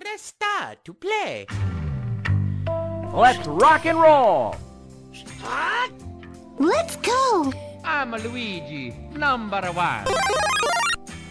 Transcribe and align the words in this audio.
Press 0.00 0.32
star 0.32 0.76
to 0.82 0.94
play. 0.94 1.46
Let's 3.12 3.46
rock 3.46 3.84
and 3.84 4.00
roll! 4.00 4.56
Let's 6.58 6.96
go! 6.96 7.52
I'm 7.84 8.12
Luigi, 8.12 8.96
number 9.12 9.60
one. 9.60 10.06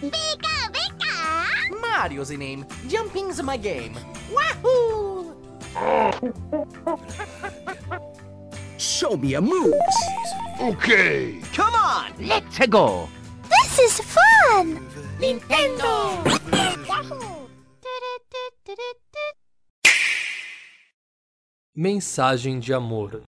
Pika, 0.05 0.69
pika! 0.69 1.81
Mario's 1.81 2.29
the 2.29 2.37
name. 2.37 2.63
Jumping's 2.87 3.41
my 3.41 3.57
game. 3.57 3.97
Wahoo! 4.31 5.33
Show 8.77 9.17
me 9.17 9.29
your 9.29 9.41
moves. 9.41 9.97
Okay. 10.61 11.41
Come 11.53 11.73
on, 11.73 12.13
let's 12.19 12.59
go! 12.67 13.09
This 13.49 13.79
is 13.79 13.99
fun! 13.99 14.77
Nintendo! 15.17 15.89
Mensagem 21.75 22.59
de 22.59 22.71
amor. 22.71 23.23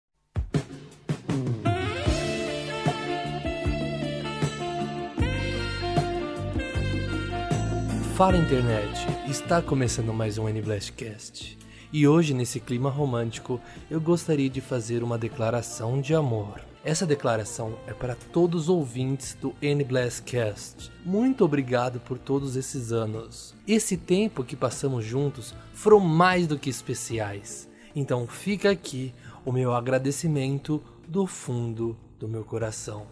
Fala 8.15 8.37
internet, 8.37 9.07
está 9.27 9.61
começando 9.63 10.13
mais 10.13 10.37
um 10.37 10.47
N-Blastcast. 10.47 11.57
E 11.91 12.07
hoje, 12.07 12.35
nesse 12.35 12.59
clima 12.59 12.91
romântico, 12.91 13.59
eu 13.89 13.99
gostaria 13.99 14.49
de 14.49 14.61
fazer 14.61 15.01
uma 15.01 15.17
declaração 15.17 15.99
de 15.99 16.13
amor. 16.13 16.70
Essa 16.83 17.05
declaração 17.05 17.77
é 17.85 17.93
para 17.93 18.15
todos 18.15 18.63
os 18.63 18.69
ouvintes 18.69 19.35
do 19.39 19.53
N-Blastcast. 19.61 20.91
Muito 21.05 21.45
obrigado 21.45 21.99
por 21.99 22.17
todos 22.17 22.55
esses 22.55 22.91
anos. 22.91 23.53
Esse 23.67 23.95
tempo 23.95 24.43
que 24.43 24.55
passamos 24.55 25.05
juntos 25.05 25.53
foram 25.73 25.99
mais 25.99 26.47
do 26.47 26.57
que 26.57 26.71
especiais. 26.71 27.69
Então 27.95 28.25
fica 28.25 28.71
aqui 28.71 29.13
o 29.45 29.51
meu 29.51 29.75
agradecimento 29.75 30.81
do 31.07 31.27
fundo 31.27 31.95
do 32.19 32.27
meu 32.27 32.43
coração. 32.43 33.05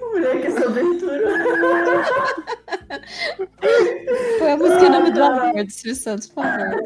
Moleque, 0.00 0.48
essa 0.48 0.66
abertura. 0.66 1.22
Foi 4.38 4.52
a 4.52 4.56
música 4.56 4.84
em 4.84 4.90
nome 4.90 5.10
do 5.12 5.22
amor 5.22 5.70
Silvio 5.70 5.94
Santos, 5.94 6.26
por 6.26 6.44
favor. 6.44 6.78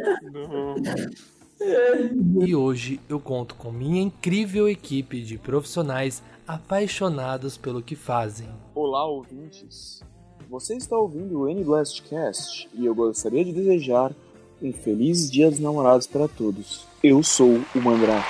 E 2.44 2.54
hoje 2.56 3.00
eu 3.08 3.20
conto 3.20 3.54
com 3.54 3.70
minha 3.70 4.02
incrível 4.02 4.68
equipe 4.68 5.22
de 5.22 5.38
profissionais 5.38 6.22
apaixonados 6.46 7.56
pelo 7.56 7.82
que 7.82 7.94
fazem. 7.94 8.48
Olá, 8.74 9.04
ouvintes. 9.06 10.02
Você 10.50 10.74
está 10.76 10.96
ouvindo 10.96 11.40
o 11.40 11.48
N-Blastcast 11.48 12.68
e 12.74 12.84
eu 12.84 12.94
gostaria 12.94 13.44
de 13.44 13.52
desejar 13.52 14.12
um 14.60 14.72
feliz 14.72 15.30
Dia 15.30 15.50
dos 15.50 15.60
Namorados 15.60 16.06
para 16.06 16.28
todos. 16.28 16.86
Eu 17.02 17.22
sou 17.22 17.60
o 17.74 17.80
Mandrake. 17.80 18.26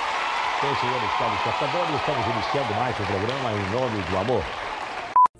Bem, 0.61 0.75
senhores 0.75 1.17
telespectadores, 1.17 1.95
estamos 1.99 2.25
iniciando 2.25 2.73
mais 2.75 2.95
um 2.99 3.05
programa 3.05 3.51
em 3.51 3.71
nome 3.71 4.01
do 4.09 4.17
amor. 4.17 4.43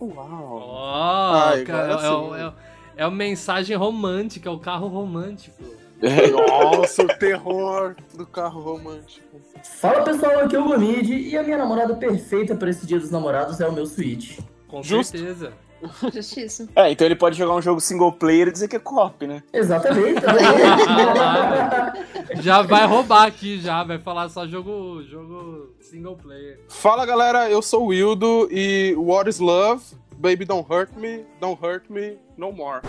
Uau! 0.01 0.63
Oh, 0.67 1.33
Ai, 1.35 1.63
cara, 1.63 1.93
é, 1.93 1.97
sim. 1.99 2.57
é, 2.97 3.03
é 3.03 3.07
uma 3.07 3.15
mensagem 3.15 3.77
romântica, 3.77 4.49
é 4.49 4.51
o 4.51 4.59
carro 4.59 4.87
romântico. 4.87 5.63
Nossa, 6.31 7.03
o 7.03 7.07
terror 7.17 7.95
do 8.13 8.25
carro 8.25 8.61
romântico. 8.61 9.39
Fala 9.63 10.03
pessoal, 10.03 10.39
aqui 10.39 10.55
é 10.55 10.59
o 10.59 10.65
Gomid 10.65 11.13
e 11.13 11.37
a 11.37 11.43
minha 11.43 11.57
namorada 11.57 11.95
perfeita 11.95 12.55
para 12.55 12.69
esse 12.69 12.85
dia 12.85 12.99
dos 12.99 13.09
namorados 13.09 13.61
é 13.61 13.67
o 13.67 13.71
meu 13.71 13.85
Switch. 13.85 14.39
Com 14.67 14.83
Justo. 14.83 15.17
certeza. 15.17 15.53
Justiça. 16.13 16.67
É, 16.75 16.91
então 16.91 17.05
ele 17.05 17.15
pode 17.15 17.37
jogar 17.37 17.55
um 17.55 17.61
jogo 17.61 17.81
single 17.81 18.11
player 18.11 18.47
e 18.47 18.51
dizer 18.51 18.67
que 18.67 18.75
é 18.75 18.79
co-op, 18.79 19.27
né? 19.27 19.43
Exatamente. 19.51 20.21
Já 22.41 22.61
vai 22.61 22.85
roubar 22.85 23.27
aqui, 23.27 23.59
já. 23.59 23.83
Vai 23.83 23.99
falar 23.99 24.29
só 24.29 24.47
jogo, 24.47 25.03
jogo 25.03 25.73
single 25.81 26.15
player. 26.15 26.59
Fala 26.69 27.05
galera, 27.05 27.49
eu 27.49 27.61
sou 27.61 27.83
o 27.83 27.87
Wildo 27.87 28.47
e 28.49 28.95
What 28.97 29.29
is 29.29 29.39
Love? 29.39 29.83
Baby 30.17 30.45
don't 30.45 30.65
hurt 30.71 30.95
me, 30.95 31.25
don't 31.39 31.59
hurt 31.61 31.89
me 31.89 32.17
no 32.37 32.51
more. 32.51 32.81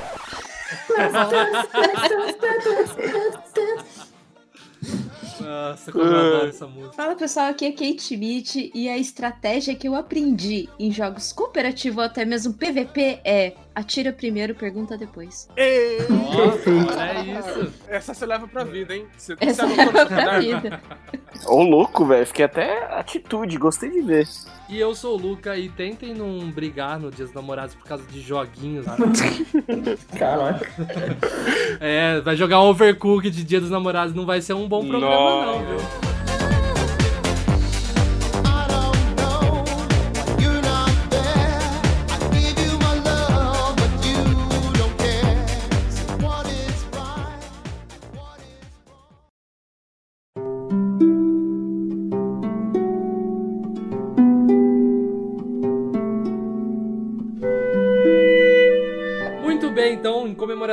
Nossa, 5.41 5.93
como 5.93 6.05
eu 6.05 6.17
adoro 6.17 6.49
essa 6.49 6.67
música. 6.67 6.93
Fala 6.95 7.15
pessoal, 7.17 7.47
aqui 7.49 7.67
é 7.67 7.73
Kate 7.73 8.03
Schmidt 8.03 8.71
e 8.75 8.89
a 8.89 8.97
estratégia 8.97 9.75
que 9.75 9.89
eu 9.89 9.95
aprendi 9.95 10.69
em 10.79 10.91
jogos 10.91 11.33
cooperativos 11.33 11.99
ou 11.99 12.05
até 12.05 12.25
mesmo 12.25 12.55
PVP 12.55 13.21
é 13.25 13.55
atira 13.75 14.13
primeiro, 14.13 14.55
pergunta 14.55 14.97
depois. 14.97 15.49
Ei, 15.57 15.99
Nossa, 16.09 16.71
olha 16.71 17.39
isso. 17.41 17.73
essa 17.89 18.15
você 18.15 18.27
leva 18.27 18.47
pra 18.47 18.65
vida, 18.65 18.95
hein? 18.95 19.07
Você, 19.17 19.35
Essa 19.41 19.67
você 19.67 19.81
é 19.81 19.85
seu 19.93 20.07
pra 20.07 20.39
vida. 20.39 20.81
Ô, 21.47 21.63
louco, 21.63 22.05
velho. 22.07 22.27
Fiquei 22.27 22.45
até 22.45 22.85
atitude, 22.95 23.57
gostei 23.59 23.91
de 23.91 24.01
ver. 24.01 24.27
E 24.69 24.79
eu 24.79 24.95
sou 24.95 25.15
o 25.15 25.21
Luca 25.21 25.57
e 25.57 25.69
tentem 25.69 26.15
não 26.15 26.51
brigar 26.51 26.99
no 26.99 27.11
Dia 27.11 27.25
dos 27.25 27.35
Namorados 27.35 27.75
por 27.75 27.85
causa 27.85 28.05
de 28.05 28.21
joguinhos. 28.21 28.87
Caraca. 30.19 30.71
É, 31.81 32.21
vai 32.21 32.37
jogar 32.37 32.61
um 32.61 32.67
Overcooked 32.67 33.31
de 33.35 33.45
Dia 33.45 33.61
dos 33.61 33.71
Namorados, 33.71 34.15
não 34.15 34.25
vai 34.25 34.41
ser 34.41 34.55
um 34.55 34.69
bom 34.69 34.87
programa 34.87 35.47
não, 35.47 35.59
viu? 35.67 36.24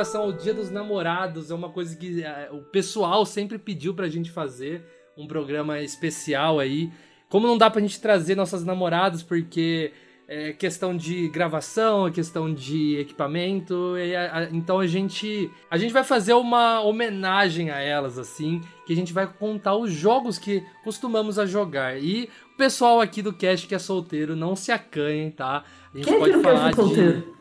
Comemoração 0.02 0.22
ao 0.22 0.32
Dia 0.32 0.52
dos 0.52 0.70
Namorados, 0.70 1.50
é 1.50 1.54
uma 1.54 1.68
coisa 1.68 1.96
que 1.96 2.22
eh, 2.24 2.48
o 2.52 2.58
pessoal 2.58 3.24
sempre 3.24 3.56
pediu 3.58 3.94
pra 3.94 4.08
gente 4.08 4.30
fazer, 4.30 4.82
um 5.16 5.26
programa 5.28 5.80
especial 5.80 6.58
aí. 6.58 6.90
Como 7.28 7.46
não 7.46 7.56
dá 7.56 7.70
pra 7.70 7.80
gente 7.80 8.00
trazer 8.00 8.34
nossas 8.34 8.64
namoradas, 8.64 9.22
porque 9.22 9.92
é 10.26 10.52
questão 10.52 10.96
de 10.96 11.28
gravação, 11.28 12.08
é 12.08 12.10
questão 12.10 12.52
de 12.52 12.96
equipamento, 12.98 13.96
e 13.96 14.14
a- 14.16 14.38
a- 14.38 14.44
então 14.50 14.80
a 14.80 14.86
gente 14.86 15.48
a 15.70 15.76
gente 15.78 15.92
vai 15.92 16.02
fazer 16.04 16.32
uma 16.34 16.80
homenagem 16.80 17.70
a 17.70 17.78
elas 17.80 18.18
assim, 18.18 18.60
que 18.86 18.92
a 18.92 18.96
gente 18.96 19.12
vai 19.12 19.26
contar 19.26 19.76
os 19.76 19.92
jogos 19.92 20.36
que 20.38 20.64
costumamos 20.82 21.38
a 21.38 21.46
jogar. 21.46 21.96
E 22.02 22.28
o 22.54 22.56
pessoal 22.56 23.00
aqui 23.00 23.22
do 23.22 23.32
cast 23.32 23.66
que 23.68 23.74
é 23.74 23.78
solteiro, 23.78 24.34
não 24.34 24.56
se 24.56 24.72
acanhem, 24.72 25.30
tá? 25.30 25.62
A 25.94 25.96
gente 25.96 26.06
Quem 26.06 26.14
é 26.14 26.18
que 26.24 26.32
pode 26.32 26.42
falar 26.42 26.70
ser 26.74 26.76
solteiro? 26.82 27.34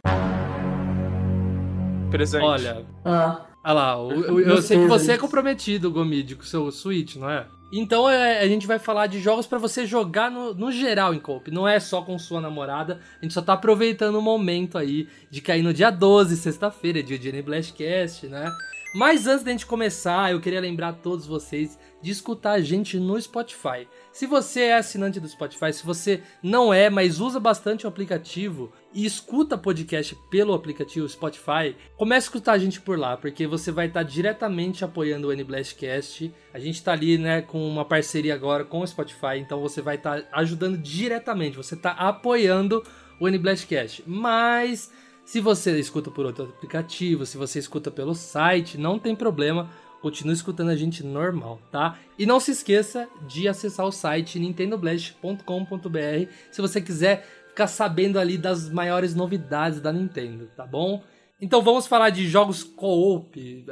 Presente. 2.11 2.44
Olha, 2.44 2.85
Ah, 3.03 3.41
Olha 3.63 3.73
lá, 3.73 3.94
eu, 3.94 4.35
Meus 4.35 4.66
sei 4.66 4.79
que 4.79 4.88
você 4.88 5.13
é 5.13 5.17
comprometido, 5.17 5.91
Gomid, 5.91 6.35
com 6.35 6.44
o 6.44 6.45
seu 6.45 6.72
Switch, 6.72 7.16
não 7.16 7.29
é? 7.29 7.45
Então 7.73 8.09
é, 8.09 8.41
a 8.41 8.47
gente 8.47 8.67
vai 8.67 8.77
falar 8.77 9.07
de 9.07 9.19
jogos 9.22 9.47
pra 9.47 9.57
você 9.57 9.85
jogar 9.85 10.29
no, 10.29 10.53
no 10.53 10.72
geral 10.72 11.13
em 11.13 11.19
coop. 11.19 11.49
Não 11.51 11.66
é 11.66 11.79
só 11.79 12.01
com 12.01 12.19
sua 12.19 12.41
namorada. 12.41 12.99
A 13.19 13.23
gente 13.23 13.33
só 13.33 13.41
tá 13.41 13.53
aproveitando 13.53 14.16
o 14.16 14.22
momento 14.22 14.77
aí 14.77 15.07
de 15.29 15.41
cair 15.41 15.63
no 15.63 15.73
dia 15.73 15.89
12, 15.89 16.35
sexta-feira, 16.35 16.99
é 16.99 17.01
dia 17.01 17.17
de 17.17 17.41
Blastcast, 17.41 18.28
né? 18.28 18.51
Mas 18.94 19.25
antes 19.25 19.44
da 19.46 19.52
gente 19.52 19.66
começar, 19.66 20.34
eu 20.34 20.41
queria 20.41 20.59
lembrar 20.59 20.90
a 20.90 20.94
todos 20.94 21.25
vocês 21.25 21.79
de 22.02 22.12
escutar 22.12 22.52
a 22.52 22.62
gente 22.62 23.00
no 23.00 23.19
Spotify. 23.22 23.88
Se 24.12 24.25
você 24.25 24.63
é 24.63 24.75
assinante 24.75 25.18
do 25.18 25.29
Spotify, 25.29 25.72
se 25.72 25.85
você 25.85 26.22
não 26.44 26.74
é, 26.74 26.90
mas 26.90 27.22
usa 27.22 27.40
bastante 27.40 27.85
o 27.85 27.88
aplicativo 27.88 28.69
e 28.94 29.06
escuta 29.06 29.57
podcast 29.57 30.18
pelo 30.29 30.53
aplicativo 30.53 31.07
Spotify, 31.07 31.74
comece 31.96 32.25
a 32.25 32.28
escutar 32.28 32.52
a 32.53 32.57
gente 32.57 32.81
por 32.81 33.00
lá, 33.00 33.16
porque 33.16 33.47
você 33.47 33.72
vai 33.72 33.88
estar 33.88 34.03
diretamente 34.03 34.84
apoiando 34.84 35.29
o 35.29 35.34
NBlastcast. 35.34 36.34
A 36.53 36.59
gente 36.59 36.76
está 36.76 36.91
ali, 36.91 37.17
né, 37.17 37.41
com 37.41 37.66
uma 37.66 37.85
parceria 37.85 38.34
agora 38.34 38.66
com 38.66 38.82
o 38.82 38.87
Spotify, 38.87 39.37
então 39.37 39.61
você 39.61 39.82
vai 39.82 39.96
estar 39.96 40.28
ajudando 40.34 40.78
diretamente, 40.78 41.55
você 41.55 41.76
está 41.76 41.91
apoiando 41.91 42.84
o 43.22 43.29
NBlastcast. 43.29 44.03
Mas 44.05 44.91
se 45.26 45.40
você 45.40 45.79
escuta 45.79 46.12
por 46.12 46.26
outro 46.26 46.46
aplicativo, 46.46 47.26
se 47.26 47.38
você 47.38 47.59
escuta 47.59 47.90
pelo 47.90 48.14
site, 48.14 48.78
não 48.78 49.00
tem 49.00 49.16
problema. 49.16 49.70
Continue 50.02 50.34
escutando 50.34 50.70
a 50.70 50.76
gente 50.76 51.06
normal, 51.06 51.59
tá? 51.72 52.00
E 52.18 52.26
não 52.26 52.40
se 52.40 52.52
esqueça 52.52 53.08
de 53.28 53.47
acessar 53.47 53.85
o 53.85 53.91
site 53.91 54.40
nintendoblast.com.br 54.40 56.32
se 56.52 56.62
você 56.62 56.82
quiser 56.82 57.28
ficar 57.50 57.68
sabendo 57.68 58.18
ali 58.18 58.38
das 58.38 58.70
maiores 58.70 59.14
novidades 59.14 59.79
da 59.79 59.94
Nintendo, 59.94 60.50
tá 60.56 60.66
bom? 60.66 61.03
Então 61.40 61.62
vamos 61.62 61.88
falar 61.88 62.09
de 62.09 62.28
jogos 62.28 62.64
co-op. 62.64 63.66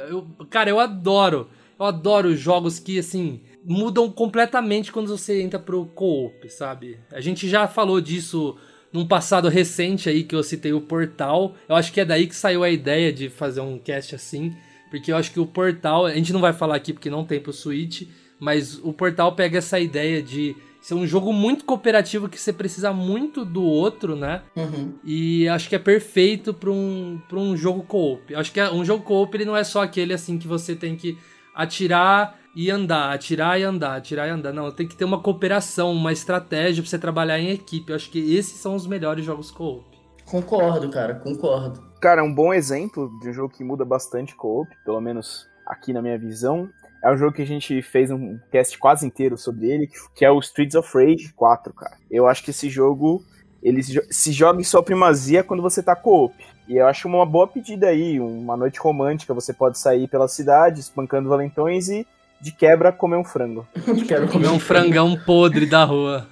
Cara, 0.50 0.70
eu 0.70 0.78
adoro. 0.78 1.48
Eu 1.78 1.86
adoro 1.86 2.36
jogos 2.36 2.78
que, 2.78 2.98
assim, 2.98 3.40
mudam 3.64 4.10
completamente 4.10 4.92
quando 4.92 5.08
você 5.08 5.40
entra 5.40 5.58
pro 5.58 5.86
co-op, 5.86 6.48
sabe? 6.50 7.00
A 7.10 7.20
gente 7.20 7.48
já 7.48 7.66
falou 7.66 8.00
disso 8.00 8.56
num 8.92 9.06
passado 9.06 9.48
recente 9.48 10.08
aí 10.08 10.24
que 10.24 10.34
eu 10.34 10.42
citei 10.42 10.72
o 10.72 10.80
Portal. 10.80 11.54
Eu 11.68 11.76
acho 11.76 11.92
que 11.92 12.00
é 12.00 12.04
daí 12.04 12.26
que 12.26 12.34
saiu 12.34 12.62
a 12.64 12.70
ideia 12.70 13.12
de 13.12 13.28
fazer 13.28 13.60
um 13.60 13.78
cast 13.78 14.14
assim. 14.14 14.54
porque 14.90 15.12
eu 15.12 15.16
acho 15.16 15.30
que 15.32 15.38
o 15.38 15.46
Portal, 15.46 16.06
a 16.06 16.14
gente 16.14 16.32
não 16.32 16.40
vai 16.40 16.52
falar 16.52 16.74
aqui 16.74 16.92
porque 16.92 17.08
não 17.08 17.24
tem 17.24 17.38
pro 17.40 17.52
Switch, 17.52 18.02
mas 18.40 18.78
o 18.82 18.92
Portal 18.92 19.32
pega 19.36 19.58
essa 19.58 19.78
ideia 19.78 20.20
de 20.20 20.56
ser 20.80 20.94
um 20.94 21.06
jogo 21.06 21.32
muito 21.32 21.64
cooperativo 21.64 22.28
que 22.28 22.40
você 22.40 22.52
precisa 22.52 22.90
muito 22.92 23.44
do 23.44 23.62
outro, 23.62 24.16
né? 24.16 24.42
Uhum. 24.56 24.94
E 25.04 25.46
acho 25.48 25.68
que 25.68 25.76
é 25.76 25.78
perfeito 25.78 26.52
para 26.54 26.70
um, 26.70 27.20
pra 27.28 27.38
um 27.38 27.54
jogo 27.56 27.82
co-op. 27.84 28.34
Acho 28.34 28.50
que 28.50 28.58
é- 28.58 28.72
um 28.72 28.84
jogo 28.84 29.04
co-op 29.04 29.32
ele 29.36 29.44
não 29.44 29.54
é 29.56 29.62
só 29.62 29.82
aquele 29.82 30.12
assim 30.14 30.38
que 30.38 30.48
você 30.48 30.74
tem 30.74 30.96
que 30.96 31.16
atirar 31.54 32.39
e 32.54 32.70
andar, 32.70 33.12
atirar 33.12 33.58
e 33.60 33.62
andar, 33.62 33.96
atirar 33.96 34.26
e 34.28 34.30
andar. 34.30 34.52
Não, 34.52 34.70
tem 34.70 34.86
que 34.88 34.96
ter 34.96 35.04
uma 35.04 35.20
cooperação, 35.20 35.92
uma 35.92 36.12
estratégia 36.12 36.82
pra 36.82 36.90
você 36.90 36.98
trabalhar 36.98 37.38
em 37.38 37.50
equipe. 37.50 37.90
Eu 37.90 37.96
acho 37.96 38.10
que 38.10 38.34
esses 38.34 38.58
são 38.58 38.74
os 38.74 38.86
melhores 38.86 39.24
jogos 39.24 39.50
co-op. 39.50 39.84
Concordo, 40.24 40.88
cara, 40.90 41.14
concordo. 41.14 41.80
Cara, 42.00 42.22
um 42.24 42.32
bom 42.32 42.52
exemplo 42.54 43.10
de 43.20 43.28
um 43.28 43.32
jogo 43.32 43.52
que 43.54 43.64
muda 43.64 43.84
bastante 43.84 44.34
co-op, 44.34 44.68
pelo 44.84 45.00
menos 45.00 45.46
aqui 45.66 45.92
na 45.92 46.00
minha 46.00 46.18
visão, 46.18 46.68
é 47.02 47.10
um 47.12 47.16
jogo 47.16 47.32
que 47.34 47.42
a 47.42 47.46
gente 47.46 47.80
fez 47.82 48.10
um 48.10 48.38
cast 48.50 48.78
quase 48.78 49.06
inteiro 49.06 49.36
sobre 49.36 49.68
ele, 49.70 49.88
que 50.14 50.24
é 50.24 50.30
o 50.30 50.38
Streets 50.38 50.74
of 50.74 50.90
Rage 50.96 51.32
4, 51.34 51.72
cara. 51.74 51.96
Eu 52.10 52.26
acho 52.26 52.42
que 52.44 52.50
esse 52.50 52.68
jogo, 52.68 53.22
ele 53.62 53.82
se 53.82 53.92
jo- 53.92 54.06
se 54.10 54.32
joga 54.32 54.60
em 54.60 54.64
sua 54.64 54.82
primazia 54.82 55.42
quando 55.42 55.62
você 55.62 55.82
tá 55.82 55.94
co-op. 55.96 56.34
E 56.68 56.76
eu 56.76 56.86
acho 56.86 57.08
uma 57.08 57.26
boa 57.26 57.48
pedida 57.48 57.88
aí, 57.88 58.20
uma 58.20 58.56
noite 58.56 58.78
romântica, 58.78 59.34
você 59.34 59.52
pode 59.52 59.78
sair 59.78 60.06
pela 60.08 60.28
cidade, 60.28 60.80
espancando 60.80 61.28
valentões 61.28 61.88
e, 61.88 62.06
de 62.40 62.52
quebra, 62.52 62.92
comer 62.92 63.16
um 63.16 63.24
frango. 63.24 63.66
Quero 64.06 64.28
Comer 64.28 64.48
um 64.48 64.58
frangão 64.58 65.18
podre 65.24 65.66
da 65.66 65.84
rua. 65.84 66.26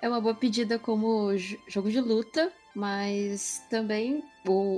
É 0.00 0.08
uma 0.08 0.20
boa 0.20 0.34
pedida 0.34 0.78
como 0.78 1.30
jogo 1.68 1.90
de 1.90 2.00
luta, 2.00 2.50
mas 2.74 3.62
também 3.68 4.22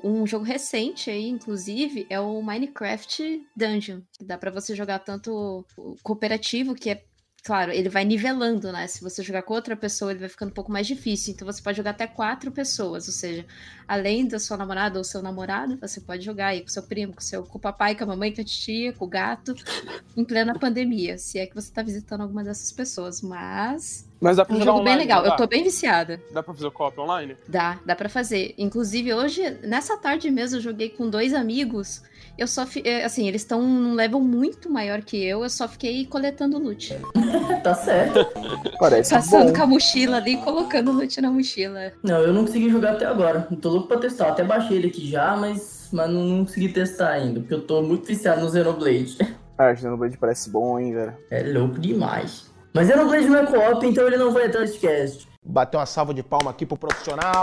um 0.02 0.26
jogo 0.26 0.44
recente 0.44 1.10
aí, 1.10 1.28
inclusive, 1.28 2.06
é 2.10 2.18
o 2.18 2.42
Minecraft 2.42 3.42
Dungeon, 3.54 4.00
que 4.18 4.24
dá 4.24 4.36
pra 4.36 4.50
você 4.50 4.74
jogar 4.74 4.98
tanto 5.00 5.64
o 5.76 5.96
cooperativo, 6.02 6.74
que 6.74 6.90
é 6.90 7.04
Claro, 7.42 7.72
ele 7.72 7.88
vai 7.88 8.04
nivelando, 8.04 8.70
né? 8.70 8.86
Se 8.86 9.02
você 9.02 9.22
jogar 9.22 9.42
com 9.42 9.54
outra 9.54 9.74
pessoa, 9.74 10.10
ele 10.10 10.20
vai 10.20 10.28
ficando 10.28 10.50
um 10.50 10.54
pouco 10.54 10.70
mais 10.70 10.86
difícil. 10.86 11.32
Então 11.32 11.46
você 11.46 11.62
pode 11.62 11.76
jogar 11.76 11.90
até 11.90 12.06
quatro 12.06 12.50
pessoas. 12.52 13.06
Ou 13.08 13.14
seja, 13.14 13.46
além 13.88 14.26
da 14.28 14.38
sua 14.38 14.58
namorada 14.58 14.98
ou 14.98 15.04
seu 15.04 15.22
namorado, 15.22 15.78
você 15.80 16.00
pode 16.00 16.22
jogar 16.22 16.48
aí 16.48 16.60
com 16.60 16.68
seu 16.68 16.82
primo, 16.82 17.14
com, 17.14 17.20
seu, 17.20 17.42
com 17.42 17.56
o 17.56 17.60
papai, 17.60 17.94
com 17.94 18.04
a 18.04 18.06
mamãe, 18.06 18.34
com 18.34 18.42
a 18.42 18.44
titia, 18.44 18.92
com 18.92 19.06
o 19.06 19.08
gato, 19.08 19.54
em 20.14 20.24
plena 20.24 20.58
pandemia. 20.58 21.16
Se 21.16 21.38
é 21.38 21.46
que 21.46 21.54
você 21.54 21.72
tá 21.72 21.82
visitando 21.82 22.20
alguma 22.20 22.44
dessas 22.44 22.70
pessoas. 22.72 23.22
Mas. 23.22 24.06
Mas 24.20 24.36
dá 24.36 24.44
pra 24.44 24.54
um 24.54 24.58
jogar 24.58 24.72
jogo 24.72 24.84
bem 24.84 24.92
online, 24.92 25.02
legal. 25.02 25.22
não 25.22 25.30
Eu 25.30 25.36
tô 25.36 25.46
bem 25.46 25.64
viciada. 25.64 26.22
Dá 26.32 26.42
pra 26.42 26.52
fazer 26.52 26.66
o 26.66 26.70
co-op 26.70 27.00
online? 27.00 27.36
Dá, 27.48 27.80
dá 27.86 27.96
pra 27.96 28.10
fazer. 28.10 28.54
Inclusive, 28.58 29.14
hoje, 29.14 29.50
nessa 29.62 29.96
tarde 29.96 30.30
mesmo, 30.30 30.58
eu 30.58 30.60
joguei 30.60 30.90
com 30.90 31.08
dois 31.08 31.32
amigos. 31.32 32.02
Eu 32.40 32.46
só, 32.46 32.64
fi- 32.66 32.82
eh, 32.86 33.04
assim, 33.04 33.28
eles 33.28 33.42
estão 33.42 33.60
num 33.60 33.92
level 33.94 34.18
muito 34.18 34.70
maior 34.70 35.02
que 35.02 35.22
eu, 35.22 35.42
eu 35.42 35.50
só 35.50 35.68
fiquei 35.68 36.06
coletando 36.06 36.58
loot. 36.58 36.96
tá 37.62 37.74
certo. 37.74 38.26
Parece 38.78 39.10
Passando 39.12 39.48
bom. 39.48 39.56
com 39.58 39.62
a 39.62 39.66
mochila 39.66 40.16
ali 40.16 40.32
e 40.32 40.36
colocando 40.38 40.90
loot 40.90 41.20
na 41.20 41.30
mochila. 41.30 41.92
Não, 42.02 42.16
eu 42.20 42.32
não 42.32 42.46
consegui 42.46 42.70
jogar 42.70 42.92
até 42.92 43.04
agora. 43.04 43.46
Eu 43.50 43.58
tô 43.58 43.68
louco 43.68 43.88
pra 43.88 43.98
testar. 43.98 44.28
Até 44.28 44.42
baixei 44.42 44.78
ele 44.78 44.86
aqui 44.88 45.06
já, 45.10 45.36
mas, 45.36 45.90
mas 45.92 46.08
não, 46.10 46.24
não 46.24 46.44
consegui 46.46 46.70
testar 46.72 47.10
ainda. 47.10 47.40
Porque 47.40 47.52
eu 47.52 47.60
tô 47.60 47.82
muito 47.82 48.06
viciado 48.06 48.40
no 48.40 48.50
Xenoblade. 48.50 49.18
Ah, 49.62 49.76
Xenoblade 49.76 50.16
parece 50.16 50.48
bom, 50.48 50.78
hein, 50.78 50.94
velho. 50.94 51.14
É 51.30 51.42
louco 51.42 51.78
demais. 51.78 52.50
Mas 52.74 52.88
Xenoblade 52.88 53.26
não 53.28 53.40
é 53.40 53.44
co-op, 53.44 53.86
então 53.86 54.06
ele 54.06 54.16
não 54.16 54.32
vai 54.32 54.46
entrar 54.46 54.62
nesse 54.62 54.78
cast. 54.78 55.28
Bateu 55.44 55.78
uma 55.78 55.84
salva 55.84 56.14
de 56.14 56.22
palma 56.22 56.50
aqui 56.50 56.64
pro 56.64 56.78
profissional. 56.78 57.42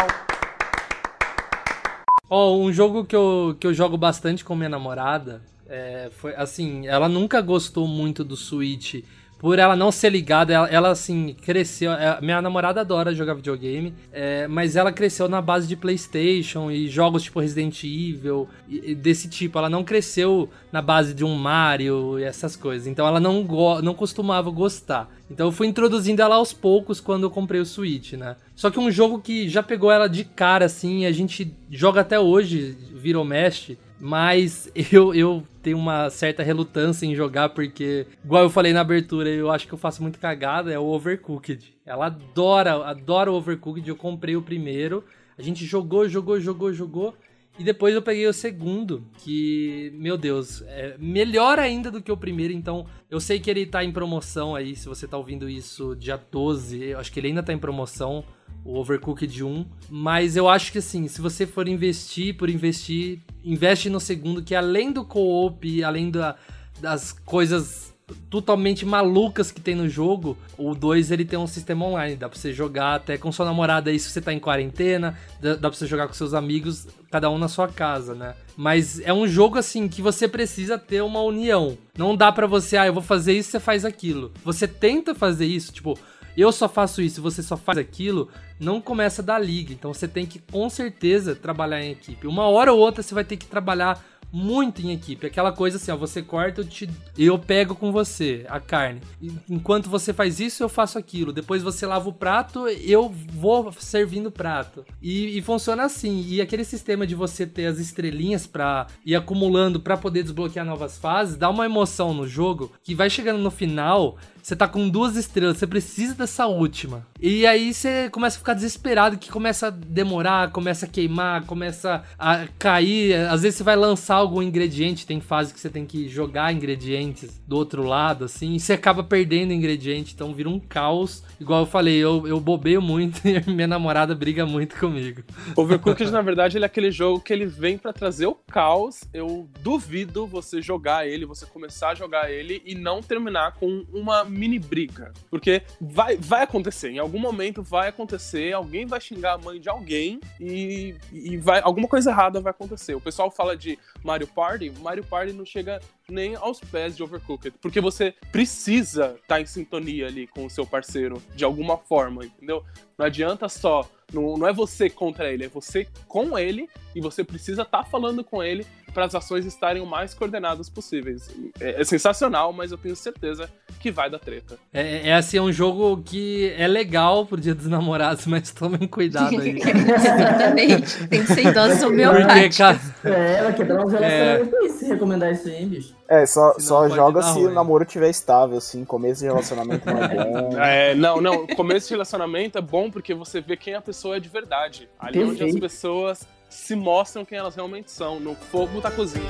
Ó, 2.29 2.57
um 2.57 2.71
jogo 2.71 3.05
que 3.05 3.15
eu, 3.15 3.55
que 3.59 3.65
eu 3.65 3.73
jogo 3.73 3.97
bastante 3.97 4.43
com 4.43 4.55
minha 4.55 4.69
namorada 4.69 5.41
é, 5.69 6.09
foi 6.17 6.33
assim, 6.35 6.87
ela 6.87 7.09
nunca 7.09 7.41
gostou 7.41 7.87
muito 7.87 8.23
do 8.23 8.35
Switch. 8.35 9.03
Por 9.39 9.59
ela 9.59 9.75
não 9.75 9.91
ser 9.91 10.09
ligada, 10.11 10.51
ela, 10.51 10.67
ela, 10.67 10.89
assim, 10.89 11.35
cresceu. 11.41 11.91
é, 11.91 12.19
minha 12.21 12.41
namorada 12.41 12.81
adora 12.81 13.13
jogar 13.13 13.35
videogame, 13.35 13.93
é, 14.11 14.47
mas 14.47 14.75
ela 14.75 14.91
cresceu 14.91 15.29
na 15.29 15.41
base 15.41 15.67
de 15.67 15.75
PlayStation 15.75 16.71
e 16.71 16.87
jogos 16.87 17.21
tipo 17.23 17.39
Resident 17.39 17.83
Evil, 17.83 18.47
e- 18.67 18.91
e 18.91 18.95
desse 18.95 19.29
tipo. 19.29 19.57
Ela 19.59 19.69
não 19.69 19.83
cresceu 19.83 20.49
na 20.71 20.81
base 20.81 21.13
de 21.13 21.23
um 21.23 21.35
Mario 21.35 22.17
e 22.19 22.23
essas 22.23 22.55
coisas. 22.55 22.87
Então 22.87 23.05
ela 23.07 23.19
não, 23.19 23.43
não 23.83 23.93
costumava 23.93 24.49
gostar. 24.49 25.07
Então 25.29 25.47
eu 25.47 25.51
fui 25.51 25.67
introduzindo 25.67 26.21
ela 26.21 26.35
aos 26.35 26.51
poucos 26.53 26.99
quando 26.99 27.23
eu 27.23 27.29
comprei 27.29 27.61
o 27.61 27.65
Switch, 27.65 28.13
né? 28.13 28.37
Só 28.55 28.71
que 28.71 28.79
um 28.79 28.89
jogo 28.89 29.19
que 29.19 29.47
já 29.49 29.61
pegou 29.61 29.91
ela 29.91 30.07
de 30.07 30.23
cara, 30.23 30.65
assim, 30.65 31.05
a 31.05 31.11
gente 31.11 31.53
joga 31.69 32.01
até 32.01 32.19
hoje, 32.19 32.75
vira 32.95 33.19
ou 33.19 33.25
mexe, 33.25 33.77
mas 33.99 34.71
eu, 34.91 35.13
eu 35.13 35.43
tenho 35.61 35.77
uma 35.77 36.09
certa 36.09 36.43
relutância 36.43 37.05
em 37.05 37.15
jogar 37.15 37.49
porque, 37.49 38.07
igual 38.23 38.43
eu 38.43 38.49
falei 38.49 38.73
na 38.73 38.81
abertura, 38.81 39.29
eu 39.29 39.51
acho 39.51 39.67
que 39.67 39.73
eu 39.73 39.77
faço 39.77 40.01
muito 40.01 40.19
cagada, 40.19 40.71
é 40.71 40.79
o 40.79 40.85
Overcooked. 40.85 41.73
Ela 41.85 42.07
adora, 42.07 42.85
adora 42.85 43.31
o 43.31 43.35
Overcooked, 43.35 43.87
eu 43.87 43.95
comprei 43.95 44.35
o 44.35 44.41
primeiro, 44.41 45.03
a 45.37 45.41
gente 45.41 45.65
jogou, 45.65 46.07
jogou, 46.07 46.39
jogou, 46.39 46.73
jogou, 46.73 47.13
e 47.59 47.63
depois 47.63 47.95
eu 47.95 48.03
peguei 48.03 48.27
o 48.27 48.33
segundo, 48.33 49.03
que, 49.17 49.91
meu 49.95 50.15
Deus, 50.15 50.61
é 50.67 50.95
melhor 50.99 51.57
ainda 51.57 51.89
do 51.89 52.01
que 52.01 52.11
o 52.11 52.17
primeiro, 52.17 52.53
então 52.53 52.85
eu 53.09 53.19
sei 53.19 53.39
que 53.39 53.49
ele 53.49 53.65
tá 53.65 53.83
em 53.83 53.91
promoção 53.91 54.55
aí, 54.55 54.75
se 54.75 54.87
você 54.87 55.07
tá 55.07 55.17
ouvindo 55.17 55.49
isso 55.49 55.95
dia 55.95 56.17
12, 56.17 56.83
eu 56.83 56.99
acho 56.99 57.11
que 57.11 57.19
ele 57.19 57.29
ainda 57.29 57.41
tá 57.41 57.51
em 57.51 57.57
promoção, 57.57 58.23
o 58.67 58.77
Overcooked 58.77 59.43
1, 59.43 59.65
mas 59.89 60.35
eu 60.35 60.49
acho 60.49 60.73
que 60.73 60.79
assim, 60.79 61.07
se 61.07 61.21
você 61.21 61.47
for 61.47 61.69
investir 61.69 62.35
por 62.35 62.49
investir, 62.49 63.19
investe 63.41 63.89
no 63.89 63.99
segundo, 63.99 64.43
que 64.43 64.53
além 64.53 64.91
do 64.91 65.05
co-op, 65.05 65.83
além 65.85 66.11
da, 66.11 66.35
das 66.81 67.13
coisas 67.13 67.95
totalmente 68.29 68.85
malucas 68.85 69.51
que 69.51 69.61
tem 69.61 69.73
no 69.73 69.87
jogo, 69.87 70.37
o 70.57 70.75
2 70.75 71.11
ele 71.11 71.23
tem 71.23 71.39
um 71.39 71.47
sistema 71.47 71.85
online, 71.85 72.15
dá 72.17 72.27
pra 72.27 72.37
você 72.37 72.53
jogar 72.53 72.95
até 72.95 73.17
com 73.17 73.31
sua 73.31 73.45
namorada 73.45 73.89
aí 73.89 73.97
se 73.97 74.09
você 74.09 74.21
tá 74.21 74.33
em 74.33 74.39
quarentena, 74.39 75.17
dá, 75.41 75.55
dá 75.55 75.69
pra 75.69 75.77
você 75.77 75.87
jogar 75.87 76.07
com 76.07 76.13
seus 76.13 76.33
amigos, 76.33 76.87
cada 77.09 77.29
um 77.29 77.37
na 77.37 77.47
sua 77.47 77.69
casa, 77.69 78.13
né? 78.15 78.33
Mas 78.55 78.99
é 78.99 79.13
um 79.13 79.27
jogo 79.27 79.57
assim 79.57 79.87
que 79.87 80.01
você 80.01 80.27
precisa 80.27 80.77
ter 80.77 81.01
uma 81.01 81.21
união. 81.21 81.77
Não 81.97 82.15
dá 82.15 82.31
pra 82.31 82.47
você, 82.47 82.75
ah, 82.75 82.87
eu 82.87 82.93
vou 82.93 83.03
fazer 83.03 83.33
isso, 83.33 83.51
você 83.51 83.59
faz 83.59 83.85
aquilo. 83.85 84.31
Você 84.43 84.67
tenta 84.67 85.13
fazer 85.13 85.45
isso, 85.45 85.71
tipo, 85.73 85.97
eu 86.37 86.51
só 86.51 86.69
faço 86.69 87.01
isso, 87.01 87.21
você 87.21 87.41
só 87.41 87.57
faz 87.57 87.77
aquilo, 87.77 88.29
não 88.59 88.79
começa 88.79 89.23
da 89.23 89.39
liga. 89.39 89.73
Então 89.73 89.93
você 89.93 90.07
tem 90.07 90.25
que 90.25 90.39
com 90.39 90.69
certeza 90.69 91.35
trabalhar 91.35 91.81
em 91.81 91.91
equipe. 91.91 92.27
Uma 92.27 92.47
hora 92.47 92.71
ou 92.71 92.79
outra 92.79 93.01
você 93.01 93.13
vai 93.13 93.23
ter 93.23 93.37
que 93.37 93.47
trabalhar 93.47 93.99
muito 94.31 94.81
em 94.81 94.91
equipe. 94.91 95.25
Aquela 95.25 95.51
coisa 95.51 95.77
assim, 95.77 95.91
ó, 95.91 95.95
você 95.95 96.21
corta, 96.21 96.61
eu, 96.61 96.65
te, 96.65 96.89
eu 97.17 97.39
pego 97.39 97.75
com 97.75 97.91
você 97.91 98.45
a 98.49 98.59
carne. 98.59 99.01
Enquanto 99.49 99.89
você 99.89 100.13
faz 100.13 100.39
isso, 100.39 100.63
eu 100.63 100.69
faço 100.69 100.97
aquilo. 100.97 101.31
Depois 101.31 101.63
você 101.63 101.85
lava 101.85 102.09
o 102.09 102.13
prato, 102.13 102.67
eu 102.67 103.09
vou 103.09 103.71
servindo 103.71 104.27
o 104.27 104.31
prato. 104.31 104.85
E, 105.01 105.37
e 105.37 105.41
funciona 105.41 105.83
assim. 105.83 106.25
E 106.27 106.41
aquele 106.41 106.63
sistema 106.63 107.07
de 107.07 107.15
você 107.15 107.45
ter 107.45 107.65
as 107.67 107.79
estrelinhas 107.79 108.45
pra 108.45 108.87
ir 109.05 109.15
acumulando 109.15 109.79
pra 109.79 109.97
poder 109.97 110.23
desbloquear 110.23 110.65
novas 110.65 110.97
fases, 110.97 111.37
dá 111.37 111.49
uma 111.49 111.65
emoção 111.65 112.13
no 112.13 112.27
jogo 112.27 112.71
que 112.83 112.95
vai 112.95 113.09
chegando 113.09 113.39
no 113.39 113.51
final, 113.51 114.17
você 114.47 114.55
tá 114.55 114.65
com 114.65 114.87
duas 114.87 115.17
estrelas, 115.17 115.57
você 115.57 115.67
precisa 115.67 116.15
dessa 116.15 116.47
última. 116.47 117.05
E 117.19 117.45
aí 117.45 117.73
você 117.73 118.09
começa 118.09 118.37
a 118.37 118.39
ficar 118.39 118.53
desesperado, 118.53 119.17
que 119.17 119.29
começa 119.29 119.67
a 119.67 119.69
demorar, 119.69 120.51
começa 120.51 120.85
a 120.85 120.89
queimar, 120.89 121.43
começa 121.45 122.01
a 122.17 122.47
cair. 122.57 123.13
Às 123.27 123.41
vezes 123.41 123.57
você 123.57 123.63
vai 123.65 123.75
lançar 123.75 124.15
algum 124.15 124.41
ingrediente, 124.41 125.05
tem 125.05 125.19
fase 125.19 125.53
que 125.53 125.59
você 125.59 125.69
tem 125.69 125.85
que 125.85 126.07
jogar 126.07 126.53
ingredientes 126.53 127.41
do 127.45 127.57
outro 127.57 127.83
lado, 127.83 128.23
assim, 128.23 128.53
e 128.53 128.59
você 128.61 128.71
acaba 128.71 129.03
perdendo 129.03 129.51
ingrediente, 129.51 130.13
então 130.13 130.33
vira 130.33 130.47
um 130.47 130.61
caos. 130.61 131.25
Igual 131.41 131.63
eu 131.63 131.65
falei, 131.65 131.97
eu, 131.97 132.25
eu 132.25 132.39
bobeio 132.39 132.81
muito 132.81 133.19
e 133.27 133.51
minha 133.51 133.67
namorada 133.67 134.15
briga 134.15 134.45
muito 134.45 134.79
comigo. 134.79 135.23
Overcooked, 135.57 136.09
na 136.09 136.21
verdade, 136.21 136.57
ele 136.57 136.63
é 136.63 136.67
aquele 136.67 136.89
jogo 136.89 137.19
que 137.19 137.33
ele 137.33 137.45
vem 137.45 137.77
pra 137.77 137.91
trazer 137.91 138.27
o 138.27 138.35
caos. 138.35 139.01
Eu 139.13 139.49
duvido 139.61 140.25
você 140.25 140.61
jogar 140.61 141.05
ele, 141.05 141.25
você 141.25 141.45
começar 141.45 141.89
a 141.89 141.95
jogar 141.95 142.31
ele 142.31 142.61
e 142.65 142.75
não 142.75 143.01
terminar 143.01 143.55
com 143.55 143.85
uma 143.91 144.23
mini 144.37 144.59
briga. 144.59 145.11
Porque 145.29 145.63
vai, 145.81 146.15
vai 146.17 146.43
acontecer, 146.43 146.91
em 146.91 146.99
algum 146.99 147.19
momento 147.19 147.63
vai 147.63 147.89
acontecer, 147.89 148.53
alguém 148.53 148.85
vai 148.85 149.01
xingar 149.01 149.33
a 149.33 149.37
mãe 149.37 149.59
de 149.59 149.69
alguém 149.69 150.19
e, 150.39 150.95
e 151.11 151.37
vai, 151.37 151.59
alguma 151.61 151.87
coisa 151.87 152.11
errada 152.11 152.39
vai 152.39 152.51
acontecer. 152.51 152.95
O 152.95 153.01
pessoal 153.01 153.31
fala 153.31 153.57
de 153.57 153.77
Mario 154.03 154.27
Party, 154.27 154.71
Mario 154.79 155.03
Party 155.03 155.33
não 155.33 155.45
chega 155.45 155.81
nem 156.09 156.35
aos 156.35 156.59
pés 156.59 156.95
de 156.95 157.03
Overcooked, 157.03 157.57
porque 157.61 157.81
você 157.81 158.13
precisa 158.31 159.17
estar 159.21 159.41
em 159.41 159.45
sintonia 159.45 160.07
ali 160.07 160.27
com 160.27 160.45
o 160.45 160.49
seu 160.49 160.65
parceiro 160.65 161.21
de 161.35 161.43
alguma 161.43 161.77
forma, 161.77 162.25
entendeu? 162.25 162.63
Não 162.97 163.05
adianta 163.05 163.49
só 163.49 163.89
não, 164.13 164.37
não 164.37 164.47
é 164.47 164.53
você 164.53 164.89
contra 164.89 165.31
ele, 165.31 165.45
é 165.45 165.49
você 165.49 165.87
com 166.07 166.37
ele 166.37 166.69
e 166.97 167.01
você 167.01 167.23
precisa 167.23 167.61
estar 167.61 167.83
falando 167.83 168.23
com 168.23 168.41
ele 168.43 168.65
para 168.93 169.05
as 169.05 169.13
ações 169.13 169.45
estarem 169.45 169.81
o 169.81 169.85
mais 169.85 170.13
coordenadas 170.13 170.69
possíveis. 170.69 171.29
É, 171.59 171.81
é 171.81 171.83
sensacional, 171.83 172.51
mas 172.51 172.71
eu 172.71 172.77
tenho 172.77 172.95
certeza 172.95 173.47
que 173.79 173.91
vai 173.91 174.09
dar 174.09 174.17
treta. 174.17 174.57
É, 174.73 175.09
é 175.09 175.13
assim, 175.13 175.37
é 175.37 175.41
um 175.41 175.51
jogo 175.51 176.01
que 176.03 176.51
é 176.57 176.67
legal 176.67 177.25
pro 177.25 177.39
Dia 177.39 177.53
dos 177.53 177.67
Namorados, 177.67 178.25
mas 178.27 178.51
tomem 178.51 178.87
cuidado 178.87 179.39
aí. 179.39 179.59
Exatamente. 179.61 181.07
Tem 181.07 181.23
que 181.23 181.33
ser 181.33 181.45
idosos 181.47 181.79
Porque, 181.79 181.85
homeopáticos. 182.07 182.57
cara, 182.57 182.79
É, 183.03 183.43
vai 183.43 183.53
quebrar 183.53 183.85
os 183.85 183.93
É. 183.93 184.43
se 184.69 184.85
recomendar 184.87 185.31
isso 185.31 185.47
aí, 185.47 185.65
bicho. 185.65 185.95
É, 186.09 186.25
só, 186.25 186.53
Senão 186.53 186.59
só 186.61 186.89
joga 186.89 187.21
se 187.21 187.33
ruim. 187.33 187.47
o 187.47 187.51
namoro 187.53 187.83
estiver 187.83 188.09
estável, 188.09 188.57
assim, 188.57 188.85
começo 188.85 189.19
de 189.19 189.25
relacionamento 189.27 189.85
não 189.85 190.01
é 190.03 190.07
bom. 190.25 190.57
É, 190.57 190.95
não, 190.95 191.21
não. 191.21 191.45
Começo 191.47 191.87
de 191.87 191.93
relacionamento 191.93 192.57
é 192.57 192.61
bom 192.61 192.89
porque 192.89 193.13
você 193.13 193.41
vê 193.41 193.55
quem 193.57 193.75
a 193.75 193.81
pessoa 193.81 194.17
é 194.17 194.19
de 194.19 194.29
verdade. 194.29 194.89
Ali 194.99 195.19
onde 195.19 195.31
as 195.33 195.37
Perfeito. 195.39 195.59
pessoas 195.59 196.27
se 196.49 196.75
mostram 196.75 197.25
quem 197.25 197.37
elas 197.37 197.55
realmente 197.55 197.91
são, 197.91 198.19
no 198.19 198.35
fogo 198.35 198.81
da 198.81 198.91
cozinha. 198.91 199.25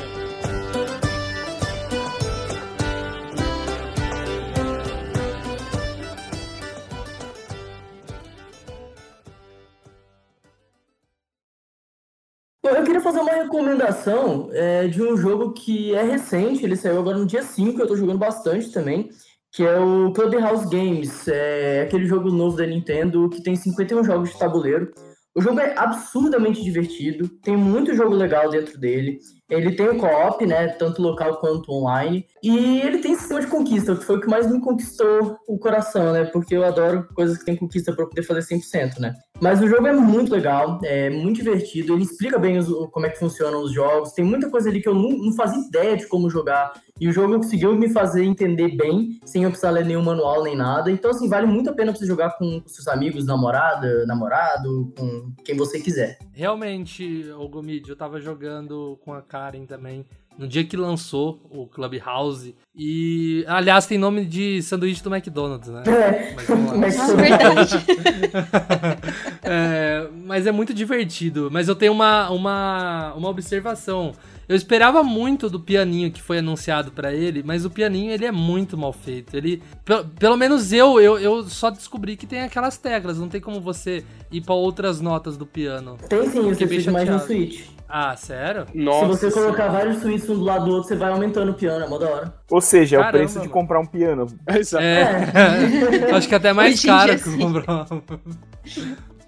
Eu 12.63 12.83
queria 12.83 13.01
fazer 13.01 13.19
uma 13.19 13.31
recomendação 13.31 14.49
é, 14.51 14.87
de 14.87 15.01
um 15.01 15.15
jogo 15.15 15.53
que 15.53 15.95
é 15.95 16.03
recente, 16.03 16.63
ele 16.63 16.75
saiu 16.75 16.99
agora 16.99 17.17
no 17.17 17.25
dia 17.25 17.41
5, 17.41 17.79
eu 17.79 17.87
tô 17.87 17.95
jogando 17.95 18.19
bastante 18.19 18.71
também, 18.71 19.09
que 19.51 19.63
é 19.63 19.79
o 19.79 20.11
Clubhouse 20.11 20.69
Games, 20.69 21.27
é 21.27 21.81
aquele 21.81 22.05
jogo 22.05 22.29
novo 22.29 22.57
da 22.57 22.65
Nintendo 22.65 23.29
que 23.29 23.41
tem 23.41 23.55
51 23.55 24.03
jogos 24.03 24.29
de 24.31 24.37
tabuleiro. 24.37 24.93
O 25.37 25.41
jogo 25.41 25.59
é 25.59 25.77
absurdamente 25.77 26.63
divertido, 26.63 27.29
tem 27.43 27.55
muito 27.55 27.93
jogo 27.93 28.15
legal 28.15 28.49
dentro 28.49 28.75
dele. 28.79 29.19
Ele 29.47 29.75
tem 29.75 29.87
o 29.87 29.95
co-op, 29.95 30.43
né, 30.47 30.69
tanto 30.69 30.99
local 30.99 31.39
quanto 31.39 31.71
online, 31.71 32.25
e 32.41 32.81
ele 32.81 32.97
tem 32.97 33.15
sistema 33.15 33.41
de 33.41 33.45
conquista, 33.45 33.95
que 33.95 34.03
foi 34.03 34.17
o 34.17 34.19
que 34.19 34.27
mais 34.27 34.51
me 34.51 34.59
conquistou 34.59 35.37
o 35.47 35.59
coração, 35.59 36.11
né, 36.11 36.25
porque 36.25 36.55
eu 36.55 36.65
adoro 36.65 37.07
coisas 37.13 37.37
que 37.37 37.45
tem 37.45 37.55
conquista 37.55 37.93
para 37.93 38.07
poder 38.07 38.23
fazer 38.23 38.41
100%, 38.55 38.97
né. 38.99 39.13
Mas 39.39 39.61
o 39.61 39.67
jogo 39.67 39.85
é 39.85 39.93
muito 39.93 40.31
legal, 40.31 40.79
é 40.83 41.11
muito 41.11 41.37
divertido, 41.37 41.93
ele 41.93 42.01
explica 42.01 42.39
bem 42.39 42.57
os- 42.57 42.89
como 42.89 43.05
é 43.05 43.09
que 43.09 43.19
funcionam 43.19 43.61
os 43.61 43.71
jogos, 43.71 44.11
tem 44.13 44.25
muita 44.25 44.49
coisa 44.49 44.67
ali 44.67 44.81
que 44.81 44.89
eu 44.89 44.95
não, 44.95 45.11
não 45.11 45.31
fazia 45.33 45.59
ideia 45.67 45.95
de 45.95 46.07
como 46.07 46.27
jogar, 46.27 46.73
e 46.99 47.07
o 47.07 47.11
jogo 47.11 47.35
conseguiu 47.35 47.75
me 47.75 47.87
fazer 47.89 48.23
entender 48.23 48.75
bem, 48.75 49.19
sem 49.23 49.43
eu 49.43 49.49
precisar 49.51 49.69
ler 49.69 49.85
nenhum 49.85 50.01
manual 50.03 50.43
nem 50.43 50.55
nada, 50.55 50.89
então 50.91 51.11
assim, 51.11 51.29
vale 51.29 51.45
muito 51.45 51.69
a 51.69 51.73
pena 51.73 51.93
você 51.95 52.05
jogar 52.05 52.31
com 52.31 52.63
seus 52.65 52.87
amigos, 52.87 53.25
namorada, 53.27 54.07
namorado, 54.07 54.91
com 54.97 55.31
quem 55.45 55.55
você 55.55 55.79
quiser. 55.79 56.17
realmente, 56.33 57.25
o 57.37 57.47
Gomid, 57.47 57.87
eu 57.87 57.95
tava 57.95 58.19
jogando 58.19 58.97
com 59.05 59.13
a 59.13 59.21
Karen 59.21 59.65
também. 59.65 60.03
No 60.37 60.47
dia 60.47 60.63
que 60.63 60.77
lançou 60.77 61.41
o 61.49 61.65
Clubhouse. 61.67 62.55
E, 62.75 63.43
aliás, 63.47 63.87
tem 63.87 63.97
nome 63.97 64.23
de 64.23 64.61
sanduíche 64.61 65.01
do 65.03 65.13
McDonald's, 65.13 65.67
né? 65.69 65.83
É, 65.87 66.33
Mas 66.35 66.47
mas 66.77 66.95
Nossa, 66.97 67.15
verdade. 67.15 67.77
É, 69.43 70.07
mas 70.25 70.45
é 70.45 70.51
muito 70.51 70.73
divertido. 70.73 71.49
Mas 71.51 71.67
eu 71.67 71.75
tenho 71.75 71.91
uma, 71.93 72.29
uma, 72.29 73.13
uma 73.15 73.29
observação. 73.29 74.11
Eu 74.47 74.55
esperava 74.55 75.03
muito 75.03 75.49
do 75.49 75.59
pianinho 75.59 76.11
que 76.11 76.21
foi 76.21 76.39
anunciado 76.39 76.91
pra 76.91 77.13
ele, 77.13 77.43
mas 77.43 77.65
o 77.65 77.69
pianinho 77.69 78.11
ele 78.11 78.25
é 78.25 78.31
muito 78.31 78.77
mal 78.77 78.93
feito. 78.93 79.35
Ele, 79.35 79.61
pe- 79.83 80.03
pelo 80.19 80.37
menos 80.37 80.71
eu, 80.71 80.99
eu, 81.01 81.17
eu 81.19 81.43
só 81.43 81.69
descobri 81.69 82.15
que 82.15 82.25
tem 82.25 82.41
aquelas 82.41 82.77
teclas. 82.77 83.17
Não 83.17 83.27
tem 83.29 83.41
como 83.41 83.59
você 83.59 84.03
ir 84.31 84.41
pra 84.41 84.53
outras 84.53 85.01
notas 85.01 85.35
do 85.37 85.45
piano. 85.45 85.97
Tem 86.09 86.29
sim, 86.29 86.41
você 86.41 86.65
precisa 86.67 86.91
mais 86.91 87.09
no. 87.09 87.19
Switch. 87.19 87.65
Ah, 87.89 88.15
sério? 88.17 88.65
Nossa. 88.73 88.99
Se 88.99 89.07
você 89.07 89.31
Senhora. 89.31 89.53
colocar 89.53 89.67
vários 89.71 90.01
suítes 90.01 90.29
um 90.29 90.35
do 90.35 90.43
lado 90.43 90.65
do 90.65 90.71
outro, 90.71 90.89
você 90.89 90.95
vai 90.95 91.09
aumentando 91.11 91.51
o 91.51 91.53
piano, 91.53 91.85
é 91.85 91.87
mó 91.87 91.97
da 91.97 92.09
hora. 92.09 92.33
Ou 92.51 92.59
seja, 92.59 92.97
é 92.97 92.99
o 92.99 93.01
Caramba, 93.01 93.17
preço 93.19 93.33
de 93.35 93.39
mano. 93.39 93.51
comprar 93.51 93.79
um 93.79 93.85
piano. 93.85 94.27
Exato. 94.47 94.83
É. 94.83 96.11
Acho 96.13 96.27
que 96.27 96.35
até 96.35 96.51
mais 96.51 96.75
Hoje 96.75 96.87
caro 96.87 97.11
que 97.13 97.19
sim. 97.29 97.37
comprar. 97.39 97.87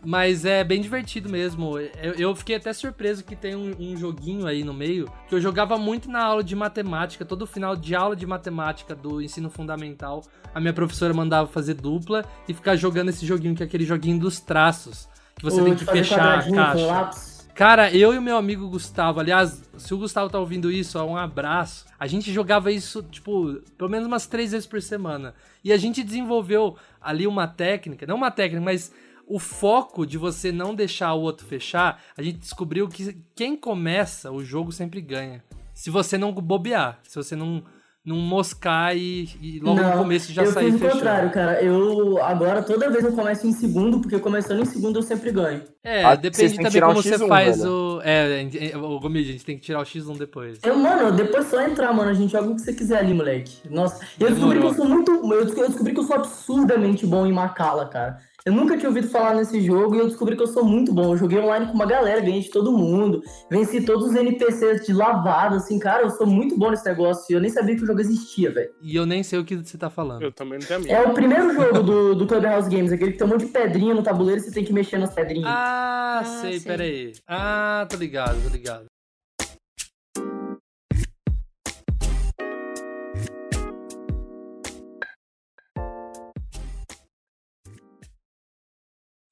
Mas 0.06 0.46
é 0.46 0.64
bem 0.64 0.80
divertido 0.82 1.30
mesmo. 1.30 1.78
Eu, 1.78 2.14
eu 2.18 2.36
fiquei 2.36 2.56
até 2.56 2.72
surpreso 2.72 3.24
que 3.24 3.36
tem 3.36 3.54
um, 3.56 3.74
um 3.80 3.98
joguinho 3.98 4.48
aí 4.48 4.64
no 4.64 4.74
meio 4.74 5.10
que 5.28 5.36
eu 5.36 5.42
jogava 5.42 5.78
muito 5.78 6.10
na 6.10 6.24
aula 6.24 6.42
de 6.44 6.56
matemática. 6.56 7.26
Todo 7.26 7.46
final 7.46 7.76
de 7.76 7.96
aula 7.96 8.16
de 8.16 8.26
matemática 8.26 8.96
do 8.96 9.22
ensino 9.22 9.50
fundamental, 9.50 10.24
a 10.56 10.60
minha 10.60 10.72
professora 10.74 11.14
mandava 11.14 11.48
fazer 11.50 11.74
dupla 11.74 12.24
e 12.48 12.54
ficar 12.54 12.76
jogando 12.78 13.10
esse 13.10 13.26
joguinho, 13.26 13.56
que 13.56 13.64
é 13.64 13.66
aquele 13.66 13.86
joguinho 13.86 14.20
dos 14.20 14.40
traços. 14.40 15.10
Que 15.36 15.44
você 15.44 15.60
Ou 15.60 15.66
tem 15.66 15.76
de 15.76 15.86
que 15.86 15.92
fechar 15.92 16.40
a 16.40 16.50
caixa. 16.52 16.86
lápis. 16.86 17.39
Cara, 17.60 17.94
eu 17.94 18.14
e 18.14 18.18
o 18.18 18.22
meu 18.22 18.38
amigo 18.38 18.70
Gustavo, 18.70 19.20
aliás, 19.20 19.62
se 19.78 19.94
o 19.94 19.98
Gustavo 19.98 20.30
tá 20.30 20.40
ouvindo 20.40 20.72
isso, 20.72 20.98
ó, 20.98 21.04
um 21.04 21.18
abraço. 21.18 21.86
A 22.00 22.08
gente 22.08 22.32
jogava 22.32 22.72
isso, 22.72 23.04
tipo, 23.04 23.56
pelo 23.78 23.90
menos 23.90 24.08
umas 24.08 24.26
três 24.26 24.54
vezes 24.54 24.66
por 24.66 24.82
semana. 24.82 25.36
E 25.62 25.74
a 25.74 25.78
gente 25.78 26.02
desenvolveu 26.02 26.78
ali 27.02 27.28
uma 27.28 27.50
técnica, 27.50 28.08
não 28.08 28.16
uma 28.16 28.32
técnica, 28.32 28.64
mas 28.64 28.94
o 29.28 29.40
foco 29.40 30.06
de 30.06 30.18
você 30.18 30.54
não 30.54 30.74
deixar 30.74 31.14
o 31.16 31.20
outro 31.20 31.46
fechar, 31.46 32.02
a 32.16 32.22
gente 32.22 32.38
descobriu 32.38 32.88
que 32.88 33.18
quem 33.36 33.58
começa 33.58 34.32
o 34.32 34.42
jogo 34.42 34.72
sempre 34.72 35.02
ganha. 35.02 35.44
Se 35.74 35.90
você 35.90 36.18
não 36.18 36.32
bobear, 36.32 37.00
se 37.04 37.18
você 37.18 37.36
não, 37.36 37.62
não 38.10 38.18
moscar 38.18 38.98
e, 38.98 39.30
e 39.42 39.60
logo 39.60 39.80
no 39.82 39.92
começo 39.98 40.34
já 40.34 40.44
eu 40.44 40.52
sair 40.52 40.66
fiz 40.66 40.76
o 40.76 40.78
fechando. 40.80 40.96
contrário, 40.98 41.30
cara. 41.32 41.62
Eu 41.64 42.22
agora 42.24 42.62
toda 42.64 42.90
vez 42.90 43.06
eu 43.06 43.14
começo 43.14 43.46
em 43.48 43.52
segundo, 43.54 44.00
porque 44.02 44.18
começando 44.20 44.60
em 44.62 44.66
segundo 44.66 44.98
eu 44.98 45.04
sempre 45.04 45.32
ganho. 45.32 45.62
É, 45.84 46.04
Ah, 46.04 46.16
depende 46.16 46.56
também 46.56 46.72
tirar 46.72 46.88
como 46.88 47.02
você 47.02 47.16
X1, 47.16 47.28
faz 47.28 47.58
velho. 47.60 47.72
o. 47.72 48.02
É, 48.04 48.48
é, 48.72 48.78
o 48.78 49.00
Gomide, 49.00 49.30
a 49.30 49.32
gente 49.34 49.46
tem 49.46 49.56
que 49.58 49.62
tirar 49.64 49.80
o 49.80 49.84
X1 49.84 50.18
depois. 50.18 50.60
Eu, 50.64 50.78
mano, 50.78 51.12
depois 51.12 51.48
só 51.48 51.62
entrar, 51.62 51.94
mano. 51.94 52.10
A 52.10 52.14
gente 52.14 52.32
joga 52.32 52.50
o 52.50 52.56
que 52.56 52.62
você 52.62 52.74
quiser 52.74 52.98
ali, 52.98 53.14
moleque. 53.14 53.60
Nossa, 53.70 54.04
eu 54.20 54.30
descobri 54.30 54.60
que 54.60 54.66
Demorou. 54.66 54.70
eu 54.72 54.76
sou 54.76 54.86
muito. 54.86 55.12
Eu 55.34 55.40
eu 55.64 55.68
descobri 55.68 55.94
que 55.94 56.00
eu 56.00 56.04
sou 56.04 56.16
absurdamente 56.16 57.06
bom 57.06 57.26
em 57.26 57.32
Macala, 57.32 57.86
cara. 57.88 58.18
Eu 58.50 58.56
nunca 58.56 58.76
tinha 58.76 58.90
ouvido 58.90 59.08
falar 59.10 59.36
nesse 59.36 59.62
jogo 59.62 59.96
e 59.96 60.00
eu 60.00 60.08
descobri 60.08 60.36
que 60.36 60.42
eu 60.42 60.48
sou 60.48 60.66
muito 60.66 60.92
bom. 60.92 61.14
Eu 61.14 61.18
joguei 61.18 61.38
online 61.40 61.68
com 61.68 61.74
uma 61.74 61.86
galera, 61.86 62.20
ganhei 62.20 62.42
de 62.42 62.50
todo 62.50 62.72
mundo. 62.72 63.22
Venci 63.48 63.82
todos 63.86 64.08
os 64.10 64.16
NPCs 64.16 64.88
de 64.88 64.92
lavada, 64.92 65.58
assim, 65.58 65.78
cara. 65.78 66.02
Eu 66.02 66.10
sou 66.10 66.26
muito 66.26 66.58
bom 66.58 66.72
nesse 66.72 66.84
negócio. 66.84 67.26
e 67.30 67.36
Eu 67.36 67.42
nem 67.42 67.52
sabia 67.52 67.76
que 67.76 67.84
o 67.84 67.86
jogo 67.86 68.02
existia, 68.02 68.52
velho. 68.52 68.72
E 68.82 68.96
eu 68.96 69.06
nem 69.06 69.22
sei 69.22 69.38
o 69.38 69.46
que 69.46 69.56
você 69.56 69.78
tá 69.78 69.88
falando. 69.92 70.24
Eu 70.24 70.32
também 70.32 70.58
não 70.58 70.66
tenho. 70.68 70.92
É 70.92 71.00
o 71.08 71.14
primeiro 71.14 71.54
jogo 71.54 71.84
do, 71.84 72.16
do 72.16 72.26
Clubhouse 72.26 72.68
Games, 72.68 72.92
aquele 72.92 73.12
que 73.12 73.20
tem 73.20 73.28
um 73.28 73.30
monte 73.30 73.46
de 73.46 73.52
pedrinha 73.52 73.94
no 73.94 74.02
tabuleiro 74.02 74.42
e 74.42 74.44
você 74.44 74.52
tem 74.52 74.66
que 74.66 74.74
mexer 74.74 74.98
nas 74.98 75.14
pedrinhas. 75.14 75.46
Ah, 75.48 76.20
Ah, 76.22 76.24
sei, 76.42 76.60
sei. 76.60 76.72
peraí. 76.72 77.12
Ah, 77.28 77.86
tô 77.88 77.98
ligado, 77.98 78.42
tô 78.42 78.50
ligado. 78.50 78.86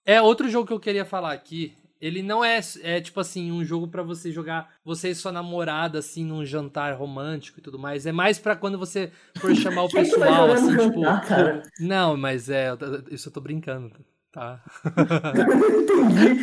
É 0.08 0.22
outro 0.22 0.48
jogo 0.50 0.66
que 0.66 0.72
eu 0.74 0.80
queria 0.80 1.04
falar 1.04 1.34
aqui. 1.34 1.76
Ele 2.00 2.22
não 2.22 2.46
é, 2.46 2.60
é 2.84 3.02
tipo 3.02 3.20
assim, 3.20 3.52
um 3.52 3.66
jogo 3.66 3.88
pra 3.88 4.04
você 4.04 4.32
jogar 4.32 4.70
você 4.86 5.10
e 5.10 5.16
sua 5.16 5.32
namorada, 5.32 6.00
assim, 6.00 6.24
num 6.24 6.46
jantar 6.46 6.94
romântico 6.94 7.60
e 7.60 7.62
tudo 7.62 7.78
mais. 7.78 8.06
É 8.06 8.12
mais 8.12 8.40
pra 8.40 8.56
quando 8.56 8.78
você 8.78 9.12
for 9.38 9.54
chamar 9.58 9.84
o 9.84 9.90
pessoal, 9.90 10.52
assim, 10.52 10.70
tipo. 10.70 10.82
jantar, 11.02 11.26
cara? 11.26 11.64
Não, 11.80 12.16
mas 12.16 12.50
é, 12.50 12.70
eu 12.70 12.78
isso 13.12 13.28
eu 13.28 13.34
tô 13.34 13.42
brincando, 13.42 13.92
tá? 14.32 14.64
Entendi. 14.86 16.40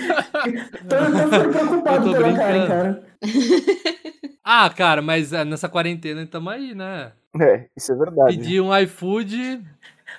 tô, 0.89 1.31
tô 1.31 1.51
preocupado 1.51 2.09
Eu 2.11 2.13
tô 2.13 2.19
pela 2.19 2.37
Karen, 2.37 2.59
brincando. 2.59 2.69
cara. 2.69 3.05
Ah, 4.47 4.69
cara, 4.69 5.01
mas 5.01 5.33
é, 5.33 5.43
nessa 5.43 5.71
quarentena 5.71 6.27
tamo 6.27 6.51
aí, 6.51 6.75
né? 6.75 7.13
É, 7.41 7.67
isso 7.75 7.91
é 7.93 7.97
verdade. 7.97 8.37
Pedir 8.37 8.61
um 8.61 8.77
iFood. 8.77 9.65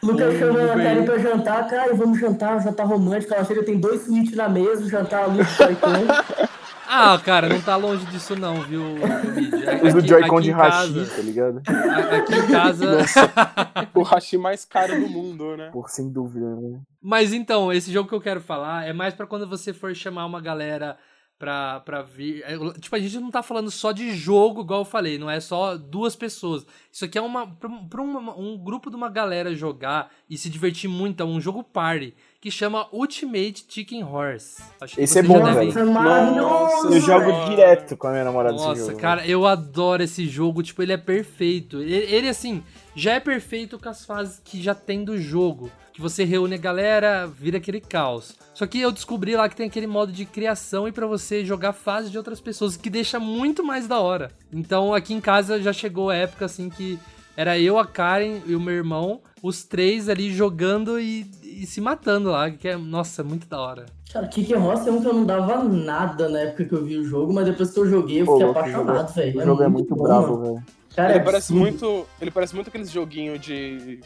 Lucas 0.03 0.37
chamou 0.37 0.61
a 0.71 0.75
aí. 0.75 1.03
pra 1.03 1.17
jantar, 1.17 1.67
cara, 1.67 1.93
vamos 1.95 2.19
jantar, 2.19 2.57
um 2.57 2.61
jantar 2.61 2.85
romântico. 2.85 3.33
Ela 3.33 3.43
chega, 3.45 3.63
tem 3.63 3.79
dois 3.79 4.01
suítes 4.03 4.35
na 4.35 4.47
mesa, 4.49 4.83
o 4.83 4.89
jantar 4.89 5.25
ali 5.25 5.37
do 5.37 5.43
Joy-Con. 5.43 6.45
Ah, 6.87 7.19
cara, 7.25 7.49
não 7.49 7.59
tá 7.59 7.75
longe 7.75 8.05
disso 8.05 8.35
não, 8.39 8.61
viu? 8.61 8.83
Os 9.83 9.93
do 9.95 10.07
Joy-Con 10.07 10.39
de 10.39 10.51
Hashi, 10.51 11.05
tá 11.15 11.21
ligado? 11.23 11.59
a- 11.67 12.15
Aqui 12.17 12.35
em 12.35 12.47
casa. 12.47 12.85
O 13.95 14.03
hashi 14.03 14.37
mais 14.37 14.63
caro 14.65 14.93
do 14.99 15.09
mundo, 15.09 15.57
né? 15.57 15.69
Por 15.73 15.89
sem 15.89 16.09
dúvida, 16.11 16.45
né? 16.55 16.79
Mas 17.01 17.33
então, 17.33 17.73
esse 17.73 17.91
jogo 17.91 18.07
que 18.07 18.13
eu 18.13 18.21
quero 18.21 18.39
falar 18.39 18.85
é 18.87 18.93
mais 18.93 19.15
pra 19.15 19.25
quando 19.25 19.47
você 19.49 19.73
for 19.73 19.95
chamar 19.95 20.27
uma 20.27 20.39
galera 20.39 20.95
pra, 21.37 21.79
pra 21.81 22.01
vir. 22.01 22.43
é, 22.45 22.57
Tipo, 22.79 22.95
a 22.95 22.99
gente 22.99 23.19
não 23.19 23.29
tá 23.29 23.43
falando 23.43 23.69
só 23.69 23.91
de 23.91 24.15
jogo, 24.15 24.61
igual 24.61 24.81
eu 24.81 24.85
falei, 24.85 25.17
não 25.17 25.29
é 25.29 25.39
só 25.39 25.75
duas 25.77 26.15
pessoas. 26.15 26.65
Isso 26.91 27.03
aqui 27.05 27.17
é 27.17 27.21
uma 27.21 27.45
pra, 27.47 27.69
um- 27.69 27.87
pra 27.87 28.01
uma- 28.01 28.37
um 28.37 28.57
grupo 28.57 28.89
de 28.89 28.95
uma 28.95 29.09
galera 29.09 29.53
jogar 29.53 30.11
e 30.29 30.37
se 30.37 30.49
divertir 30.49 30.89
muito, 30.89 31.21
é 31.21 31.25
um 31.25 31.39
jogo 31.41 31.63
party. 31.63 32.13
que 32.41 32.51
chama 32.51 32.87
Ultimate 32.93 33.65
Chicken 33.67 34.03
Horse. 34.03 34.61
Acho 34.79 34.93
que 34.95 35.01
Esse 35.01 35.17
é 35.17 35.23
bom, 35.23 35.39
já 35.39 35.53
devem- 35.55 35.71
velho. 35.71 35.91
Maravilhoso! 35.91 36.93
Eu 36.93 37.01
jogo 37.01 37.49
direto 37.49 37.97
com 37.97 38.05
a 38.05 38.11
minha 38.11 38.23
namorada 38.23 38.55
Nossa, 38.55 38.85
jogo. 38.91 38.99
cara, 38.99 39.25
eu 39.25 39.47
adoro 39.47 40.03
esse 40.03 40.27
jogo. 40.27 40.61
Tipo, 40.61 40.83
ele 40.83 40.93
é 40.93 40.97
perfeito. 40.97 41.81
Ele, 41.81 41.95
ele, 41.95 42.29
assim, 42.29 42.63
já 42.95 43.13
é 43.13 43.19
perfeito 43.19 43.79
com 43.79 43.89
as 43.89 44.05
fases 44.05 44.39
que 44.45 44.61
já 44.61 44.75
tem 44.75 45.03
do 45.03 45.17
jogo. 45.17 45.71
Que 45.95 46.01
você 46.01 46.25
reúne 46.25 46.55
a 46.55 46.57
galera, 46.57 47.25
vira 47.25 47.57
aquele 47.57 47.79
caos. 47.79 48.35
Só 48.53 48.67
que 48.67 48.81
eu 48.81 48.91
descobri 48.91 49.33
lá 49.33 49.47
que 49.47 49.55
tem 49.55 49.67
aquele 49.67 49.87
modo 49.87 50.11
de 50.11 50.25
criação 50.25 50.89
e 50.89 50.91
pra 50.91 51.07
você 51.07 51.45
jogar 51.45 51.71
fases 51.71 52.11
de 52.11 52.17
outras 52.17 52.41
pessoas, 52.41 52.75
que 52.75 52.89
deixa 52.89 53.17
muito 53.17 53.63
mais 53.63 53.87
da 53.87 53.97
hora. 54.01 54.29
Então 54.51 54.93
aqui 54.93 55.13
em 55.13 55.21
casa 55.21 55.61
já 55.61 55.71
chegou 55.71 56.09
a 56.09 56.15
época 56.15 56.43
assim 56.43 56.69
que 56.69 56.99
era 57.37 57.57
eu, 57.57 57.79
a 57.79 57.85
Karen 57.85 58.41
e 58.45 58.55
o 58.55 58.59
meu 58.59 58.73
irmão, 58.73 59.21
os 59.41 59.63
três 59.63 60.09
ali 60.09 60.33
jogando 60.33 60.99
e, 60.99 61.31
e 61.41 61.65
se 61.65 61.79
matando 61.79 62.29
lá, 62.29 62.51
que 62.51 62.67
é, 62.67 62.75
nossa, 62.75 63.23
muito 63.23 63.47
da 63.47 63.61
hora. 63.61 63.85
Cara, 64.11 64.27
Kick 64.27 64.53
Ross 64.53 64.85
é 64.85 64.91
um 64.91 64.99
que 65.01 65.07
eu 65.07 65.13
não 65.13 65.25
dava 65.25 65.63
nada 65.63 66.27
na 66.27 66.39
época 66.39 66.65
que 66.65 66.73
eu 66.73 66.83
vi 66.83 66.97
o 66.97 67.05
jogo, 67.05 67.33
mas 67.33 67.45
depois 67.45 67.71
que 67.71 67.79
eu 67.79 67.87
joguei, 67.89 68.21
eu 68.21 68.25
Pô, 68.25 68.33
fiquei 68.33 68.47
o 68.47 68.51
apaixonado, 68.51 69.13
velho. 69.13 69.39
O 69.39 69.45
jogo 69.45 69.63
é 69.63 69.67
muito 69.69 69.95
bom, 69.95 70.03
bravo, 70.03 70.37
mano. 70.37 70.53
velho. 70.55 70.65
Cara, 70.95 71.11
ele 71.11 71.19
é 71.19 71.23
parece 71.23 71.53
muito. 71.53 72.05
Ele 72.21 72.31
parece 72.31 72.55
muito 72.55 72.69
aqueles 72.69 72.89
joguinhos 72.89 73.39
de. 73.41 73.99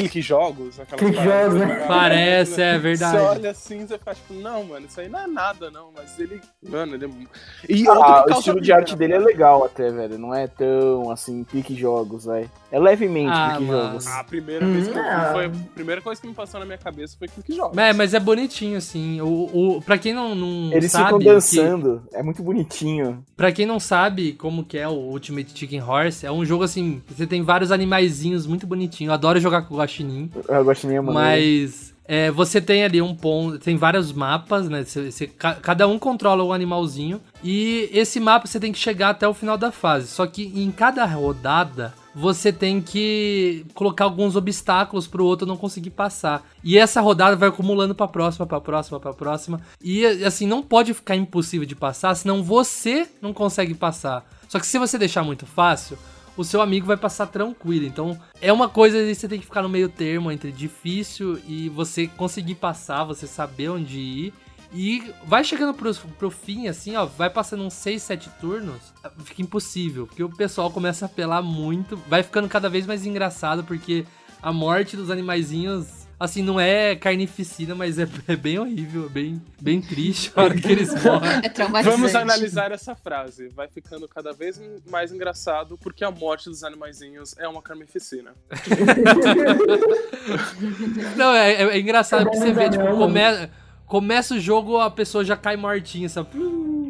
Clique 0.08 0.22
jogos, 0.22 0.76
Clique 0.96 1.16
paradas 1.16 1.24
jogos, 1.24 1.54
né? 1.60 1.74
joga. 1.74 1.86
Parece, 1.86 2.62
é 2.62 2.78
verdade. 2.78 3.16
Você 3.18 3.22
olha 3.22 3.50
assim, 3.50 3.86
você 3.86 3.98
fica 3.98 4.14
tipo, 4.14 4.34
não, 4.34 4.64
mano, 4.64 4.86
isso 4.86 5.00
aí 5.00 5.08
não 5.08 5.18
é 5.20 5.26
nada, 5.26 5.70
não. 5.70 5.90
Mas 5.94 6.18
ele. 6.18 6.40
Mano, 6.62 6.94
ele 6.94 7.04
é. 7.04 7.08
mu- 7.08 7.26
E 7.68 7.88
outro 7.88 8.04
Ah, 8.04 8.24
que 8.24 8.30
o 8.32 8.38
estilo 8.38 8.60
de 8.60 8.72
arte 8.72 8.96
dele 8.96 9.14
é 9.14 9.18
legal 9.18 9.64
até, 9.64 9.90
velho. 9.90 10.18
Não 10.18 10.34
é 10.34 10.46
tão 10.46 11.10
assim, 11.10 11.44
pique 11.44 11.74
jogos, 11.74 12.24
velho. 12.24 12.50
É 12.72 12.78
levemente 12.78 13.30
Ah, 13.32 13.50
pique 13.52 13.64
mano. 13.64 13.82
jogos. 13.88 14.06
A 14.06 14.22
primeira 14.24 14.64
vez 14.66 14.86
que 14.88 14.96
eu 14.96 15.02
Hum, 15.02 15.04
vi 15.04 15.32
foi. 15.32 15.44
é. 15.44 15.46
A 15.46 15.74
primeira 15.74 16.00
coisa 16.00 16.20
que 16.20 16.28
me 16.28 16.34
passou 16.34 16.60
na 16.60 16.66
minha 16.66 16.78
cabeça 16.78 17.16
foi 17.18 17.26
clique 17.26 17.52
jogos. 17.54 17.76
É, 17.76 17.92
mas 17.92 18.14
é 18.14 18.20
bonitinho, 18.20 18.78
assim. 18.78 19.20
O, 19.20 19.76
o, 19.76 19.82
pra 19.82 19.98
quem 19.98 20.14
não, 20.14 20.34
não 20.34 20.72
Eles 20.72 20.92
sabe. 20.92 21.04
ficam 21.06 21.18
que- 21.18 21.24
dançando. 21.24 22.02
É 22.12 22.22
muito 22.22 22.42
bonitinho. 22.42 23.24
Pra 23.36 23.50
quem 23.50 23.66
não 23.66 23.80
sabe 23.80 24.32
como 24.34 24.64
que 24.64 24.78
é 24.78 24.86
o 24.88 24.92
Ultimate 24.92 25.50
Chicken 25.58 25.82
Horse, 25.82 26.24
é 26.24 26.30
um 26.30 26.44
jogo 26.44 26.62
assim, 26.64 27.02
você 27.08 27.26
tem 27.26 27.42
vários 27.42 27.72
animaizinhos 27.72 28.46
muito 28.46 28.66
bonitinhos. 28.66 29.08
Eu 29.10 29.14
adoro 29.14 29.40
jogar 29.40 29.62
com 29.62 29.74
o 29.74 29.78
Guaxinim, 29.78 30.30
Eu 30.48 30.64
gosto 30.64 30.86
nem 30.86 30.98
mano. 31.00 31.12
mas 31.12 31.89
é, 32.12 32.28
você 32.28 32.60
tem 32.60 32.82
ali 32.82 33.00
um 33.00 33.14
ponto, 33.14 33.56
tem 33.60 33.76
vários 33.76 34.12
mapas, 34.12 34.68
né? 34.68 34.82
Você, 34.84 35.12
você- 35.12 35.26
ca- 35.28 35.54
cada 35.54 35.86
um 35.86 35.96
controla 35.96 36.42
um 36.42 36.52
animalzinho 36.52 37.20
e 37.44 37.88
esse 37.92 38.18
mapa 38.18 38.48
você 38.48 38.58
tem 38.58 38.72
que 38.72 38.78
chegar 38.80 39.10
até 39.10 39.28
o 39.28 39.32
final 39.34 39.56
da 39.56 39.70
fase. 39.70 40.08
Só 40.08 40.26
que 40.26 40.42
em 40.56 40.72
cada 40.72 41.04
rodada 41.04 41.94
você 42.12 42.52
tem 42.52 42.80
que 42.80 43.64
colocar 43.74 44.02
alguns 44.04 44.34
obstáculos 44.34 45.06
pro 45.06 45.24
outro 45.24 45.46
não 45.46 45.56
conseguir 45.56 45.90
passar. 45.90 46.42
E 46.64 46.76
essa 46.76 47.00
rodada 47.00 47.36
vai 47.36 47.48
acumulando 47.48 47.94
pra 47.94 48.08
próxima, 48.08 48.44
pra 48.44 48.60
próxima, 48.60 48.98
pra 48.98 49.12
próxima. 49.12 49.60
E 49.80 50.04
assim, 50.24 50.48
não 50.48 50.62
pode 50.62 50.92
ficar 50.92 51.14
impossível 51.14 51.64
de 51.64 51.76
passar, 51.76 52.16
senão 52.16 52.42
você 52.42 53.06
não 53.22 53.32
consegue 53.32 53.74
passar. 53.74 54.28
Só 54.48 54.58
que 54.58 54.66
se 54.66 54.76
você 54.80 54.98
deixar 54.98 55.22
muito 55.22 55.46
fácil, 55.46 55.96
o 56.40 56.44
seu 56.44 56.62
amigo 56.62 56.86
vai 56.86 56.96
passar 56.96 57.26
tranquilo. 57.26 57.84
Então, 57.84 58.18
é 58.40 58.50
uma 58.50 58.68
coisa 58.68 58.96
que 58.98 59.14
você 59.14 59.28
tem 59.28 59.38
que 59.38 59.44
ficar 59.44 59.62
no 59.62 59.68
meio 59.68 59.90
termo 59.90 60.32
entre 60.32 60.50
difícil 60.50 61.38
e 61.46 61.68
você 61.68 62.06
conseguir 62.06 62.54
passar, 62.54 63.04
você 63.04 63.26
saber 63.26 63.68
onde 63.68 63.98
ir. 63.98 64.34
E 64.72 65.12
vai 65.26 65.44
chegando 65.44 65.74
pro, 65.74 65.92
pro 65.94 66.30
fim, 66.30 66.66
assim, 66.68 66.96
ó, 66.96 67.04
vai 67.04 67.28
passando 67.28 67.64
uns 67.64 67.74
6, 67.74 68.02
7 68.02 68.30
turnos, 68.40 68.94
fica 69.24 69.42
impossível, 69.42 70.06
porque 70.06 70.22
o 70.22 70.30
pessoal 70.30 70.70
começa 70.70 71.04
a 71.04 71.06
apelar 71.06 71.42
muito, 71.42 71.96
vai 72.08 72.22
ficando 72.22 72.48
cada 72.48 72.68
vez 72.68 72.86
mais 72.86 73.04
engraçado, 73.04 73.64
porque 73.64 74.06
a 74.40 74.52
morte 74.52 74.96
dos 74.96 75.10
animaizinhos, 75.10 75.99
assim, 76.20 76.42
não 76.42 76.60
é 76.60 76.94
carnificina, 76.94 77.74
mas 77.74 77.98
é, 77.98 78.06
é 78.28 78.36
bem 78.36 78.58
horrível, 78.58 79.06
é 79.06 79.08
bem, 79.08 79.42
bem 79.60 79.80
triste 79.80 80.30
a 80.36 80.42
hora 80.42 80.54
que 80.54 80.70
eles 80.70 80.90
morrem. 81.02 81.40
É 81.42 81.48
traumatizante. 81.48 81.96
Vamos 81.96 82.14
analisar 82.14 82.70
essa 82.70 82.94
frase. 82.94 83.48
Vai 83.48 83.66
ficando 83.68 84.06
cada 84.06 84.32
vez 84.32 84.60
mais 84.88 85.10
engraçado 85.12 85.78
porque 85.78 86.04
a 86.04 86.10
morte 86.10 86.48
dos 86.50 86.62
animaizinhos 86.62 87.34
é 87.38 87.48
uma 87.48 87.62
carnificina. 87.62 88.32
Não, 91.16 91.32
é, 91.34 91.52
é- 91.52 91.76
é 91.76 91.80
engraçado 91.80 92.24
porque 92.24 92.38
você 92.38 92.52
vê, 92.52 92.70
tipo, 92.70 92.84
come- 92.96 93.48
começa 93.86 94.34
o 94.34 94.40
jogo, 94.40 94.78
a 94.78 94.90
pessoa 94.90 95.24
já 95.24 95.36
cai 95.36 95.56
mortinha, 95.56 96.08
sabe? 96.08 96.28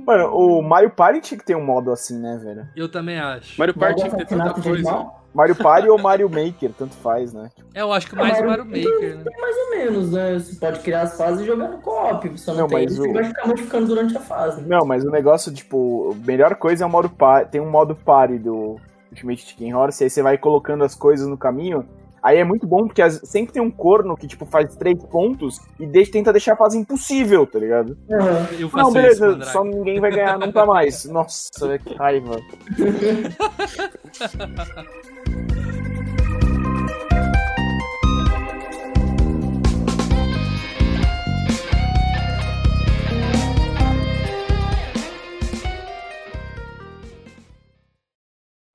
Mano, 0.06 0.34
o 0.34 0.62
Mario 0.62 0.90
Party 0.90 1.20
tinha 1.20 1.38
que 1.38 1.44
ter 1.44 1.56
um 1.56 1.64
modo 1.64 1.92
assim, 1.92 2.18
né, 2.18 2.38
velho? 2.42 2.66
Eu 2.76 2.88
também 2.90 3.18
acho. 3.18 3.58
Mario 3.58 3.74
Party 3.74 3.96
tinha 4.00 4.10
que 4.10 4.16
ter 4.16 4.26
tanta 4.26 4.54
coisa. 4.60 5.06
Mario 5.32 5.54
Party 5.54 5.88
ou 5.88 5.96
Mario 5.96 6.28
Maker, 6.28 6.72
tanto 6.76 6.94
faz, 6.96 7.32
né? 7.32 7.50
É, 7.72 7.82
eu 7.82 7.92
acho 7.92 8.08
que 8.08 8.16
mais 8.16 8.40
o 8.40 8.44
Mario 8.46 8.64
Maker, 8.64 9.16
né? 9.18 9.24
Mais 9.40 9.56
ou 9.56 9.70
menos, 9.70 10.10
né? 10.12 10.34
Você 10.38 10.56
pode 10.56 10.80
criar 10.80 11.02
as 11.02 11.16
fases 11.16 11.42
e 11.42 11.46
jogar 11.46 11.68
no 11.68 11.78
co-op. 11.78 12.28
Você 12.30 12.50
não, 12.50 12.58
Não, 12.60 12.66
tem 12.68 12.78
mas 12.82 12.92
isso, 12.92 13.02
você 13.02 13.08
o- 13.10 13.12
vai 13.12 13.24
ficar 13.24 13.46
modificando 13.46 13.86
durante 13.86 14.16
a 14.16 14.20
fase. 14.20 14.60
né? 14.60 14.66
Não, 14.68 14.84
mas 14.84 15.04
o 15.04 15.10
negócio, 15.10 15.52
tipo, 15.54 16.10
a 16.20 16.26
melhor 16.26 16.56
coisa 16.56 16.82
é 16.82 16.86
o 16.86 16.90
modo 16.90 17.08
party. 17.08 17.52
Tem 17.52 17.60
um 17.60 17.70
modo 17.70 17.94
party 17.94 18.38
do 18.38 18.76
Ultimate 19.12 19.42
Chicken 19.46 19.72
Horse, 19.74 20.02
aí 20.02 20.10
você 20.10 20.20
vai 20.20 20.36
colocando 20.36 20.82
as 20.82 20.96
coisas 20.96 21.28
no 21.28 21.38
caminho. 21.38 21.86
Aí 22.22 22.38
é 22.38 22.44
muito 22.44 22.66
bom, 22.66 22.86
porque 22.86 23.00
as- 23.00 23.20
sempre 23.24 23.52
tem 23.52 23.62
um 23.62 23.70
corno 23.70 24.16
que, 24.16 24.26
tipo, 24.26 24.44
faz 24.44 24.76
três 24.76 25.02
pontos 25.04 25.58
e 25.78 25.86
deixa, 25.86 26.12
tenta 26.12 26.32
deixar 26.32 26.52
a 26.52 26.56
fase 26.56 26.76
impossível, 26.78 27.46
tá 27.46 27.58
ligado? 27.58 27.96
Faço 28.68 28.76
Não, 28.76 28.92
beleza, 28.92 29.38
isso, 29.40 29.50
só 29.52 29.64
ninguém 29.64 30.00
vai 30.00 30.10
ganhar 30.10 30.38
nunca 30.38 30.66
mais. 30.66 31.04
Nossa, 31.06 31.78
que 31.78 31.94
raiva. 31.94 32.36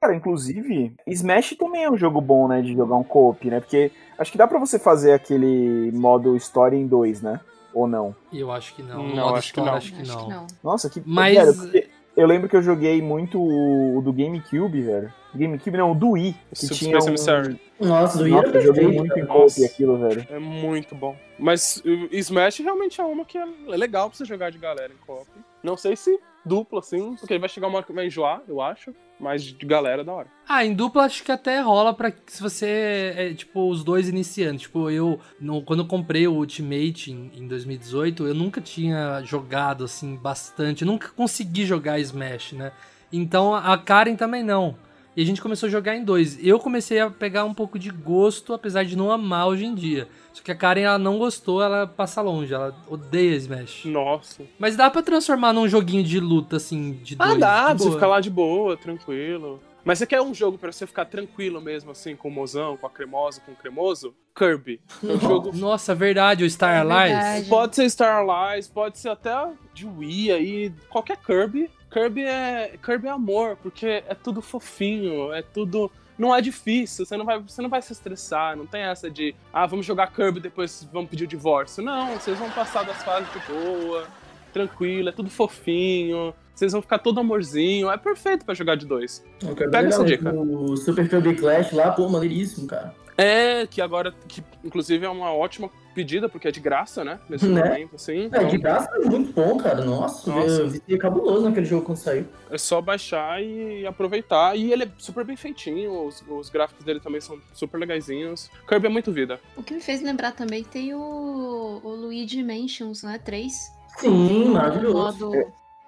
Cara, 0.06 0.16
inclusive, 0.16 0.94
Smash 1.08 1.56
também 1.58 1.84
é 1.84 1.90
um 1.90 1.98
jogo 1.98 2.22
bom, 2.22 2.48
né, 2.48 2.62
de 2.62 2.74
jogar 2.74 2.96
um 2.96 3.04
co-op, 3.04 3.50
né? 3.50 3.60
Porque 3.60 3.92
acho 4.20 4.32
que 4.32 4.38
dá 4.38 4.48
pra 4.48 4.60
você 4.60 4.78
fazer 4.78 5.14
aquele 5.14 5.92
modo 5.94 6.36
história 6.36 6.78
em 6.78 6.86
dois, 6.86 7.24
né? 7.24 7.40
Ou 7.74 7.88
não? 7.88 8.16
Eu 8.32 8.52
acho 8.52 8.76
que 8.76 8.84
não. 8.84 9.08
Não, 9.08 9.36
acho 9.36 9.52
que 9.52 9.60
história, 9.60 9.72
não. 9.72 9.78
Acho 9.78 9.94
que 9.94 10.02
Acho 10.04 10.12
não. 10.14 10.24
que 10.26 10.30
não. 10.30 10.48
Nossa, 10.64 10.90
que. 10.92 11.02
Mas- 11.04 11.56
porque 11.58 11.88
eu 12.16 12.28
lembro 12.28 12.48
que 12.48 12.56
eu 12.56 12.62
joguei 12.62 13.02
muito 13.02 13.42
o 13.42 14.00
do 14.04 14.14
GameCube, 14.14 14.80
velho. 14.80 15.12
GameCube 15.34 15.76
não, 15.78 15.92
o 15.92 15.96
do 15.96 16.12
Wii. 16.12 16.36
Que 16.54 16.56
Super 16.68 16.76
tinha 16.76 17.02
Space 17.02 17.08
um... 17.08 17.10
Emissary. 17.10 17.62
Nossa, 17.80 18.18
do 18.20 18.28
Nossa, 18.28 18.48
Ira 18.48 18.58
eu 18.60 18.62
joguei 18.62 18.88
muito 18.88 19.18
em 19.20 19.24
Nossa. 19.24 19.56
co-op 19.56 19.66
aquilo, 19.66 19.98
velho. 19.98 20.28
É 20.30 20.40
muito 20.40 20.94
bom. 20.94 21.16
Mas 21.40 21.82
o 21.84 22.16
Smash 22.16 22.60
realmente 22.60 23.02
é 23.02 23.04
uma 23.04 23.26
que 23.26 23.38
é 23.40 23.46
legal 23.68 24.08
pra 24.10 24.18
você 24.18 24.24
jogar 24.24 24.52
de 24.52 24.60
galera 24.60 24.94
em 24.94 25.06
co-op. 25.06 25.28
Não 25.66 25.76
sei 25.76 25.96
se 25.96 26.18
duplo, 26.46 26.78
assim, 26.80 27.16
porque 27.16 27.40
vai 27.40 27.50
chegar 27.50 27.68
uma 27.68 27.78
hora 27.78 27.86
que 27.86 27.92
vai 27.92 28.06
enjoar, 28.06 28.42
eu 28.48 28.62
acho. 28.62 28.94
Mas 29.20 29.44
de 29.44 29.66
galera 29.66 30.02
é 30.02 30.06
da 30.06 30.12
hora. 30.14 30.28
Ah, 30.48 30.66
em 30.66 30.74
dupla 30.74 31.04
acho 31.06 31.24
que 31.24 31.32
até 31.32 31.62
rola 31.62 31.94
pra 31.94 32.12
se 32.28 32.42
você 32.44 33.14
é, 33.16 33.34
tipo, 33.34 33.70
os 33.70 33.82
dois 33.84 34.10
iniciantes. 34.10 34.64
Tipo, 34.64 34.90
eu, 34.92 35.20
no- 35.40 35.62
quando 35.64 35.80
eu 35.84 35.88
comprei 35.88 36.28
o 36.28 36.34
Ultimate 36.34 37.12
em, 37.12 37.32
em 37.34 37.48
2018, 37.48 38.28
eu 38.28 38.36
nunca 38.36 38.60
tinha 38.60 39.22
jogado, 39.24 39.86
assim, 39.86 40.16
bastante. 40.18 40.82
Eu 40.82 40.88
nunca 40.88 41.08
consegui 41.16 41.66
jogar 41.66 41.98
Smash, 42.00 42.52
né? 42.54 42.74
Então 43.12 43.56
a 43.56 43.78
Karen 43.78 44.16
também 44.18 44.44
não. 44.44 44.76
E 45.16 45.22
a 45.22 45.26
gente 45.26 45.42
começou 45.42 45.68
a 45.68 45.70
jogar 45.72 45.96
em 45.96 46.04
dois. 46.04 46.38
Eu 46.46 46.60
comecei 46.60 47.00
a 47.00 47.10
pegar 47.10 47.46
um 47.46 47.54
pouco 47.54 47.80
de 47.80 47.90
gosto, 47.90 48.54
apesar 48.54 48.84
de 48.84 48.98
não 48.98 49.12
amar 49.12 49.48
hoje 49.48 49.66
em 49.66 49.74
dia. 49.74 50.08
Só 50.34 50.44
que 50.44 50.52
a 50.52 50.56
Karen, 50.56 50.82
ela 50.82 50.98
não 51.00 51.18
gostou, 51.18 51.64
ela 51.64 51.88
passa 51.88 52.22
longe, 52.22 52.54
ela 52.54 52.76
odeia 52.90 53.36
Smash. 53.38 53.86
Nossa. 53.86 54.44
Mas 54.60 54.76
dá 54.76 54.90
pra 54.90 55.02
transformar 55.02 55.54
num 55.54 55.68
joguinho 55.70 56.04
de 56.04 56.20
luta, 56.20 56.58
assim, 56.58 56.94
de 57.02 57.16
Ah, 57.18 57.28
dois. 57.28 57.40
dá, 57.40 57.60
de 57.60 57.66
pra 57.68 57.74
você 57.78 57.84
boa. 57.86 57.94
ficar 57.96 58.08
lá 58.08 58.20
de 58.20 58.30
boa, 58.30 58.76
tranquilo. 58.76 59.62
Mas 59.86 60.00
você 60.00 60.08
quer 60.08 60.20
um 60.20 60.34
jogo 60.34 60.58
pra 60.58 60.72
você 60.72 60.86
ficar 60.88 61.06
tranquilo 61.06 61.62
mesmo, 61.62 61.92
assim, 61.92 62.16
com 62.16 62.28
o 62.28 62.32
mozão, 62.32 62.76
com 62.76 62.88
a 62.88 62.90
cremosa, 62.90 63.40
com 63.46 63.52
o 63.52 63.56
cremoso? 63.56 64.14
Kirby. 64.36 64.82
É 65.02 65.14
um 65.14 65.20
jogo. 65.20 65.56
Nossa, 65.56 65.94
verdade, 65.96 66.44
o 66.44 66.50
Star 66.50 66.76
É 66.76 66.80
Allies. 66.80 67.14
verdade. 67.16 67.46
Pode 67.50 67.76
ser 67.76 67.90
Star 67.90 68.28
Allies, 68.28 68.68
pode 68.68 68.98
ser 68.98 69.10
até 69.10 69.32
de 69.74 69.86
Wii 69.88 70.32
aí, 70.32 70.74
qualquer 70.90 71.18
Kirby. 71.18 71.70
Kirby 71.96 72.26
é, 72.26 72.74
Kirby 72.84 73.08
é 73.08 73.12
amor, 73.12 73.56
porque 73.64 74.04
é 74.06 74.14
tudo 74.14 74.42
fofinho, 74.42 75.32
é 75.32 75.42
tudo. 75.42 75.90
Não 76.18 76.36
é 76.36 76.42
difícil, 76.42 77.06
você 77.06 77.16
não, 77.16 77.26
vai, 77.26 77.40
você 77.40 77.62
não 77.62 77.70
vai 77.70 77.82
se 77.82 77.94
estressar, 77.94 78.56
não 78.58 78.66
tem 78.66 78.82
essa 78.82 79.10
de, 79.10 79.34
ah, 79.54 79.66
vamos 79.66 79.86
jogar 79.86 80.14
Kirby 80.14 80.42
depois 80.42 80.88
vamos 80.92 81.10
pedir 81.10 81.24
o 81.24 81.28
divórcio. 81.28 81.82
Não, 81.82 82.14
vocês 82.14 82.38
vão 82.38 82.50
passar 82.52 82.84
das 82.84 83.02
fases 83.04 83.28
de 83.32 83.40
boa, 83.52 84.08
tranquilo, 84.54 85.10
é 85.10 85.12
tudo 85.12 85.30
fofinho, 85.30 86.34
vocês 86.54 86.72
vão 86.72 86.82
ficar 86.82 87.00
todo 87.00 87.20
amorzinho, 87.20 87.90
é 87.90 87.98
perfeito 87.98 88.46
pra 88.46 88.54
jogar 88.54 88.76
de 88.76 88.86
dois. 88.86 89.26
Pega 89.72 89.88
essa 89.88 90.04
dica. 90.04 90.34
O 90.34 90.76
Super 90.78 91.10
Kirby 91.10 91.36
Clash 91.36 91.72
lá, 91.74 91.92
pô, 91.92 92.08
maneiríssimo, 92.08 92.68
cara. 92.68 92.94
É, 93.18 93.66
que 93.66 93.82
agora, 93.82 94.14
que 94.28 94.44
inclusive 94.64 95.06
é 95.06 95.10
uma 95.10 95.32
ótima 95.34 95.70
pedida, 95.94 96.28
porque 96.28 96.50
é 96.50 96.52
de 96.52 96.60
graça, 96.60 97.06
né? 97.06 97.18
Nesse 97.30 97.46
Né? 97.48 97.64
momento, 97.64 97.96
assim. 97.96 98.24
É, 98.24 98.26
Então, 98.26 98.48
de 98.48 98.58
graça 98.58 98.90
é 98.94 99.00
muito 99.06 99.32
bom, 99.32 99.56
cara. 99.58 99.86
Nossa, 99.86 100.30
Nossa. 100.30 100.48
eu 100.64 100.68
vi 100.70 100.98
cabuloso 100.98 101.46
naquele 101.46 101.66
jogo 101.66 101.86
quando 101.86 101.98
saiu. 101.98 102.26
é 102.52 102.58
só 102.58 102.82
baixar 102.82 103.42
e 103.42 103.86
aproveitar. 103.88 104.58
E 104.58 104.74
ele 104.74 104.84
é 104.84 104.92
super 104.98 105.24
bem 105.24 105.38
feitinho, 105.38 106.08
os, 106.08 106.22
os 106.28 106.50
gráficos 106.50 106.84
dele 106.84 107.00
também 107.00 107.22
são 107.22 107.40
super 107.54 107.78
legaisinhos. 107.78 108.52
Kirby 108.68 108.88
é 108.88 108.90
muito 108.90 109.14
vida. 109.14 109.40
O 109.56 109.64
que 109.64 109.74
me 109.74 109.80
fez 109.80 110.02
lembrar 110.02 110.34
também 110.34 110.66
tem 110.66 110.94
o, 110.94 111.80
o 111.82 111.90
Luigi 111.96 112.44
Mansions, 112.44 113.04
né? 113.04 113.18
3. 113.24 113.54
Sim, 114.00 114.50
maravilhoso. 114.50 114.94
modo, 115.30 115.32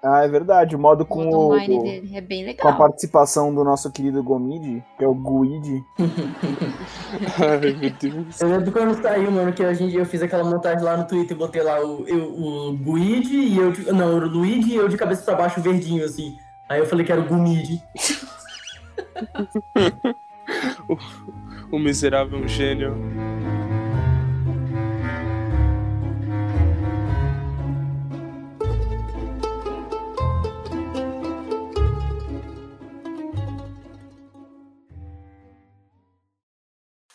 Ah, 0.02 0.22
é 0.24 0.28
verdade. 0.28 0.76
O 0.76 0.78
modo 0.78 1.04
com, 1.04 1.24
modo 1.24 1.36
o, 1.36 1.46
online 1.52 1.82
dele. 1.82 2.16
É 2.16 2.20
bem 2.20 2.44
com 2.44 2.50
a 2.68 2.70
legal. 2.70 2.78
participação 2.78 3.52
do 3.52 3.64
nosso 3.64 3.90
querido 3.90 4.22
Gomid, 4.22 4.82
que 4.96 5.04
é 5.04 5.08
o 5.08 5.14
Guide. 5.14 5.84
Ai, 7.40 7.72
meu 7.74 7.90
Deus. 7.90 8.40
Eu 8.40 8.48
lembro 8.48 8.70
quando 8.70 9.02
saiu, 9.02 9.30
mano, 9.30 9.52
que 9.52 9.64
a 9.64 9.74
gente, 9.74 9.96
eu 9.96 10.06
fiz 10.06 10.22
aquela 10.22 10.44
montagem 10.44 10.84
lá 10.84 10.96
no 10.96 11.04
Twitter 11.04 11.36
e 11.36 11.38
botei 11.38 11.62
lá 11.62 11.80
o, 11.84 12.06
eu, 12.06 12.32
o 12.32 12.72
Guide 12.76 13.36
e 13.36 13.58
eu. 13.58 13.72
de- 13.72 13.90
Não, 13.92 14.14
o 14.14 14.18
Luigi 14.28 14.70
e 14.72 14.76
eu 14.76 14.88
de 14.88 14.96
cabeça 14.96 15.22
pra 15.24 15.34
baixo 15.34 15.60
verdinho, 15.60 16.04
assim. 16.04 16.36
Aí 16.68 16.78
eu 16.78 16.86
falei 16.86 17.04
que 17.04 17.10
era 17.10 17.20
o 17.20 17.24
Gumid. 17.24 17.82
O 21.70 21.78
miserável 21.78 22.38
é 22.38 22.42
um 22.42 22.48
gênio. 22.48 22.94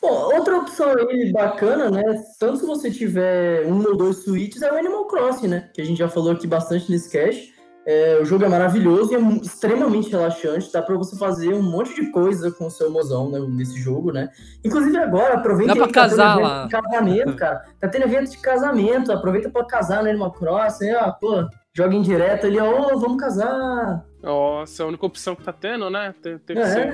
Bom, 0.03 0.35
outra 0.35 0.57
opção 0.57 0.93
aí 0.97 1.31
bacana, 1.31 1.89
né? 1.89 2.03
Tanto 2.37 2.57
se 2.57 2.65
você 2.65 2.91
tiver 2.91 3.65
um 3.65 3.81
ou 3.87 3.95
dois 3.95 4.17
Switches, 4.17 4.61
é 4.61 4.69
o 4.69 4.75
Animal 4.75 5.07
Crossing, 5.07 5.47
né? 5.47 5.69
Que 5.73 5.81
a 5.81 5.85
gente 5.85 5.97
já 5.97 6.09
falou 6.09 6.33
aqui 6.33 6.45
bastante 6.45 6.91
nesse 6.91 7.09
cast. 7.09 7.53
É, 7.85 8.19
o 8.21 8.25
jogo 8.25 8.43
é 8.43 8.49
maravilhoso 8.49 9.13
e 9.13 9.15
é 9.15 9.19
extremamente 9.41 10.09
relaxante. 10.09 10.69
Dá 10.73 10.81
pra 10.81 10.97
você 10.97 11.17
fazer 11.17 11.53
um 11.53 11.61
monte 11.61 11.95
de 11.95 12.11
coisa 12.11 12.51
com 12.51 12.67
o 12.67 12.69
seu 12.69 12.91
mozão 12.91 13.31
né, 13.31 13.39
nesse 13.47 13.79
jogo, 13.79 14.11
né? 14.11 14.29
Inclusive 14.61 14.97
agora, 14.97 15.35
aproveita 15.35 15.73
Dá 15.73 15.75
pra 15.77 15.85
aí 15.85 15.87
que 15.87 15.93
tá 15.93 16.09
casar 16.09 16.37
evento 16.37 16.49
lá. 16.49 16.65
de 16.65 16.69
casamento, 16.69 17.35
cara. 17.37 17.65
Tá 17.79 17.87
tendo 17.87 18.03
evento 18.03 18.29
de 18.29 18.37
casamento. 18.39 19.09
Aproveita 19.09 19.49
pra 19.49 19.63
casar 19.63 20.03
no 20.03 20.09
Animal 20.09 20.33
Crossing. 20.33 20.91
Ó, 20.95 21.11
pô, 21.13 21.47
joga 21.73 21.95
em 21.95 22.01
direto 22.01 22.45
ali, 22.45 22.59
ó, 22.59 22.97
vamos 22.97 23.17
casar. 23.17 24.03
Nossa, 24.23 24.81
é 24.81 24.85
a 24.85 24.87
única 24.87 25.05
opção 25.05 25.35
que 25.35 25.43
tá 25.43 25.51
tendo, 25.51 25.89
né? 25.89 26.15
Tem, 26.23 26.37
tem 26.37 26.55
que 26.55 26.61
É. 26.61 26.65
ser. 26.65 26.93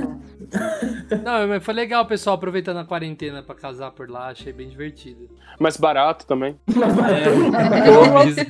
Não, 1.24 1.48
mas 1.48 1.64
foi 1.64 1.74
legal 1.76 2.04
o 2.04 2.08
pessoal 2.08 2.36
aproveitando 2.36 2.78
a 2.78 2.86
quarentena 2.86 3.44
pra 3.44 3.54
casar 3.54 3.92
por 3.92 4.10
lá, 4.10 4.30
achei 4.30 4.52
bem 4.52 4.68
divertido. 4.68 5.30
Mais 5.60 5.78
barato 5.78 6.26
também. 6.26 6.60
É, 6.70 7.90
eu 7.90 8.18
avisa. 8.18 8.46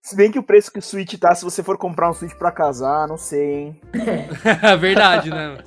Se 0.00 0.14
bem 0.16 0.30
que 0.30 0.38
o 0.38 0.42
preço 0.42 0.70
que 0.72 0.78
o 0.78 0.82
Switch 0.82 1.14
tá, 1.18 1.34
se 1.34 1.44
você 1.44 1.64
for 1.64 1.76
comprar 1.76 2.08
um 2.08 2.12
Switch 2.14 2.34
pra 2.34 2.52
casar, 2.52 3.08
não 3.08 3.16
sei, 3.16 3.52
hein? 3.54 3.80
Verdade, 4.78 5.30
né? 5.30 5.58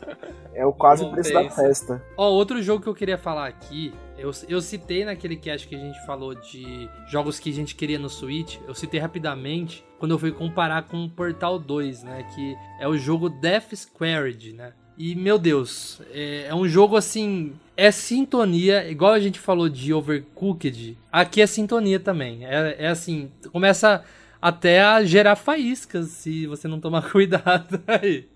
É 0.54 0.66
o 0.66 0.72
quase 0.72 1.04
o 1.04 1.12
preço 1.12 1.34
da 1.34 1.50
festa. 1.50 2.02
Ó, 2.18 2.30
outro 2.30 2.62
jogo 2.62 2.82
que 2.84 2.88
eu 2.90 2.96
queria 2.96 3.18
falar 3.18 3.48
aqui, 3.48 3.94
eu, 4.22 4.32
eu 4.48 4.62
citei 4.62 5.06
naquele 5.06 5.36
cast 5.36 5.68
que 5.68 5.76
a 5.76 5.80
gente 5.80 6.06
falou 6.06 6.36
de 6.36 6.90
jogos 7.08 7.40
que 7.40 7.50
a 7.50 7.54
gente 7.54 7.76
queria 7.76 8.00
no 8.00 8.10
Switch, 8.10 8.58
eu 8.68 8.76
citei 8.76 9.00
rapidamente 9.00 9.84
quando 9.98 10.12
eu 10.12 10.20
fui 10.20 10.32
comparar 10.32 10.84
com 10.84 11.06
o 11.06 11.10
Portal 11.10 11.60
2, 11.60 12.04
né? 12.04 12.26
Que 12.36 12.56
é 12.80 12.88
o 12.88 12.98
jogo 12.98 13.30
Death 13.30 13.76
Squared, 13.76 14.54
né? 14.54 14.74
E, 14.98 15.16
meu 15.16 15.40
Deus, 15.40 16.02
é, 16.12 16.48
é 16.50 16.56
um 16.56 16.68
jogo 16.68 16.98
assim. 16.98 17.54
É 17.78 17.90
sintonia, 17.92 18.90
igual 18.92 19.14
a 19.14 19.20
gente 19.20 19.40
falou 19.40 19.70
de 19.70 19.94
Overcooked, 19.94 20.98
aqui 21.10 21.42
é 21.42 21.48
sintonia 21.48 21.98
também. 21.98 22.46
É, 22.46 22.76
é 22.78 22.88
assim, 22.88 23.32
começa 23.54 24.04
até 24.42 24.82
a 24.82 25.02
gerar 25.04 25.38
faíscas 25.38 26.10
se 26.10 26.46
você 26.46 26.68
não 26.68 26.82
tomar 26.82 27.08
cuidado 27.12 27.82
aí. 27.88 28.28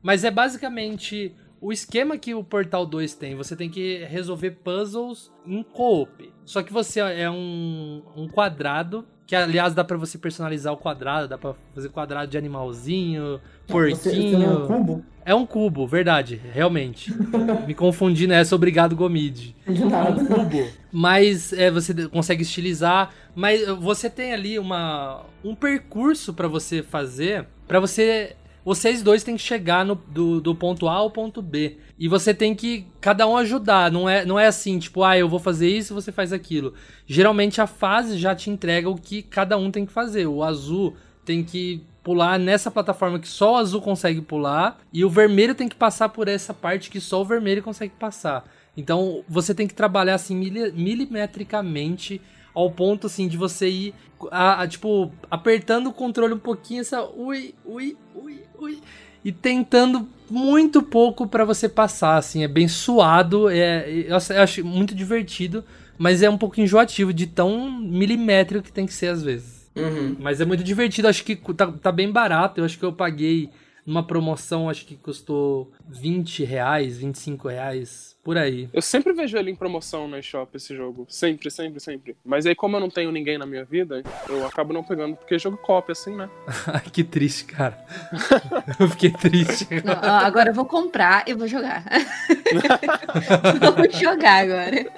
Mas 0.00 0.22
é 0.22 0.30
basicamente 0.30 1.34
o 1.60 1.72
esquema 1.72 2.16
que 2.16 2.34
o 2.34 2.44
Portal 2.44 2.86
2 2.86 3.14
tem. 3.14 3.34
Você 3.34 3.54
tem 3.56 3.68
que 3.70 4.04
resolver 4.04 4.52
puzzles 4.62 5.30
em 5.46 5.62
co-op. 5.62 6.32
Só 6.44 6.62
que 6.62 6.72
você 6.72 7.00
é 7.00 7.30
um, 7.30 8.02
um 8.16 8.28
quadrado, 8.28 9.04
que 9.26 9.34
aliás 9.36 9.74
dá 9.74 9.84
pra 9.84 9.96
você 9.96 10.16
personalizar 10.18 10.72
o 10.72 10.76
quadrado, 10.76 11.28
dá 11.28 11.36
pra 11.36 11.54
fazer 11.74 11.88
quadrado 11.90 12.30
de 12.30 12.38
animalzinho, 12.38 13.40
Você, 13.66 13.90
você 13.94 14.10
porquinho. 14.10 14.38
não 14.38 14.46
é 14.50 14.56
um 14.56 14.66
cubo? 14.66 15.04
É 15.26 15.34
um 15.34 15.44
cubo, 15.44 15.86
verdade, 15.86 16.40
realmente. 16.54 17.12
Me 17.66 17.74
confundi 17.74 18.26
nessa, 18.26 18.54
obrigado 18.54 18.96
Gomid. 18.96 19.54
De 19.66 19.84
nada. 19.84 20.24
cubo. 20.24 20.66
Mas 20.90 21.52
é, 21.52 21.70
você 21.70 22.08
consegue 22.08 22.42
estilizar, 22.42 23.12
mas 23.34 23.66
você 23.78 24.08
tem 24.08 24.32
ali 24.32 24.58
uma, 24.58 25.26
um 25.44 25.54
percurso 25.54 26.32
pra 26.32 26.48
você 26.48 26.82
fazer, 26.82 27.46
Pra 27.66 27.78
você 27.80 28.34
vocês 28.64 29.02
dois 29.02 29.22
têm 29.22 29.36
que 29.36 29.42
chegar 29.42 29.84
no, 29.84 29.94
do, 29.94 30.40
do 30.40 30.54
ponto 30.54 30.88
A 30.88 30.94
ao 30.94 31.10
ponto 31.10 31.40
B. 31.40 31.78
E 31.98 32.06
você 32.08 32.34
tem 32.34 32.54
que 32.54 32.86
cada 33.00 33.26
um 33.26 33.36
ajudar. 33.36 33.90
Não 33.90 34.08
é, 34.08 34.24
não 34.24 34.38
é 34.38 34.46
assim, 34.46 34.78
tipo, 34.78 35.02
ah, 35.02 35.16
eu 35.16 35.28
vou 35.28 35.38
fazer 35.38 35.68
isso 35.68 35.94
você 35.94 36.12
faz 36.12 36.32
aquilo. 36.32 36.74
Geralmente 37.06 37.60
a 37.60 37.66
fase 37.66 38.18
já 38.18 38.34
te 38.34 38.50
entrega 38.50 38.88
o 38.88 38.96
que 38.96 39.22
cada 39.22 39.56
um 39.56 39.70
tem 39.70 39.86
que 39.86 39.92
fazer. 39.92 40.26
O 40.26 40.42
azul 40.42 40.96
tem 41.24 41.42
que 41.42 41.82
pular 42.02 42.38
nessa 42.38 42.70
plataforma 42.70 43.18
que 43.18 43.28
só 43.28 43.54
o 43.54 43.56
azul 43.56 43.82
consegue 43.82 44.20
pular. 44.20 44.78
E 44.92 45.04
o 45.04 45.10
vermelho 45.10 45.54
tem 45.54 45.68
que 45.68 45.76
passar 45.76 46.08
por 46.08 46.28
essa 46.28 46.54
parte 46.54 46.90
que 46.90 47.00
só 47.00 47.20
o 47.20 47.24
vermelho 47.24 47.62
consegue 47.62 47.94
passar. 47.98 48.44
Então 48.76 49.24
você 49.28 49.54
tem 49.54 49.66
que 49.66 49.74
trabalhar 49.74 50.14
assim 50.14 50.36
mili- 50.36 50.72
milimetricamente 50.72 52.20
ao 52.58 52.70
ponto 52.70 53.06
assim 53.06 53.28
de 53.28 53.36
você 53.36 53.68
ir 53.68 53.94
a, 54.30 54.62
a, 54.62 54.68
tipo 54.68 55.12
apertando 55.30 55.88
o 55.88 55.92
controle 55.92 56.34
um 56.34 56.38
pouquinho 56.38 56.80
essa 56.80 57.02
ui 57.04 57.54
ui 57.64 57.96
ui 58.14 58.40
ui 58.58 58.78
e 59.24 59.30
tentando 59.32 60.08
muito 60.30 60.82
pouco 60.82 61.26
pra 61.26 61.44
você 61.44 61.68
passar 61.68 62.16
assim 62.16 62.42
é 62.42 62.48
bem 62.48 62.66
suado 62.68 63.48
é 63.48 63.88
eu 64.08 64.16
acho- 64.16 64.32
eu 64.32 64.42
acho 64.42 64.64
muito 64.64 64.94
divertido 64.94 65.64
mas 65.96 66.22
é 66.22 66.28
um 66.30 66.38
pouco 66.38 66.60
enjoativo 66.60 67.12
de 67.12 67.26
tão 67.26 67.70
milimétrico 67.70 68.64
que 68.64 68.72
tem 68.72 68.86
que 68.86 68.92
ser 68.94 69.08
às 69.08 69.22
vezes 69.22 69.58
Uhum. 69.76 70.16
mas 70.18 70.40
é 70.40 70.44
muito 70.44 70.64
divertido 70.64 71.06
acho 71.06 71.22
que 71.22 71.36
tá, 71.54 71.70
tá 71.70 71.92
bem 71.92 72.10
barato 72.10 72.60
eu 72.60 72.64
acho 72.64 72.76
que 72.76 72.84
eu 72.84 72.92
paguei 72.92 73.48
numa 73.88 74.02
promoção 74.02 74.68
acho 74.68 74.84
que 74.84 74.96
custou 74.96 75.72
20 75.88 76.44
reais 76.44 76.98
25 76.98 77.48
reais 77.48 78.18
por 78.22 78.36
aí 78.36 78.68
Eu 78.74 78.82
sempre 78.82 79.14
vejo 79.14 79.38
ele 79.38 79.50
em 79.50 79.56
promoção 79.56 80.06
na 80.06 80.18
eShop, 80.18 80.54
esse 80.54 80.76
jogo. 80.76 81.06
Sempre, 81.08 81.50
sempre, 81.50 81.80
sempre. 81.80 82.14
Mas 82.22 82.44
aí, 82.44 82.54
como 82.54 82.76
eu 82.76 82.80
não 82.80 82.90
tenho 82.90 83.10
ninguém 83.10 83.38
na 83.38 83.46
minha 83.46 83.64
vida, 83.64 84.02
eu 84.28 84.46
acabo 84.46 84.74
não 84.74 84.84
pegando, 84.84 85.16
porque 85.16 85.38
jogo 85.38 85.56
copy, 85.56 85.92
assim, 85.92 86.14
né? 86.14 86.28
Ai, 86.68 86.82
que 86.92 87.02
triste, 87.02 87.46
cara. 87.46 87.82
Eu 88.78 88.88
fiquei 88.90 89.10
triste. 89.10 89.66
Não, 89.82 89.94
ó, 89.94 90.26
agora 90.26 90.50
eu 90.50 90.54
vou 90.54 90.66
comprar 90.66 91.24
e 91.26 91.34
vou 91.34 91.48
jogar. 91.48 91.84
vou 93.76 93.90
jogar 93.90 94.44
agora. 94.44 94.92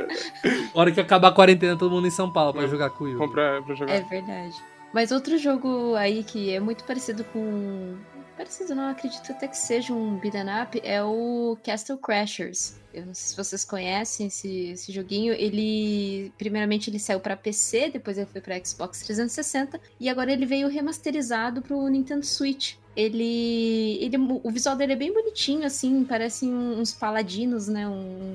hora 0.75 0.91
que 0.91 1.01
acabar 1.01 1.29
a 1.29 1.33
quarentena, 1.33 1.79
todo 1.79 1.93
mundo 1.93 2.09
em 2.09 2.11
São 2.11 2.33
Paulo 2.33 2.53
pra 2.53 2.67
jogar 2.67 2.91
com 2.91 3.05
o. 3.05 3.17
Comprar 3.17 3.63
pra 3.63 3.75
jogar. 3.75 3.95
É 3.95 4.01
verdade. 4.01 4.57
Mas 4.93 5.13
outro 5.13 5.39
jogo 5.39 5.95
aí 5.95 6.25
que 6.25 6.53
é 6.53 6.59
muito 6.59 6.85
parecido 6.85 7.23
com. 7.25 7.97
Parecido 8.41 8.75
não, 8.75 8.89
acredito 8.89 9.33
até 9.33 9.47
que 9.47 9.55
seja 9.55 9.93
um 9.93 10.17
beat'em 10.19 10.47
up, 10.63 10.81
é 10.83 11.03
o 11.03 11.59
Castle 11.63 11.99
Crashers. 11.99 12.81
Eu 12.91 13.05
não 13.05 13.13
sei 13.13 13.29
se 13.29 13.37
vocês 13.37 13.67
conhecem 13.67 14.29
esse, 14.29 14.71
esse 14.71 14.91
joguinho. 14.93 15.35
Ele. 15.35 16.33
Primeiramente 16.39 16.89
ele 16.89 16.99
saiu 16.99 17.21
pra 17.21 17.37
PC, 17.37 17.91
depois 17.91 18.17
ele 18.17 18.27
foi 18.27 18.41
pra 18.41 18.59
Xbox 18.65 19.03
360 19.03 19.79
e 20.01 20.09
agora 20.09 20.33
ele 20.33 20.47
veio 20.47 20.69
remasterizado 20.69 21.61
pro 21.61 21.87
Nintendo 21.89 22.25
Switch. 22.25 22.77
Ele, 22.97 23.99
ele. 24.01 24.17
O 24.43 24.51
visual 24.51 24.77
dele 24.77 24.95
é 24.95 24.97
bem 24.97 25.13
bonitinho, 25.13 25.65
assim, 25.65 26.05
parecem 26.05 26.53
uns 26.53 26.93
paladinos, 26.93 27.69
né? 27.69 27.89
Um, 27.89 28.35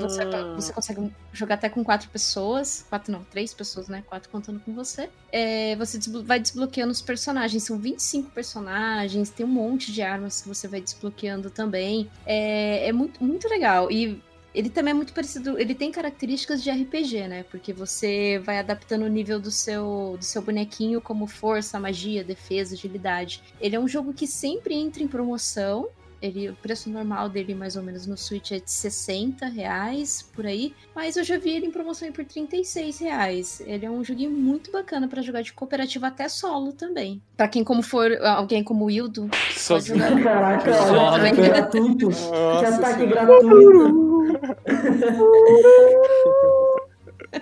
você, 0.00 0.24
você 0.54 0.72
consegue 0.72 1.12
jogar 1.32 1.54
até 1.54 1.68
com 1.68 1.82
quatro 1.82 2.08
pessoas. 2.10 2.84
Quatro 2.88 3.10
não, 3.10 3.24
três 3.24 3.54
pessoas, 3.54 3.88
né? 3.88 4.04
Quatro 4.06 4.28
contando 4.28 4.60
com 4.60 4.74
você. 4.74 5.08
É, 5.32 5.74
você 5.76 5.98
vai 6.22 6.38
desbloqueando 6.38 6.92
os 6.92 7.00
personagens. 7.00 7.62
São 7.62 7.78
25 7.78 8.30
personagens, 8.30 9.30
tem 9.30 9.46
um 9.46 9.48
monte 9.48 9.92
de 9.92 10.02
armas 10.02 10.42
que 10.42 10.48
você 10.48 10.68
vai 10.68 10.80
desbloqueando 10.80 11.48
também. 11.50 12.10
É, 12.26 12.88
é 12.88 12.92
muito, 12.92 13.24
muito 13.24 13.48
legal. 13.48 13.90
E 13.90 14.22
ele 14.54 14.70
também 14.70 14.92
é 14.92 14.94
muito 14.94 15.12
parecido. 15.12 15.58
Ele 15.58 15.74
tem 15.74 15.90
características 15.90 16.62
de 16.62 16.70
RPG, 16.70 17.26
né? 17.28 17.44
Porque 17.50 17.72
você 17.72 18.40
vai 18.44 18.58
adaptando 18.58 19.02
o 19.02 19.08
nível 19.08 19.40
do 19.40 19.50
seu, 19.50 20.16
do 20.18 20.24
seu 20.24 20.40
bonequinho 20.40 21.00
como 21.00 21.26
força, 21.26 21.80
magia, 21.80 22.22
defesa, 22.22 22.74
agilidade. 22.74 23.42
Ele 23.60 23.74
é 23.74 23.80
um 23.80 23.88
jogo 23.88 24.12
que 24.12 24.26
sempre 24.26 24.74
entra 24.74 25.02
em 25.02 25.08
promoção. 25.08 25.88
Ele, 26.22 26.48
o 26.48 26.54
preço 26.54 26.88
normal 26.88 27.28
dele, 27.28 27.54
mais 27.54 27.76
ou 27.76 27.82
menos, 27.82 28.06
no 28.06 28.16
Switch 28.16 28.52
é 28.52 28.58
de 28.58 28.70
60 28.70 29.44
reais, 29.46 30.22
por 30.34 30.46
aí. 30.46 30.72
Mas 30.94 31.16
eu 31.18 31.24
já 31.24 31.36
vi 31.36 31.50
ele 31.50 31.66
em 31.66 31.70
promoção 31.70 32.10
por 32.12 32.24
36 32.24 32.98
reais. 32.98 33.60
Ele 33.66 33.84
é 33.84 33.90
um 33.90 34.02
joguinho 34.02 34.30
muito 34.30 34.70
bacana 34.72 35.06
pra 35.06 35.20
jogar 35.20 35.42
de 35.42 35.52
cooperativa 35.52 36.06
até 36.06 36.26
solo 36.28 36.72
também. 36.72 37.20
Pra 37.36 37.46
quem 37.46 37.62
como 37.62 37.82
for 37.82 38.10
alguém 38.22 38.64
como 38.64 38.84
o 38.84 38.86
Wildo, 38.86 39.28
Sozinho. 39.54 39.98
jogar. 39.98 40.22
Caraca, 40.22 40.72
Só, 40.72 40.96
olha, 40.96 41.22
né? 41.24 41.30
gratuito. 41.48 42.08
Que 42.08 42.30
Nossa 42.30 42.76
ataque 42.76 43.06
gratuito. 43.06 44.13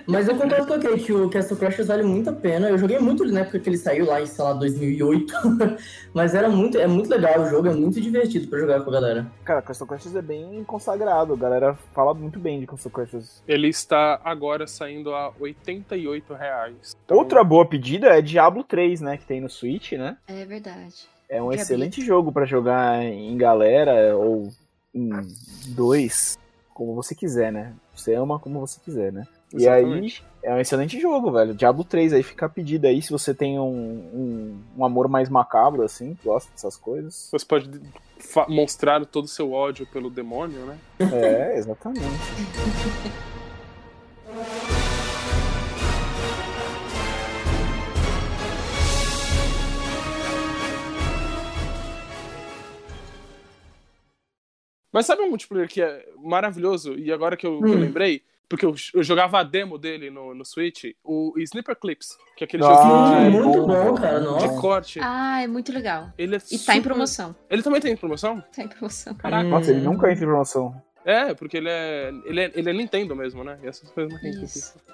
Mas 0.07 0.27
eu 0.27 0.35
concordo 0.35 0.67
com 0.67 0.73
aquele 0.73 0.99
que 0.99 1.13
o 1.13 1.29
Castle 1.29 1.57
Crashers 1.57 1.87
vale 1.87 2.03
muito 2.03 2.29
a 2.29 2.33
pena. 2.33 2.69
Eu 2.69 2.77
joguei 2.77 2.99
muito 2.99 3.25
na 3.25 3.41
época 3.41 3.59
que 3.59 3.69
ele 3.69 3.77
saiu 3.77 4.05
lá 4.05 4.21
em, 4.21 4.25
sei 4.25 4.43
lá, 4.43 4.53
2008. 4.53 5.33
Mas 6.13 6.33
era 6.33 6.49
muito, 6.49 6.77
é 6.77 6.87
muito 6.87 7.09
legal 7.09 7.41
o 7.41 7.49
jogo, 7.49 7.67
é 7.67 7.73
muito 7.73 7.99
divertido 8.01 8.47
pra 8.47 8.59
jogar 8.59 8.81
com 8.81 8.89
a 8.89 8.93
galera. 8.93 9.27
Cara, 9.43 9.61
Castle 9.61 9.87
Crashers 9.87 10.15
é 10.15 10.21
bem 10.21 10.63
consagrado. 10.63 11.33
A 11.33 11.37
galera 11.37 11.73
fala 11.93 12.13
muito 12.13 12.39
bem 12.39 12.59
de 12.59 12.67
Castle 12.67 12.91
Crashers. 12.91 13.43
Ele 13.47 13.67
está 13.67 14.19
agora 14.23 14.67
saindo 14.67 15.13
a 15.13 15.31
88 15.39 16.33
reais. 16.33 16.95
Então, 17.05 17.17
Outra 17.17 17.43
boa 17.43 17.65
pedida 17.65 18.07
é 18.07 18.21
Diablo 18.21 18.63
3, 18.63 19.01
né? 19.01 19.17
Que 19.17 19.25
tem 19.25 19.41
no 19.41 19.49
Switch, 19.49 19.93
né? 19.93 20.17
É 20.27 20.45
verdade. 20.45 21.07
É 21.29 21.41
um 21.41 21.51
excelente 21.51 22.05
jogo 22.05 22.31
pra 22.31 22.45
jogar 22.45 23.03
em 23.03 23.35
galera 23.37 24.15
ou 24.15 24.51
em 24.93 25.09
dois, 25.69 26.37
como 26.73 26.95
você 26.95 27.13
quiser, 27.13 27.51
né? 27.51 27.73
Você 27.95 28.13
ama 28.13 28.39
como 28.39 28.59
você 28.59 28.79
quiser, 28.83 29.11
né? 29.11 29.27
E 29.53 29.67
aí 29.67 29.83
Exatamente. 29.83 30.25
é 30.41 30.53
um 30.53 30.59
excelente 30.59 30.99
jogo, 30.99 31.31
velho. 31.31 31.53
Diablo 31.53 31.83
3 31.83 32.13
aí 32.13 32.23
fica 32.23 32.47
a 32.47 32.49
pedida 32.49 32.87
aí 32.87 33.01
se 33.01 33.11
você 33.11 33.33
tem 33.33 33.59
um, 33.59 33.65
um, 33.65 34.59
um 34.77 34.85
amor 34.85 35.07
mais 35.07 35.29
macabro, 35.29 35.83
assim, 35.83 36.17
gosta 36.23 36.51
dessas 36.51 36.75
coisas. 36.75 37.29
Você 37.31 37.45
pode 37.45 37.69
mostrar 38.47 39.05
todo 39.05 39.25
o 39.25 39.29
seu 39.29 39.51
ódio 39.51 39.85
pelo 39.85 40.09
demônio, 40.09 40.65
né? 40.65 40.77
É, 40.99 41.57
exatamente. 41.57 42.01
Mas 54.93 55.05
sabe 55.07 55.23
um 55.23 55.29
multiplayer 55.29 55.67
que 55.67 55.81
é 55.81 56.05
maravilhoso? 56.17 56.93
E 56.97 57.11
agora 57.11 57.35
que 57.35 57.45
eu, 57.47 57.57
que 57.59 57.65
eu 57.65 57.73
Hum. 57.73 57.79
lembrei, 57.79 58.21
porque 58.47 58.65
eu, 58.65 58.75
eu 58.93 59.01
jogava 59.03 59.39
a 59.39 59.43
demo 59.43 59.77
dele 59.79 60.11
no, 60.11 60.35
no 60.35 60.45
Switch, 60.45 60.83
o 61.03 61.33
Sniper 61.37 61.75
Clips, 61.75 62.15
que 62.37 62.43
é 62.43 62.45
aquele 62.45 62.63
Ah, 62.63 62.67
joguinho 62.75 63.15
é 63.15 63.29
de, 63.29 63.35
muito 63.37 63.65
bom, 63.65 63.91
bom, 63.91 63.95
cara. 63.95 64.19
de 64.19 64.61
corte. 64.61 64.99
Ah, 65.01 65.41
é 65.41 65.47
muito 65.47 65.71
legal. 65.73 66.09
Ele 66.17 66.35
é 66.35 66.37
E 66.37 66.41
tá 66.41 66.53
em 66.53 66.57
super- 66.77 66.83
promoção. 66.83 67.35
Ele 67.49 67.63
também 67.63 67.81
tá 67.81 67.89
em 67.89 67.97
promoção? 67.97 68.43
Tá 68.55 68.61
em 68.63 68.67
promoção. 68.67 69.15
Caraca. 69.15 69.49
Nossa, 69.49 69.71
ele 69.71 69.81
nunca 69.81 70.11
entra 70.11 70.23
em 70.23 70.27
promoção. 70.27 70.81
É, 71.05 71.33
porque 71.33 71.57
ele 71.57 71.67
é, 71.69 72.11
ele 72.25 72.39
é. 72.39 72.51
Ele 72.55 72.69
é 72.69 72.73
Nintendo 72.73 73.13
mesmo, 73.15 73.43
né? 73.43 73.59
E 73.61 73.67
essas 73.67 73.89
coisas 73.91 74.13
não 74.13 74.19
tem. 74.21 74.31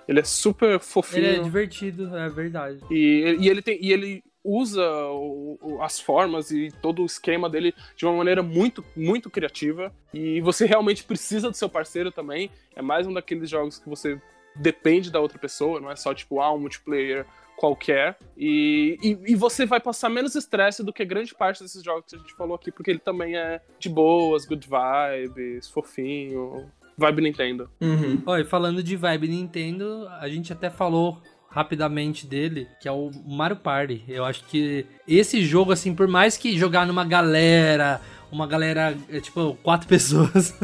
Ele 0.08 0.20
é 0.20 0.24
super 0.24 0.80
fofinho. 0.80 1.24
Ele 1.26 1.40
é 1.40 1.44
divertido, 1.44 2.18
é 2.18 2.28
verdade. 2.30 2.80
E, 2.90 3.38
e 3.40 3.48
ele 3.48 3.62
tem, 3.62 3.78
e 3.80 3.92
ele 3.92 4.24
usa 4.44 4.82
o- 5.12 5.58
o- 5.62 5.82
as 5.82 6.00
formas 6.00 6.52
e 6.52 6.70
todo 6.82 7.02
o 7.02 7.06
esquema 7.06 7.50
dele 7.50 7.74
de 7.96 8.06
uma 8.06 8.16
maneira 8.16 8.42
muito, 8.42 8.84
muito 8.96 9.30
criativa. 9.30 9.94
E 10.14 10.40
você 10.42 10.66
realmente 10.66 11.04
precisa 11.04 11.50
do 11.50 11.56
seu 11.56 11.70
parceiro 11.70 12.12
também. 12.12 12.50
É 12.76 12.82
mais 12.82 13.06
um 13.06 13.14
daqueles 13.14 13.50
jogos 13.50 13.78
que 13.80 13.90
você 13.90 14.20
depende 14.56 15.12
da 15.12 15.20
outra 15.20 15.38
pessoa, 15.38 15.80
não 15.80 15.92
é 15.92 15.96
só 15.96 16.14
tipo, 16.14 16.42
ah, 16.42 16.54
um 16.54 16.60
multiplayer 16.60 17.26
qualquer. 17.58 18.18
E, 18.38 18.98
e, 19.04 19.32
e 19.34 19.36
você 19.36 19.66
vai 19.66 19.80
passar 19.82 20.10
menos 20.10 20.34
estresse 20.36 20.84
do 20.84 20.94
que 20.94 21.04
grande 21.06 21.36
parte 21.36 21.62
desses 21.62 21.84
jogos 21.84 22.06
que 22.10 22.16
a 22.16 22.20
gente 22.20 22.34
falou 22.36 22.56
aqui, 22.56 22.72
porque 22.72 22.90
ele 22.90 23.00
também 23.00 23.36
é 23.38 23.62
de 23.78 23.90
boas, 23.90 24.46
good 24.46 24.68
vibes, 24.68 25.70
fofinho. 25.70 26.70
Vibe 26.98 27.22
Nintendo. 27.22 27.70
Uhum. 27.80 28.22
E 28.40 28.44
falando 28.44 28.84
de 28.84 28.96
vibe 28.98 29.28
Nintendo, 29.30 30.08
a 30.20 30.28
gente 30.28 30.52
até 30.52 30.70
falou 30.70 31.22
rapidamente 31.50 32.28
dele, 32.28 32.68
que 32.80 32.88
é 32.88 32.92
o 32.92 33.12
Mario 33.26 33.58
Party. 33.58 34.04
Eu 34.08 34.24
acho 34.24 34.44
que 34.46 34.86
esse 35.08 35.44
jogo, 35.44 35.72
assim, 35.72 35.94
por 35.96 36.08
mais 36.08 36.38
que 36.38 36.58
jogar 36.58 36.86
numa 36.86 37.04
galera, 37.04 38.00
uma 38.32 38.46
galera, 38.46 38.96
é, 39.10 39.20
tipo, 39.20 39.58
quatro 39.64 39.88
pessoas. 39.90 40.56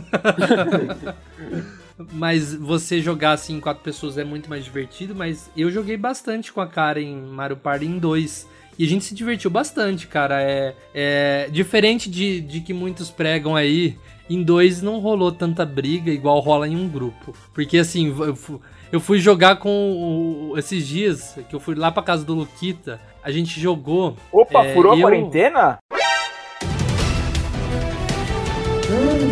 Mas 2.11 2.53
você 2.53 3.01
jogar 3.01 3.31
assim 3.31 3.59
quatro 3.61 3.81
pessoas 3.81 4.17
é 4.17 4.23
muito 4.25 4.49
mais 4.49 4.65
divertido, 4.65 5.15
mas 5.15 5.49
eu 5.55 5.71
joguei 5.71 5.95
bastante 5.95 6.51
com 6.51 6.59
a 6.59 6.67
cara 6.67 6.99
em 6.99 7.15
Mario 7.15 7.55
Party 7.55 7.85
em 7.85 7.97
dois. 7.97 8.45
E 8.77 8.83
a 8.83 8.87
gente 8.87 9.05
se 9.05 9.15
divertiu 9.15 9.49
bastante, 9.49 10.05
cara. 10.05 10.41
É, 10.41 10.75
é 10.93 11.49
diferente 11.49 12.09
de, 12.09 12.41
de 12.41 12.59
que 12.59 12.73
muitos 12.73 13.09
pregam 13.09 13.55
aí. 13.55 13.97
Em 14.29 14.43
dois 14.43 14.81
não 14.81 14.99
rolou 14.99 15.31
tanta 15.31 15.65
briga 15.65 16.11
igual 16.11 16.39
rola 16.41 16.67
em 16.67 16.75
um 16.75 16.89
grupo. 16.89 17.33
Porque 17.53 17.77
assim, 17.77 18.13
eu 18.95 18.99
fu- 18.99 19.01
eu 19.01 19.01
fui 19.01 19.19
jogar 19.19 19.57
com 19.57 20.49
o- 20.51 20.57
esses 20.57 20.87
dias 20.87 21.37
que 21.49 21.55
eu 21.55 21.59
fui 21.59 21.75
lá 21.75 21.91
pra 21.91 22.01
casa 22.01 22.23
do 22.23 22.33
Luquita. 22.33 22.99
A 23.21 23.29
gente 23.29 23.59
jogou. 23.59 24.15
Opa, 24.31 24.63
É, 24.65 24.73
furou 24.73 24.93
a 24.93 24.95
eu- 24.95 25.01
quarentena? 25.01 25.77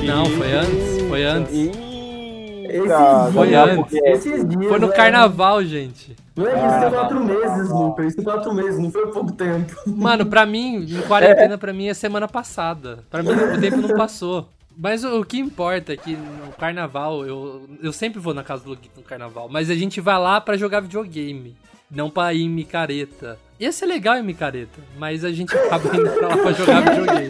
Não, 0.06 0.26
foi 0.26 0.52
antes. 0.54 1.02
Foi 1.08 1.24
antes. 1.24 1.54
Eita, 1.56 3.30
Foi 3.34 3.48
dias- 3.48 3.70
antes. 3.70 3.94
Esses 3.94 4.48
dias, 4.50 4.68
Foi 4.68 4.80
no 4.80 4.88
né? 4.88 4.94
carnaval, 4.96 5.64
gente. 5.64 6.16
Moleque, 6.36 6.58
isso 6.66 6.80
tem 6.82 6.90
quatro 6.90 7.24
meses, 7.24 7.70
Luca. 7.70 8.06
Isso 8.06 8.16
tem 8.18 8.26
quatro 8.26 8.54
meses, 8.54 8.80
não 8.80 8.92
foi 8.92 9.08
pouco 9.12 9.32
tempo. 9.32 9.76
Mano, 9.86 10.26
pra 10.26 10.46
mim, 10.46 10.88
quarentena, 11.08 11.58
pra 11.58 11.72
mim 11.72 11.88
é 11.88 11.94
semana 11.94 12.28
passada. 12.28 13.00
Pra 13.10 13.22
mim, 13.22 13.30
o 13.30 13.62
tempo 13.62 13.78
não 13.78 13.96
passou. 13.96 14.50
Mas 14.78 15.04
o, 15.04 15.20
o 15.22 15.26
que 15.26 15.38
importa 15.40 15.94
é 15.94 15.98
que 15.98 16.16
no 16.16 16.52
carnaval, 16.54 17.26
eu, 17.26 17.68
eu 17.82 17.94
sempre 17.94 18.20
vou 18.20 18.34
na 18.34 18.44
casa 18.44 18.64
do 18.64 18.72
Luquito 18.72 19.00
no 19.00 19.06
carnaval, 19.06 19.48
mas 19.50 19.70
a 19.70 19.76
gente 19.76 20.02
vai 20.02 20.18
lá 20.18 20.42
pra 20.42 20.58
jogar 20.58 20.80
videogame, 20.82 21.56
não 21.90 22.10
pra 22.10 22.34
ir 22.34 22.44
em 22.44 22.50
micareta. 22.50 23.40
Ia 23.60 23.72
ser 23.72 23.86
legal 23.86 24.16
em 24.18 24.24
micareta, 24.24 24.82
mas 24.98 25.24
a 25.24 25.32
gente 25.32 25.56
acaba 25.56 25.96
indo 25.96 26.10
pra 26.10 26.28
lá 26.28 26.38
pra 26.38 26.52
jogar 26.54 26.82
videogame. 26.90 27.28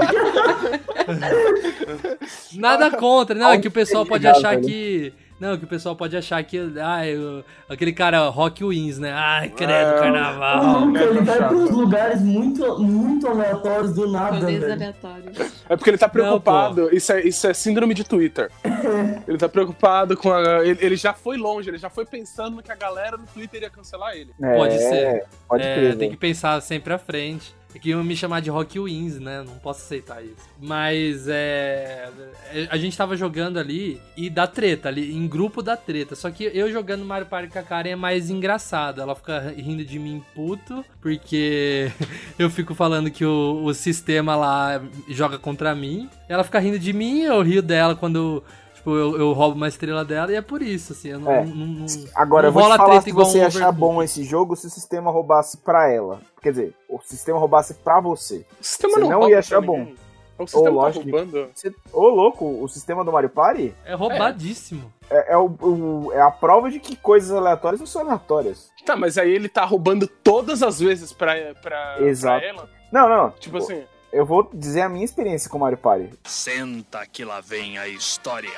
Nada 2.56 2.92
contra, 2.92 3.36
não, 3.36 3.52
é 3.52 3.58
que 3.60 3.68
o 3.68 3.72
pessoal 3.72 4.06
pode 4.06 4.26
achar 4.26 4.60
que. 4.60 5.14
Não, 5.44 5.58
que 5.58 5.66
o 5.66 5.68
pessoal 5.68 5.94
pode 5.94 6.16
achar 6.16 6.42
que. 6.46 6.58
Ah, 6.82 7.06
eu- 7.06 7.44
aquele 7.68 7.92
cara 7.92 8.30
Rock 8.30 8.64
Wins, 8.64 8.98
né? 8.98 9.12
Ai, 9.12 9.50
credo, 9.50 9.98
O 9.98 10.00
carnaval. 10.00 10.86
Luca, 10.86 11.04
ele 11.04 11.20
vai 11.20 11.48
pros 11.50 11.70
lugares 11.70 12.22
muito, 12.22 12.80
muito 12.80 13.28
aleatórios 13.28 13.94
do 13.94 14.10
nada, 14.10 14.38
aleatórios. 14.38 15.38
É 15.68 15.76
porque 15.76 15.90
ele 15.90 15.98
tá 15.98 16.08
preocupado. 16.08 16.96
isso, 16.96 17.12
é, 17.12 17.22
isso 17.28 17.46
é 17.46 17.54
síndrome 17.54 17.94
de 17.94 18.06
Twitter. 18.06 18.50
ele 19.28 19.38
tá 19.38 19.50
preocupado 19.50 20.16
com 20.16 20.32
a. 20.32 20.66
Ele, 20.66 20.80
ele 20.82 20.96
já 20.96 21.14
foi 21.14 21.36
longe, 21.36 21.70
ele 21.70 21.78
já 21.78 21.90
foi 21.90 22.06
pensando 22.06 22.64
que 22.64 22.72
a 22.72 22.76
galera 22.76 23.18
no 23.18 23.26
Twitter 23.26 23.64
ia 23.64 23.70
cancelar 23.70 24.14
ele. 24.16 24.32
Pode 24.40 24.76
É, 24.76 24.78
ser. 24.78 25.26
Pode 25.46 25.62
É, 25.64 25.94
tem 25.98 26.10
que 26.10 26.16
pensar 26.18 26.62
sempre 26.62 26.94
à 26.94 26.98
frente. 26.98 27.54
É 27.76 27.80
que 27.80 27.90
iam 27.90 28.04
me 28.04 28.16
chamar 28.16 28.40
de 28.40 28.50
Rock 28.50 28.80
Wins, 28.80 29.20
né? 29.20 29.44
Não 29.46 29.56
posso 29.58 29.82
aceitar 29.82 30.24
isso. 30.24 30.36
Mas 30.62 31.28
é. 31.28 32.10
é, 32.52 32.68
A 32.70 32.78
gente 32.78 32.96
tava 32.96 33.16
jogando 33.18 33.58
ali 33.58 34.00
e 34.16 34.30
dá 34.30 34.46
treta, 34.46 34.90
ali, 34.90 35.16
em 35.16 35.28
grupo 35.28 35.62
da 35.64 35.76
treta. 35.76 36.16
Só 36.16 36.30
que 36.30 36.44
eu 36.54 36.72
jogando 36.72 37.04
Mario 37.04 37.26
Party 37.26 37.50
com 37.52 37.60
a 37.60 37.64
Karen 37.64 37.90
é 37.90 37.96
mais 37.96 38.30
engraçado. 38.30 39.02
Ela 39.02 39.16
fica 39.16 39.54
rindo 39.58 39.84
de 39.84 39.98
mim 39.98 40.24
puto, 40.36 40.86
porque 41.02 41.92
eu 42.38 42.50
fico 42.50 42.76
falando 42.76 43.10
que 43.10 43.26
o, 43.26 43.64
o 43.66 43.74
sistema 43.74 44.36
lá 44.36 44.80
joga 45.10 45.40
contra 45.40 45.74
mim. 45.74 46.08
Ela 46.30 46.44
fica 46.44 46.60
rindo 46.60 46.78
de 46.78 46.94
mim, 46.94 47.22
eu 47.22 47.42
rio 47.42 47.62
dela 47.64 47.96
quando. 47.96 48.44
Tipo, 48.76 48.92
eu, 48.98 49.18
eu 49.18 49.32
roubo 49.34 49.56
uma 49.56 49.68
estrela 49.70 50.04
dela 50.04 50.32
e 50.32 50.36
é 50.36 50.42
por 50.42 50.62
isso, 50.62 50.92
assim. 50.94 51.08
Eu 51.10 51.20
não, 51.20 51.32
É. 51.32 51.46
não- 51.46 51.56
não- 51.56 51.86
Agora, 52.14 52.44
não 52.44 52.50
eu 52.50 52.54
vou 52.54 52.64
te 52.72 52.78
falar 52.78 53.02
se 53.02 53.12
você 53.12 53.40
um 53.40 53.46
achar 53.48 53.72
bom 53.72 54.04
esse 54.04 54.24
jogo 54.26 54.56
se 54.56 54.68
o 54.68 54.70
sistema 54.70 55.10
roubasse 55.10 55.58
pra 55.58 55.90
ela. 55.90 56.20
Quer 56.44 56.52
dizer, 56.52 56.76
o 56.90 57.00
sistema 57.02 57.40
roubasse 57.40 57.74
pra 57.76 58.00
você. 58.02 58.46
O 58.60 58.64
sistema 58.64 58.94
Você 58.96 59.00
não, 59.00 59.10
não 59.22 59.30
ia 59.30 59.40
achar 59.40 59.62
bom. 59.62 59.94
O 60.38 60.46
sistema 60.46 60.66
tá 60.66 60.70
lógico 60.76 61.06
que- 61.06 61.12
roubando. 61.12 61.50
Ô, 61.94 62.08
louco, 62.10 62.46
o 62.62 62.68
sistema 62.68 63.04
do 63.06 63.12
Mario 63.14 63.30
Party 63.30 63.74
É 63.86 63.94
roubadíssimo. 63.94 64.92
é, 65.10 65.34
é 65.34 65.38
o, 65.38 65.46
o- 65.62 66.12
é 66.12 66.20
a 66.22 66.30
prova 66.32 66.70
de 66.70 66.80
que 66.80 66.96
coisas 66.98 67.32
aleatórias 67.32 67.80
não 67.80 67.88
são 67.88 68.02
aleatórias. 68.02 68.70
Tá, 68.86 68.96
mas 68.98 69.18
aí 69.18 69.32
ele 69.32 69.48
tá 69.48 69.64
roubando 69.64 70.06
todas 70.06 70.62
as 70.62 70.80
vezes 70.80 71.14
pra, 71.14 71.34
pra, 71.62 71.98
Exato. 72.02 72.40
pra 72.40 72.48
ela. 72.50 72.70
Não, 72.92 73.08
não. 73.08 73.30
Tipo 73.32 73.58
assim. 73.58 73.84
Eu 74.12 74.26
vou 74.28 74.48
dizer 74.54 74.82
a 74.82 74.90
minha 74.90 75.06
experiência 75.06 75.50
com 75.50 75.58
o 75.58 75.62
Mario 75.62 75.78
Party. 75.78 76.10
Senta 76.26 77.04
que 77.08 77.24
lá 77.26 77.40
vem 77.42 77.78
a 77.80 77.88
história. 77.88 78.52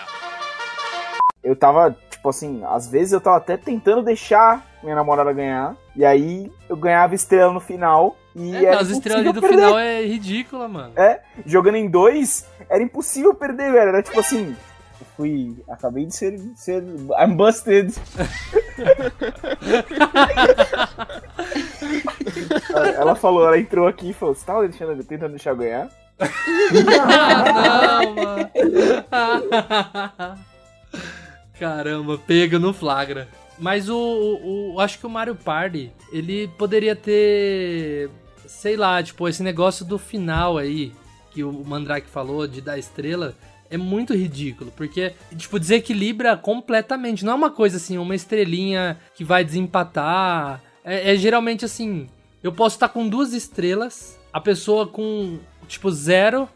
Eu 1.44 1.56
tava, 1.56 1.96
tipo 2.10 2.28
assim, 2.30 2.64
às 2.66 2.88
vezes 2.90 3.14
eu 3.14 3.22
tava 3.22 3.38
até 3.38 3.56
tentando 3.56 4.02
deixar 4.02 4.66
minha 4.86 4.96
namorada 4.96 5.34
ganhar. 5.34 5.76
E 5.96 6.06
aí 6.06 6.50
eu 6.70 6.78
ganhava 6.78 7.14
estrela 7.16 7.52
no 7.52 7.60
final. 7.60 8.16
E 8.36 8.56
É, 8.56 8.66
era 8.66 8.80
as 8.80 8.90
estrelas 8.90 9.22
ali 9.22 9.34
do 9.34 9.42
perder. 9.42 9.58
final 9.58 9.78
é 9.80 10.02
ridícula, 10.06 10.68
mano. 10.68 10.94
É, 10.96 11.22
jogando 11.46 11.76
em 11.76 11.90
dois, 11.90 12.46
era 12.70 12.82
impossível 12.84 13.34
perder, 13.34 13.72
velho. 13.72 13.90
Era 13.90 14.02
tipo 14.04 14.20
assim. 14.20 14.56
Fui. 15.18 15.56
Acabei 15.70 16.06
de 16.06 16.16
ser. 16.16 16.38
ser 16.56 16.84
I'm 17.18 17.36
busted. 17.36 17.94
ela 22.98 23.16
falou, 23.16 23.46
ela 23.46 23.58
entrou 23.58 23.88
aqui 23.88 24.10
e 24.10 24.14
falou: 24.14 24.36
Você 24.36 24.46
tava 24.46 24.68
deixando, 24.68 25.04
tentando 25.04 25.32
deixar 25.32 25.52
eu 25.52 25.56
ganhar? 25.58 25.90
Ah, 26.20 28.02
não, 28.06 28.16
mano. 28.16 28.50
Caramba, 31.60 32.18
pega 32.18 32.60
no 32.60 32.74
flagra. 32.74 33.28
Mas 33.58 33.88
o, 33.90 33.96
o, 33.98 34.74
o- 34.76 34.80
acho 34.80 35.00
que 35.00 35.06
o 35.06 35.10
Mario 35.10 35.36
Party, 35.36 35.92
ele 36.12 36.48
poderia 36.58 36.96
ter, 36.96 38.10
sei 38.46 38.76
lá, 38.76 39.02
tipo, 39.02 39.28
esse 39.30 39.42
negócio 39.42 39.86
do 39.86 39.98
final 39.98 40.58
aí, 40.58 40.92
que 41.32 41.44
o 41.44 41.52
Mandrake 41.66 42.10
falou 42.10 42.48
de 42.48 42.60
dar 42.62 42.78
estrela 42.78 43.36
é 43.70 43.78
muito 43.78 44.14
ridículo, 44.14 44.72
porque, 44.76 45.14
tipo, 45.36 45.60
desequilibra 45.60 46.38
completamente. 46.38 47.26
Não 47.26 47.32
é 47.34 47.36
uma 47.36 47.50
coisa 47.52 47.78
assim, 47.78 47.98
uma 47.98 48.14
estrelinha 48.16 48.98
que 49.16 49.24
vai 49.24 49.44
desempatar. 49.44 50.62
É, 50.84 51.14
é 51.14 51.18
geralmente 51.18 51.66
assim: 51.66 52.08
eu 52.44 52.52
posso 52.52 52.76
estar 52.76 52.90
com 52.90 53.08
duas 53.10 53.34
estrelas, 53.34 54.20
a 54.32 54.40
pessoa 54.40 54.86
com, 54.88 55.40
tipo, 55.68 55.90
zero, 55.92 56.48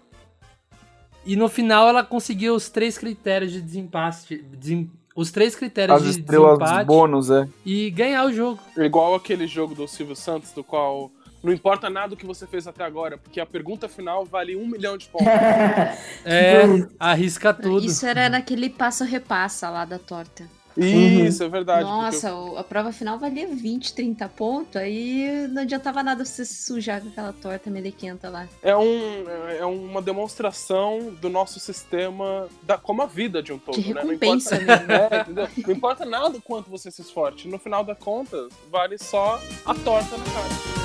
e 1.25 1.35
no 1.35 1.49
final 1.49 1.87
ela 1.89 2.03
conseguiu 2.03 2.55
os 2.55 2.69
três 2.69 2.97
critérios 2.97 3.51
de 3.51 3.61
desempate. 3.61 4.37
desem- 4.37 4.91
os 5.19 5.31
três 5.31 5.53
critérios 5.53 5.97
As 5.97 6.03
de 6.03 6.11
estrelas 6.11 6.57
desempate 6.57 6.85
bônus, 6.85 7.29
é. 7.29 7.45
e 7.65 7.91
ganhar 7.91 8.25
o 8.25 8.31
jogo. 8.31 8.59
Igual 8.77 9.15
aquele 9.15 9.47
jogo 9.47 9.75
do 9.75 9.85
Silvio 9.85 10.15
Santos, 10.15 10.51
do 10.53 10.63
qual 10.63 11.11
não 11.43 11.51
importa 11.51 11.89
nada 11.89 12.13
o 12.13 12.17
que 12.17 12.25
você 12.25 12.47
fez 12.47 12.65
até 12.67 12.85
agora, 12.85 13.17
porque 13.17 13.41
a 13.41 13.45
pergunta 13.45 13.89
final 13.89 14.23
vale 14.23 14.55
um 14.55 14.65
milhão 14.65 14.97
de 14.97 15.07
pontos. 15.07 15.27
É, 16.25 16.63
arrisca 16.99 17.53
tudo. 17.53 17.85
Isso 17.85 18.05
era 18.05 18.29
naquele 18.29 18.69
passo-repassa 18.69 19.69
lá 19.69 19.83
da 19.83 19.97
torta. 19.99 20.47
Isso, 20.85 21.43
é 21.43 21.49
verdade. 21.49 21.83
Nossa, 21.83 22.33
o- 22.33 22.57
a 22.57 22.63
prova 22.63 22.91
final 22.91 23.17
valia 23.19 23.47
20, 23.47 23.93
30 23.93 24.27
pontos, 24.29 24.75
aí 24.75 25.47
não 25.51 25.61
adiantava 25.63 26.01
nada 26.03 26.23
você 26.25 26.45
se 26.45 26.63
sujar 26.63 27.01
com 27.01 27.09
aquela 27.09 27.33
torta 27.33 27.69
melequenta 27.69 28.29
lá. 28.29 28.47
É, 28.61 28.75
um, 28.75 29.25
é 29.59 29.65
uma 29.65 30.01
demonstração 30.01 31.13
do 31.21 31.29
nosso 31.29 31.59
sistema, 31.59 32.47
da, 32.63 32.77
como 32.77 33.01
a 33.01 33.05
vida 33.05 33.41
de 33.43 33.51
um 33.53 33.59
todo, 33.59 33.79
De 33.79 33.93
né? 33.93 34.01
Não 34.03 34.09
recompensa 34.11 34.55
importa, 34.55 34.83
mesmo. 34.87 34.91
É, 35.15 35.21
entendeu? 35.21 35.47
Não 35.67 35.73
importa 35.73 36.05
nada 36.05 36.37
o 36.37 36.41
quanto 36.41 36.69
você 36.69 36.89
se 36.91 37.01
esforce. 37.01 37.47
No 37.47 37.59
final 37.59 37.83
das 37.83 37.97
contas, 37.97 38.51
vale 38.71 38.97
só 38.97 39.39
a 39.65 39.73
torta 39.73 40.17
na 40.17 40.23
cara. 40.25 40.78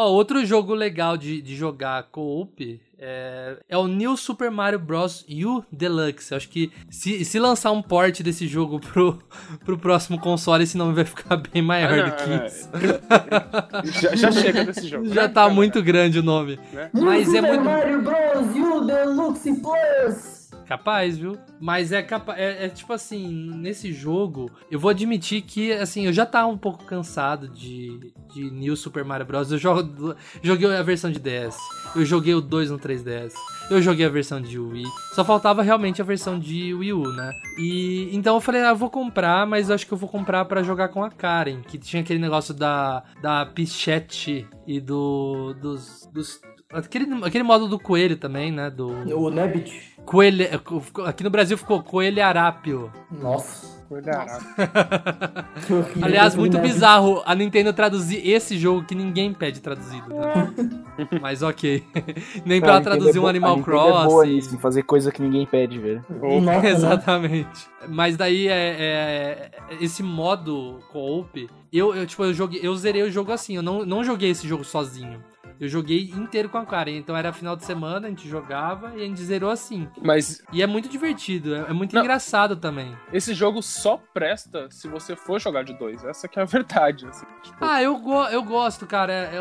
Ó, 0.00 0.12
outro 0.12 0.46
jogo 0.46 0.74
legal 0.74 1.16
de, 1.16 1.42
de 1.42 1.56
jogar 1.56 2.04
co-op 2.12 2.80
é, 2.96 3.56
é 3.68 3.76
o 3.76 3.88
New 3.88 4.16
Super 4.16 4.48
Mario 4.48 4.78
Bros. 4.78 5.26
U 5.28 5.64
Deluxe. 5.72 6.32
Acho 6.32 6.48
que 6.48 6.70
se, 6.88 7.24
se 7.24 7.36
lançar 7.40 7.72
um 7.72 7.82
port 7.82 8.20
desse 8.22 8.46
jogo 8.46 8.78
pro, 8.78 9.18
pro 9.64 9.76
próximo 9.76 10.16
console, 10.20 10.62
esse 10.62 10.78
nome 10.78 10.92
vai 10.94 11.04
ficar 11.04 11.36
bem 11.52 11.60
maior 11.62 11.92
Ah, 11.92 11.96
não, 11.96 12.04
do 12.10 12.14
que 12.16 12.30
é. 12.30 12.46
isso. 12.46 12.68
Já- 14.00 14.14
já 14.14 14.30
chega 14.30 14.64
desse 14.64 14.86
jogo, 14.86 15.06
Já 15.08 15.22
né, 15.22 15.28
tá 15.28 15.48
muito 15.48 15.82
grande 15.82 16.20
o 16.20 16.22
nome. 16.22 16.60
Né? 16.72 16.90
Mas 16.92 17.22
é 17.34 17.36
Super 17.38 17.42
muito. 17.48 17.64
Mario 17.64 18.02
Bros. 18.02 18.56
U 18.56 18.86
Deluxe 18.86 19.52
Plus! 19.60 20.37
Capaz, 20.68 21.16
viu? 21.16 21.38
Mas 21.58 21.92
é 21.92 22.02
capaz. 22.02 22.38
É, 22.38 22.66
é 22.66 22.68
tipo 22.68 22.92
assim, 22.92 23.26
nesse 23.54 23.90
jogo, 23.90 24.50
eu 24.70 24.78
vou 24.78 24.90
admitir 24.90 25.40
que, 25.40 25.72
assim, 25.72 26.04
eu 26.04 26.12
já 26.12 26.26
tava 26.26 26.46
um 26.48 26.58
pouco 26.58 26.84
cansado 26.84 27.48
de, 27.48 28.12
de 28.34 28.50
New 28.50 28.76
Super 28.76 29.02
Mario 29.02 29.24
Bros. 29.24 29.50
Eu 29.50 29.56
jogo, 29.56 30.14
joguei 30.42 30.70
a 30.76 30.82
versão 30.82 31.10
de 31.10 31.18
DS, 31.18 31.56
eu 31.96 32.04
joguei 32.04 32.34
o 32.34 32.42
2 32.42 32.70
no 32.70 32.78
3DS, 32.78 33.32
eu 33.70 33.80
joguei 33.80 34.04
a 34.04 34.10
versão 34.10 34.42
de 34.42 34.58
Wii. 34.58 34.84
Só 35.14 35.24
faltava 35.24 35.62
realmente 35.62 36.02
a 36.02 36.04
versão 36.04 36.38
de 36.38 36.74
Wii 36.74 36.92
U, 36.92 37.12
né? 37.14 37.32
E 37.58 38.10
então 38.12 38.34
eu 38.34 38.40
falei, 38.40 38.60
ah, 38.60 38.68
eu 38.68 38.76
vou 38.76 38.90
comprar, 38.90 39.46
mas 39.46 39.70
eu 39.70 39.74
acho 39.74 39.86
que 39.86 39.92
eu 39.92 39.98
vou 39.98 40.08
comprar 40.08 40.44
pra 40.44 40.62
jogar 40.62 40.88
com 40.88 41.02
a 41.02 41.10
Karen, 41.10 41.62
que 41.62 41.78
tinha 41.78 42.02
aquele 42.02 42.18
negócio 42.18 42.52
da, 42.52 43.02
da 43.22 43.46
Pichette 43.46 44.46
e 44.66 44.80
do. 44.80 45.54
dos. 45.54 46.06
dos 46.12 46.40
Aquele, 46.72 47.06
aquele 47.24 47.44
modo 47.44 47.66
do 47.66 47.78
coelho 47.78 48.16
também, 48.16 48.52
né? 48.52 48.68
Do. 48.70 48.88
O 49.18 49.30
Nebbit. 49.30 49.94
Coelho. 50.04 50.46
Aqui 51.06 51.24
no 51.24 51.30
Brasil 51.30 51.56
ficou 51.56 51.82
coelho 51.82 52.22
arápio. 52.22 52.92
Nossa. 53.10 53.78
Aliás, 53.90 54.44
Aliás, 56.02 56.34
muito 56.36 56.58
bizarro 56.58 57.22
a 57.24 57.34
Nintendo 57.34 57.72
traduzir 57.72 58.20
esse 58.28 58.58
jogo 58.58 58.84
que 58.84 58.94
ninguém 58.94 59.32
pede 59.32 59.60
traduzido. 59.60 60.08
né? 60.14 60.52
Mas 61.22 61.40
ok. 61.42 61.82
Nem 62.44 62.60
pra 62.60 62.72
ela 62.72 62.80
traduzir 62.82 63.16
é 63.16 63.20
um 63.20 63.26
Animal 63.26 63.54
a 63.54 63.56
Nintendo 63.56 63.78
É 63.78 64.04
boa 64.04 64.26
nisso, 64.26 64.54
em 64.54 64.58
fazer 64.58 64.82
coisa 64.82 65.10
que 65.10 65.22
ninguém 65.22 65.46
pede, 65.46 65.78
velho. 65.78 66.04
Exatamente. 66.64 67.66
Mas 67.88 68.14
daí 68.18 68.46
é, 68.46 68.52
é- 68.78 69.50
esse 69.80 70.02
modo 70.02 70.80
co-op, 70.92 71.48
eu, 71.72 71.94
eu 71.94 72.06
tipo 72.06 72.24
eu 72.24 72.34
joguei, 72.34 72.60
eu 72.62 72.76
zerei 72.76 73.04
o 73.04 73.10
jogo 73.10 73.32
assim, 73.32 73.56
eu 73.56 73.62
não, 73.62 73.86
não 73.86 74.04
joguei 74.04 74.28
esse 74.28 74.46
jogo 74.46 74.64
sozinho. 74.64 75.24
Eu 75.60 75.68
joguei 75.68 76.10
inteiro 76.16 76.48
com 76.48 76.58
a 76.58 76.64
Karen, 76.66 76.96
então 76.96 77.16
era 77.16 77.32
final 77.32 77.56
de 77.56 77.64
semana, 77.64 78.06
a 78.06 78.10
gente 78.10 78.28
jogava 78.28 78.92
e 78.96 79.02
a 79.02 79.04
gente 79.04 79.20
zerou 79.22 79.50
assim. 79.50 79.88
Mas 80.02 80.42
E 80.52 80.62
é 80.62 80.66
muito 80.66 80.88
divertido, 80.88 81.54
é, 81.54 81.58
é 81.70 81.72
muito 81.72 81.94
Não. 81.94 82.02
engraçado 82.02 82.56
também. 82.56 82.96
esse 83.12 83.34
jogo 83.34 83.62
só 83.62 84.00
presta 84.14 84.68
se 84.70 84.86
você 84.88 85.16
for 85.16 85.40
jogar 85.40 85.64
de 85.64 85.74
dois. 85.74 86.04
Essa 86.04 86.28
que 86.28 86.38
é 86.38 86.42
a 86.42 86.44
verdade. 86.46 87.06
assim. 87.06 87.26
Tipo, 87.42 87.56
Ah, 87.64 87.82
eu, 87.82 87.98
go 87.98 88.24
eu 88.26 88.42
gosto, 88.42 88.86
cara. 88.86 89.12
É, 89.12 89.36
é- 89.36 89.38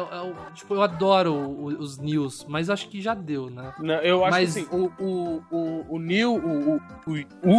é 0.47 0.51
tipo, 0.53 0.73
eu 0.73 0.81
adoro 0.81 1.33
os 1.79 1.97
news, 1.97 2.45
mas 2.49 2.69
acho 2.69 2.89
que 2.89 3.01
já 3.01 3.13
deu, 3.13 3.49
né? 3.49 3.73
Não, 3.79 3.95
eu 3.95 4.23
acho 4.25 4.31
Mas- 4.37 4.53
que 4.53 4.59
assim, 4.61 4.69
o, 4.71 4.91
o, 4.99 5.43
o, 5.51 5.95
o 5.95 5.99
New, 5.99 6.35
o, 6.35 6.75
o, 6.77 6.81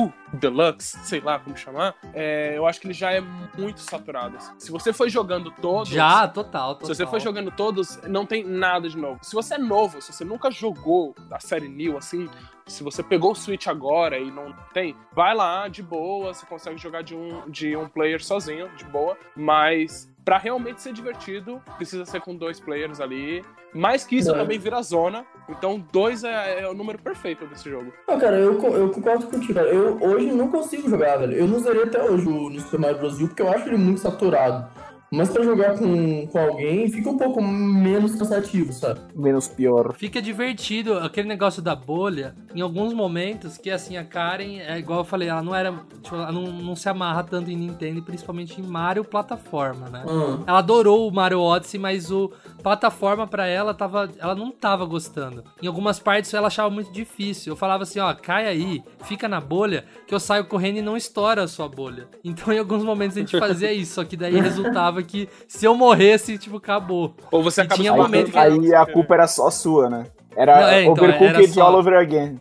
o, 0.06 0.12
Deluxe, 0.32 0.98
sei 1.04 1.20
lá 1.20 1.38
como 1.38 1.56
chamar, 1.56 1.94
é, 2.12 2.56
eu 2.56 2.66
acho 2.66 2.80
que 2.80 2.86
ele 2.86 2.94
já 2.94 3.12
é 3.12 3.20
muito 3.56 3.80
saturado. 3.80 4.36
assim. 4.36 4.52
Se 4.58 4.70
você 4.70 4.92
foi 4.92 5.08
jogando 5.08 5.50
todos. 5.50 5.88
Já, 5.88 6.28
total, 6.28 6.74
total. 6.74 6.86
Se 6.86 6.94
você 6.94 7.06
foi 7.06 7.20
jogando 7.20 7.50
todos, 7.50 7.98
não 8.06 8.26
tem 8.26 8.44
nada 8.48 8.88
de 8.88 8.96
novo. 8.96 9.18
Se 9.22 9.34
você 9.34 9.54
é 9.54 9.58
novo, 9.58 10.00
se 10.00 10.12
você 10.12 10.24
nunca 10.24 10.50
jogou 10.50 11.14
a 11.30 11.38
série 11.38 11.68
New, 11.68 11.96
assim, 11.96 12.28
se 12.66 12.82
você 12.82 13.02
pegou 13.02 13.32
o 13.32 13.34
Switch 13.34 13.66
agora 13.66 14.18
e 14.18 14.30
não 14.30 14.54
tem, 14.72 14.96
vai 15.12 15.34
lá 15.34 15.68
de 15.68 15.82
boa, 15.82 16.34
você 16.34 16.44
consegue 16.46 16.78
jogar 16.78 17.02
de 17.02 17.14
um, 17.14 17.48
de 17.48 17.76
um 17.76 17.88
player 17.88 18.22
sozinho, 18.22 18.68
de 18.76 18.84
boa, 18.84 19.16
mas 19.36 20.08
pra 20.24 20.36
realmente 20.36 20.82
ser 20.82 20.92
divertido, 20.92 21.62
precisa 21.76 22.04
ser 22.04 22.20
com 22.20 22.36
dois 22.36 22.60
players 22.60 23.00
ali. 23.00 23.42
Mais 23.72 24.04
que 24.04 24.16
isso, 24.16 24.30
Não. 24.30 24.38
também 24.38 24.58
vira 24.58 24.80
zona. 24.82 25.24
Então, 25.48 25.82
dois 25.90 26.24
é, 26.24 26.60
é 26.62 26.68
o 26.68 26.74
número 26.74 26.98
perfeito 26.98 27.46
desse 27.46 27.68
jogo. 27.68 27.92
Não, 28.06 28.18
cara, 28.18 28.36
eu, 28.36 28.60
eu 28.74 28.90
concordo 28.90 29.26
contigo, 29.26 29.54
cara. 29.54 29.68
Eu 29.68 29.98
hoje 30.02 30.26
não 30.32 30.48
consigo 30.48 30.88
jogar, 30.88 31.16
velho. 31.16 31.32
Eu 31.32 31.46
não 31.46 31.58
zerei 31.60 31.84
até 31.84 32.02
hoje 32.02 32.28
o 32.28 32.60
Super 32.60 32.80
Mario 32.80 32.98
Bros. 32.98 33.20
U 33.20 33.28
porque 33.28 33.40
eu 33.40 33.50
acho 33.50 33.68
ele 33.68 33.78
muito 33.78 34.00
saturado. 34.00 34.70
Mas 35.10 35.30
pra 35.30 35.42
jogar 35.42 35.78
com, 35.78 36.26
com 36.26 36.38
alguém 36.38 36.88
fica 36.90 37.08
um 37.08 37.16
pouco 37.16 37.42
menos 37.42 38.14
cansativo, 38.14 38.72
sabe? 38.72 39.00
Menos 39.14 39.48
pior. 39.48 39.94
Fica 39.94 40.20
divertido 40.20 40.98
aquele 40.98 41.26
negócio 41.26 41.62
da 41.62 41.74
bolha. 41.74 42.34
Em 42.54 42.60
alguns 42.60 42.92
momentos, 42.92 43.56
que 43.56 43.70
assim, 43.70 43.96
a 43.96 44.04
Karen, 44.04 44.58
é 44.58 44.78
igual 44.78 45.00
eu 45.00 45.04
falei, 45.04 45.28
ela 45.28 45.42
não 45.42 45.54
era. 45.54 45.72
Tipo, 46.02 46.16
ela 46.16 46.32
não, 46.32 46.42
não 46.52 46.76
se 46.76 46.88
amarra 46.88 47.24
tanto 47.24 47.50
em 47.50 47.56
Nintendo, 47.56 48.02
principalmente 48.02 48.60
em 48.60 48.64
Mario 48.64 49.04
plataforma, 49.04 49.88
né? 49.88 50.04
Hum. 50.06 50.44
Ela 50.46 50.58
adorou 50.58 51.08
o 51.08 51.12
Mario 51.12 51.40
Odyssey, 51.40 51.80
mas 51.80 52.10
o 52.10 52.30
plataforma 52.62 53.26
pra 53.26 53.46
ela 53.46 53.72
tava. 53.72 54.10
Ela 54.18 54.34
não 54.34 54.50
tava 54.50 54.84
gostando. 54.84 55.42
Em 55.62 55.66
algumas 55.66 55.98
partes 55.98 56.34
ela 56.34 56.48
achava 56.48 56.68
muito 56.68 56.92
difícil. 56.92 57.52
Eu 57.52 57.56
falava 57.56 57.84
assim, 57.84 57.98
ó, 57.98 58.12
cai 58.14 58.46
aí, 58.46 58.82
fica 59.04 59.26
na 59.26 59.40
bolha, 59.40 59.84
que 60.06 60.14
eu 60.14 60.20
saio 60.20 60.44
correndo 60.44 60.78
e 60.78 60.82
não 60.82 60.96
estoura 60.96 61.44
a 61.44 61.48
sua 61.48 61.68
bolha. 61.68 62.08
Então 62.22 62.52
em 62.52 62.58
alguns 62.58 62.84
momentos 62.84 63.16
a 63.16 63.20
gente 63.20 63.38
fazia 63.38 63.72
isso, 63.72 63.94
só 63.94 64.04
que 64.04 64.16
daí 64.16 64.38
resultava 64.40 64.97
que 65.02 65.28
se 65.46 65.64
eu 65.64 65.74
morresse, 65.74 66.38
tipo, 66.38 66.56
acabou. 66.56 67.14
Ou 67.30 67.42
você 67.42 67.62
acaba 67.62 67.74
tinha 67.80 67.92
um 67.92 68.06
que 68.10 68.38
Aí 68.38 68.74
a 68.74 68.86
culpa 68.86 69.14
era 69.14 69.26
só 69.26 69.50
sua, 69.50 69.88
né? 69.88 70.06
Era 70.36 70.60
Não, 70.60 70.68
é, 70.68 70.82
então, 70.84 71.04
Overcooked 71.04 71.48
só- 71.48 71.62
all 71.62 71.74
over 71.74 71.94
again. 71.94 72.38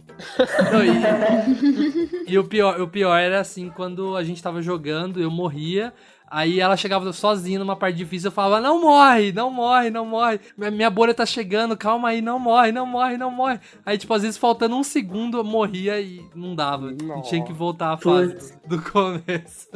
Não, 0.72 0.84
e 0.84 2.08
e 2.34 2.38
o, 2.38 2.44
pior, 2.44 2.80
o 2.80 2.88
pior 2.88 3.16
era 3.18 3.40
assim, 3.40 3.72
quando 3.76 4.16
a 4.16 4.24
gente 4.24 4.42
tava 4.42 4.62
jogando, 4.62 5.20
eu 5.20 5.32
morria. 5.32 5.94
Aí 6.30 6.60
ela 6.60 6.76
chegava 6.76 7.12
sozinha 7.14 7.58
numa 7.58 7.76
parte 7.76 7.96
difícil, 7.96 8.28
eu 8.28 8.32
falava, 8.34 8.60
não 8.60 8.82
morre, 8.82 9.32
não 9.32 9.50
morre, 9.50 9.90
não 9.90 10.06
morre. 10.06 10.40
Minha, 10.58 10.72
minha 10.72 10.90
bolha 10.90 11.14
tá 11.14 11.26
chegando, 11.26 11.78
calma 11.78 12.10
aí, 12.10 12.22
não 12.22 12.38
morre, 12.38 12.72
não 12.72 12.86
morre, 12.86 13.18
não 13.18 13.32
morre. 13.32 13.60
Aí, 13.86 13.98
tipo, 13.98 14.14
às 14.14 14.24
vezes 14.24 14.38
faltando 14.38 14.76
um 14.76 14.84
segundo 14.84 15.38
eu 15.38 15.44
morria 15.44 16.00
e 16.02 16.22
não 16.36 16.54
dava. 16.54 16.92
E 16.92 17.22
tinha 17.24 17.44
que 17.44 17.54
voltar 17.54 17.94
a 17.94 17.98
fase 17.98 18.54
do, 18.68 18.76
do 18.76 18.92
começo. 18.92 19.70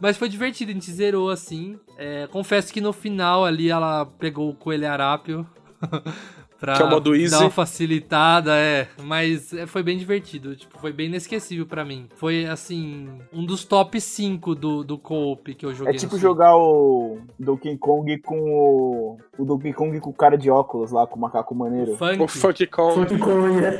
Mas 0.00 0.16
foi 0.16 0.28
divertido, 0.28 0.70
a 0.70 0.74
gente 0.74 0.90
zerou 0.90 1.30
assim. 1.30 1.78
É, 1.96 2.26
confesso 2.28 2.72
que 2.72 2.80
no 2.80 2.92
final 2.92 3.44
ali 3.44 3.70
ela 3.70 4.06
pegou 4.06 4.50
o 4.50 4.54
coelho 4.54 4.90
arápio. 4.90 5.46
pra 6.58 6.74
Que 6.76 6.82
é 6.82 6.84
o 6.84 6.90
modo 6.90 7.14
easy. 7.14 7.30
dar 7.30 7.40
uma 7.40 7.50
facilitada, 7.50 8.56
é. 8.56 8.88
Mas 9.02 9.52
é, 9.52 9.66
foi 9.66 9.82
bem 9.82 9.96
divertido. 9.96 10.56
Tipo, 10.56 10.78
foi 10.78 10.92
bem 10.92 11.06
inesquecível 11.06 11.66
pra 11.66 11.84
mim. 11.84 12.08
Foi, 12.16 12.46
assim, 12.46 13.08
um 13.32 13.44
dos 13.44 13.64
top 13.64 14.00
5 14.00 14.54
do, 14.54 14.84
do 14.84 14.98
co-op 14.98 15.54
que 15.54 15.66
eu 15.66 15.74
joguei. 15.74 15.94
É 15.94 15.98
tipo 15.98 16.18
jogar 16.18 16.56
o 16.56 17.18
Donkey 17.38 17.76
Kong 17.78 18.18
com 18.18 18.38
o. 18.38 19.18
O 19.38 19.44
Donkey 19.44 19.72
Kong 19.72 20.00
com 20.00 20.10
o 20.10 20.14
cara 20.14 20.36
de 20.38 20.50
óculos 20.50 20.90
lá, 20.90 21.06
com 21.06 21.16
o 21.16 21.20
macaco 21.20 21.54
maneiro. 21.54 21.96
Funk. 21.96 22.22
O 22.22 22.28
Funky 22.28 22.66
Kong. 22.66 22.94
Funky 22.94 23.18
Kong, 23.18 23.64
é. 23.64 23.78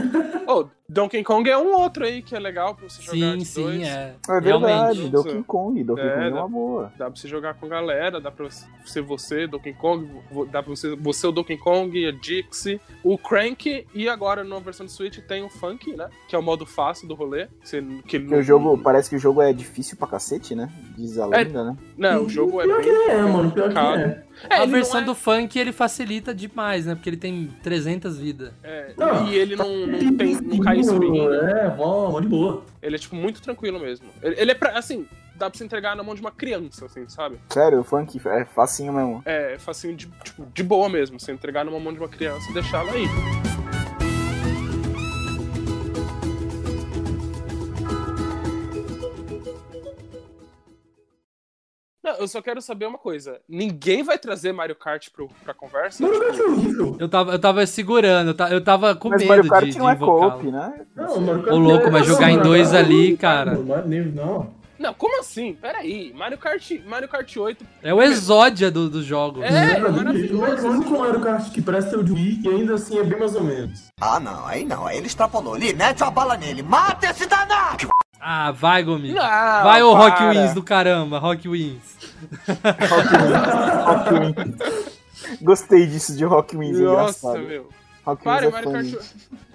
Oh, 0.49 0.67
Donkey 0.89 1.25
Kong 1.25 1.49
é 1.51 1.59
um 1.59 1.75
outro 1.75 2.05
aí 2.05 2.23
que 2.23 2.37
é 2.37 2.39
legal 2.39 2.75
pra 2.75 2.89
você 2.89 3.03
jogar 3.03 3.17
Sim, 3.33 3.39
de 3.39 3.45
sim, 3.45 3.63
dois. 3.63 3.83
é. 3.83 4.15
É 4.29 4.41
verdade, 4.41 4.99
Realmente. 5.01 5.09
Donkey 5.09 5.43
Kong. 5.45 5.83
Donkey 5.85 6.03
É, 6.07 6.11
Kong 6.15 6.25
é 6.27 6.31
uma 6.35 6.49
boa. 6.49 6.93
Dá 6.97 7.07
pra 7.11 7.17
você 7.21 7.27
jogar 7.27 7.55
com 7.55 7.67
galera, 7.67 8.21
dá 8.21 8.31
pra 8.31 8.49
ser 8.85 9.01
você, 9.03 9.47
Donkey 9.49 9.73
Kong, 9.73 10.09
dá 10.53 10.63
pra 10.63 10.71
você, 10.77 10.95
você 10.95 11.27
o 11.27 11.33
Donkey 11.33 11.57
Kong, 11.57 12.07
a 12.07 12.13
Dixie, 12.13 12.81
o 13.03 13.19
Crank, 13.19 13.87
e 13.95 14.09
agora 14.09 14.45
na 14.45 14.59
versão 14.61 14.87
de 14.87 14.93
Switch 14.93 15.19
tem 15.27 15.43
o 15.43 15.49
Funk, 15.49 15.97
né? 15.97 16.09
Que 16.29 16.37
é 16.37 16.39
o 16.39 16.43
modo 16.43 16.65
fácil 16.65 17.09
do 17.09 17.15
rolê. 17.15 17.47
que 17.47 17.53
Você, 17.67 17.83
que 18.07 18.21
Porque 18.21 18.35
o 18.37 18.43
jogo, 18.43 18.79
parece 18.79 19.11
que 19.11 19.17
o 19.17 19.19
jogo 19.19 19.43
é 19.43 19.53
difícil 19.53 19.97
pra 19.97 20.07
cacete, 20.07 20.55
né? 20.55 20.71
Diz 20.97 21.19
a 21.19 21.25
É. 21.25 21.29
lenda, 21.45 21.65
né? 21.65 21.77
Não, 21.99 22.25
o 22.25 22.29
jogo 22.29 22.61
é 22.61 22.65
Pior 22.65 22.81
bem 22.83 22.85
que 22.93 23.11
é, 23.11 23.23
mano, 23.23 23.51
pior 23.51 23.73
que 23.73 23.79
é. 23.79 24.23
É, 24.51 24.57
a 24.57 24.63
ele 24.65 24.73
versão 24.73 24.97
não 24.97 25.01
é- 25.01 25.05
do 25.07 25.15
funk 25.15 25.46
ele 25.59 25.73
facilita 25.73 26.35
demais, 26.35 26.87
né? 26.87 26.95
Porque 26.95 27.09
ele 27.11 27.17
tem 27.17 27.51
300 27.63 28.19
vidas. 28.19 28.53
é, 28.63 28.93
Não, 28.97 29.29
e 29.29 29.35
ele 29.37 29.57
não, 29.57 29.87
não, 29.87 30.17
tem, 30.17 30.35
não 30.41 30.59
cai 30.61 30.77
em 30.77 30.81
espinho. 30.81 31.33
É, 31.33 31.75
mó, 31.77 32.11
mó 32.11 32.21
de 32.21 32.29
boa. 32.29 32.63
Ele 32.83 32.97
é, 32.97 32.99
tipo, 32.99 33.15
muito 33.17 33.41
tranquilo 33.41 33.79
mesmo. 33.81 34.07
Ele, 34.23 34.35
ele 34.39 34.51
é 34.51 34.55
pra, 34.55 34.79
assim, 34.79 35.07
dá 35.35 35.51
pra 35.51 35.59
você 35.59 35.65
entregar 35.65 35.97
na 35.97 36.03
mão 36.03 36.15
de 36.15 36.21
uma 36.21 36.31
criança, 36.31 36.87
assim, 36.87 37.09
sabe? 37.09 37.37
Sério, 37.51 37.81
o 37.81 37.85
funk 37.85 38.21
é 38.27 38.45
facinho 38.45 38.93
mesmo. 38.93 39.23
É 39.25 39.57
facinho 39.59 39.95
de, 39.95 40.09
tipo, 40.25 40.47
de 40.53 40.63
boa 40.63 40.89
mesmo. 40.89 41.19
Você 41.21 41.33
entregar 41.33 41.65
numa 41.65 41.79
mão 41.81 41.93
de 41.93 41.99
uma 41.99 42.09
criança 42.09 42.51
e 42.51 42.55
deixar 42.55 42.81
ela 42.87 42.93
aí. 42.93 43.56
Eu 52.19 52.29
só 52.29 52.41
quero 52.43 52.61
saber 52.61 52.87
uma 52.87 52.99
coisa. 52.99 53.41
Ninguém 53.49 54.03
vai 54.03 54.19
trazer 54.19 54.53
Mario 54.53 54.75
Kart 54.77 55.09
pro, 55.11 55.29
pra 55.45 55.55
conversa? 55.55 56.03
Mario 56.03 56.21
Kart 56.21 56.39
é 56.39 56.43
horrível. 56.43 56.97
Eu 56.99 57.09
tava, 57.09 57.33
eu 57.33 57.39
tava 57.39 57.67
segurando, 57.67 58.29
eu 58.31 58.35
tava, 58.35 58.53
eu 58.55 58.65
tava 58.65 58.95
com 58.95 59.09
Mas 59.09 59.21
medo 59.21 59.29
Mario 59.29 59.49
Kart 59.49 59.65
de, 59.65 59.71
de 59.73 59.79
não 59.79 59.89
é 59.91 59.97
co-op, 59.97 60.47
né? 60.51 60.81
Não, 60.95 61.21
Mario 61.21 61.43
Kart 61.43 61.55
Ô, 61.55 61.59
louco, 61.59 61.87
é- 61.87 61.91
mas 61.91 62.07
jogar 62.07 62.31
em 62.31 62.39
dois 62.39 62.71
Kart 62.71 62.85
ali, 62.85 63.11
não, 63.11 63.17
cara. 63.17 63.55
Não, 63.55 63.87
não. 63.87 64.57
Não, 64.79 64.93
como 64.93 65.19
assim? 65.21 65.55
Peraí. 65.55 66.13
Mario 66.15 66.37
Kart, 66.37 66.71
Mario 66.87 67.09
Kart 67.09 67.35
8. 67.37 67.65
É 67.83 67.95
o 67.95 68.03
exódia 68.03 68.71
do, 68.71 68.91
do 68.91 69.03
jogo. 69.03 69.43
É, 69.43 69.79
Não, 69.79 69.91
maravilhoso. 69.91 70.67
O 70.67 70.71
único 70.71 70.99
Mario 70.99 71.21
Kart 71.21 71.51
que 71.51 71.63
presta 71.63 71.97
é 71.97 71.99
o 71.99 72.05
de 72.05 72.13
Wii 72.13 72.41
e 72.45 72.49
ainda 72.49 72.75
assim 72.75 72.99
é 72.99 73.03
bem 73.03 73.19
mais 73.19 73.35
ou 73.35 73.43
menos. 73.43 73.87
Ah, 73.99 74.21
não, 74.21 74.47
aí 74.47 74.65
não, 74.65 74.87
aí 74.87 74.99
ele 74.99 75.07
extrapolou. 75.07 75.55
Ali, 75.55 75.73
mete 75.73 76.05
a 76.05 76.11
bala 76.11 76.37
nele, 76.37 76.63
mata 76.63 77.07
esse 77.07 77.27
danado! 77.27 77.89
Ah, 78.29 78.51
vai, 78.51 78.83
Gomi. 78.83 79.13
Não, 79.13 79.23
vai, 79.23 79.81
ô 79.85 79.95
Rock. 79.95 80.21
Wins 80.25 80.53
do 80.53 80.61
caramba, 80.61 81.21
Rock 81.21 81.49
Wins. 81.49 81.97
Rock 83.85 84.15
Wins. 84.15 85.39
Gostei 85.41 85.87
disso 85.87 86.17
de 86.17 86.25
Rock 86.25 86.57
Wins, 86.57 86.77
Nossa, 86.81 87.29
engraçado. 87.29 87.47
meu. 87.47 87.69
Rock 88.05 88.25
Para, 88.25 88.47
Wins 88.49 88.57
é 88.57 88.65
Mario. 88.65 88.73
Kart, 88.73 89.07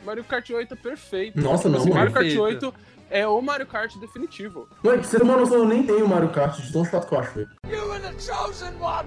Mario 0.05 0.24
Kart 0.24 0.49
8 0.51 0.74
é 0.74 0.78
perfeito. 0.78 1.41
Nossa, 1.41 1.67
não, 1.67 1.80
Assim. 1.80 1.89
Mario 1.89 2.13
Kart 2.13 2.24
Perfeito. 2.26 2.41
8 2.67 2.74
é 3.09 3.28
o 3.28 3.41
Mario 3.41 3.67
Kart 3.67 3.93
definitivo. 3.97 4.69
Mano, 4.82 4.99
pra 4.99 5.07
você 5.07 5.17
ter 5.17 5.24
uma 5.24 5.36
noção, 5.36 5.57
eu 5.57 5.65
nem 5.65 5.84
tenho 5.84 6.07
Mario 6.07 6.30
Kart 6.30 6.57
de 6.57 6.72
tão 6.72 6.86
chato 6.86 7.09
que 7.09 7.13
eu 7.13 7.19
acho, 7.19 7.32
velho. 7.34 7.49
You 7.69 7.89
were 7.89 7.99
the 7.99 8.13
chosen 8.19 8.74
one! 8.80 9.05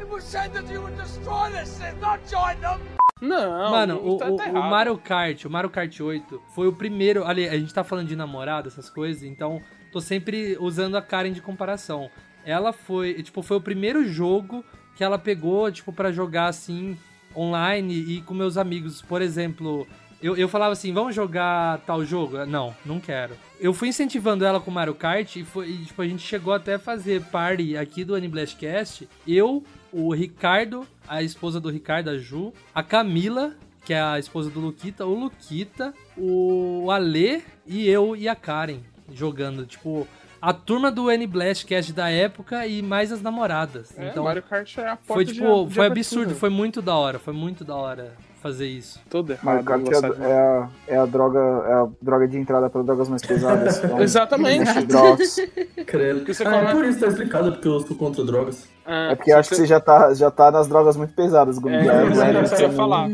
It 0.00 0.08
was 0.08 0.22
said 0.22 0.52
that 0.52 0.72
you 0.72 0.82
would 0.82 0.96
destroy 0.96 1.50
this 1.50 1.80
not 2.00 2.20
join 2.30 2.60
them! 2.60 2.78
Não, 3.20 3.70
Mano, 3.70 4.00
o, 4.02 4.16
tá, 4.16 4.30
o- 4.30 4.36
tá 4.36 4.44
o 4.44 4.48
errado. 4.48 4.70
Mario 4.70 4.96
Kart, 4.98 5.44
o 5.44 5.50
Mario 5.50 5.70
Kart 5.70 6.00
8 6.00 6.40
foi 6.54 6.66
o 6.68 6.72
primeiro. 6.72 7.24
Ali, 7.26 7.48
a 7.48 7.58
gente 7.58 7.72
tá 7.74 7.84
falando 7.84 8.08
de 8.08 8.16
namorada, 8.16 8.68
essas 8.68 8.88
coisas, 8.88 9.22
então 9.22 9.60
tô 9.92 10.00
sempre 10.00 10.56
usando 10.60 10.96
a 10.96 11.02
Karen 11.02 11.32
de 11.32 11.42
comparação. 11.42 12.10
Ela 12.44 12.72
foi, 12.72 13.22
tipo, 13.22 13.42
foi 13.42 13.58
o 13.58 13.60
primeiro 13.60 14.04
jogo 14.06 14.64
que 14.96 15.04
ela 15.04 15.18
pegou, 15.18 15.70
tipo, 15.70 15.92
pra 15.92 16.10
jogar 16.10 16.46
assim, 16.46 16.96
online 17.36 17.94
e 17.94 18.22
com 18.22 18.32
meus 18.34 18.56
amigos. 18.56 19.02
Por 19.02 19.20
exemplo, 19.22 19.86
eu, 20.22 20.36
eu 20.36 20.48
falava 20.48 20.72
assim, 20.72 20.92
vamos 20.92 21.14
jogar 21.14 21.78
tal 21.86 22.04
jogo? 22.04 22.44
Não, 22.46 22.74
não 22.84 22.98
quero. 23.00 23.34
Eu 23.58 23.72
fui 23.74 23.88
incentivando 23.88 24.44
ela 24.44 24.58
com 24.60 24.70
Mario 24.70 24.94
Kart 24.94 25.36
e, 25.36 25.44
foi, 25.44 25.68
e, 25.68 25.84
tipo, 25.84 26.00
a 26.00 26.06
gente 26.06 26.22
chegou 26.22 26.52
até 26.54 26.74
a 26.74 26.78
fazer 26.78 27.22
party 27.26 27.76
aqui 27.76 28.04
do 28.04 28.14
Aniblastcast. 28.14 29.08
Eu, 29.28 29.62
o 29.92 30.12
Ricardo, 30.12 30.86
a 31.08 31.22
esposa 31.22 31.60
do 31.60 31.70
Ricardo, 31.70 32.10
a 32.10 32.18
Ju, 32.18 32.52
a 32.74 32.82
Camila, 32.82 33.54
que 33.84 33.94
é 33.94 34.00
a 34.00 34.18
esposa 34.18 34.50
do 34.50 34.60
Luquita, 34.60 35.04
o 35.06 35.14
Luquita, 35.14 35.94
o 36.16 36.90
Ale 36.90 37.42
e 37.66 37.88
eu 37.88 38.14
e 38.14 38.28
a 38.28 38.36
Karen 38.36 38.80
jogando. 39.12 39.66
Tipo, 39.66 40.06
a 40.40 40.52
turma 40.52 40.90
do 40.90 41.10
N-Blastcast 41.10 41.92
da 41.92 42.08
época 42.08 42.66
e 42.66 42.82
mais 42.82 43.12
as 43.12 43.20
namoradas. 43.20 43.96
É, 43.98 44.08
então, 44.08 44.24
Mario 44.24 44.42
Kart 44.42 44.78
é 44.78 44.88
a 44.88 44.96
porta 44.96 45.14
foi 45.14 45.24
tipo, 45.24 45.34
de 45.66 45.74
foi 45.74 45.86
abertura. 45.86 45.86
absurdo, 45.86 46.34
foi 46.34 46.50
muito 46.50 46.80
da 46.80 46.94
hora, 46.94 47.18
foi 47.18 47.34
muito 47.34 47.64
da 47.64 47.74
hora 47.74 48.14
fazer 48.40 48.66
isso. 48.66 49.00
Todo 49.10 49.36
Mario 49.42 49.62
errado. 49.92 50.16
É, 50.22 50.30
é 50.30 50.32
a, 50.32 50.68
é 50.88 50.96
a 50.98 51.06
droga, 51.06 51.38
é 51.38 51.72
a 51.72 51.88
droga 52.00 52.26
de 52.28 52.38
entrada 52.38 52.68
para 52.70 52.82
drogas 52.82 53.08
mais 53.08 53.22
pesadas. 53.22 53.78
Então, 53.84 54.00
Exatamente. 54.00 54.64
Credo. 55.86 56.18
Porque 56.20 56.34
você 56.34 56.42
Ah, 56.44 56.50
come- 56.50 56.64
é 56.66 56.72
por 56.72 56.84
isso 56.84 57.00
tá 57.00 57.06
explicado, 57.08 57.52
porque 57.52 57.68
eu 57.68 57.80
sou 57.80 57.96
contra 57.96 58.24
drogas. 58.24 58.68
Ah, 58.86 59.10
É 59.12 59.14
porque 59.14 59.32
eu 59.32 59.38
acho 59.38 59.48
que 59.50 59.56
você 59.56 59.66
já 59.66 59.78
tá, 59.80 60.12
já 60.14 60.30
tá 60.30 60.50
nas 60.50 60.66
drogas 60.68 60.96
muito 60.96 61.12
pesadas, 61.14 61.58
Gumi. 61.58 61.76
É, 61.76 61.84
Já 61.84 61.92
é, 61.92 62.10
já 62.32 62.42
isso 62.42 62.54
que 62.56 62.62
eu 62.62 62.68
ia 62.68 62.74
também. 62.74 62.76
falar. 62.76 63.08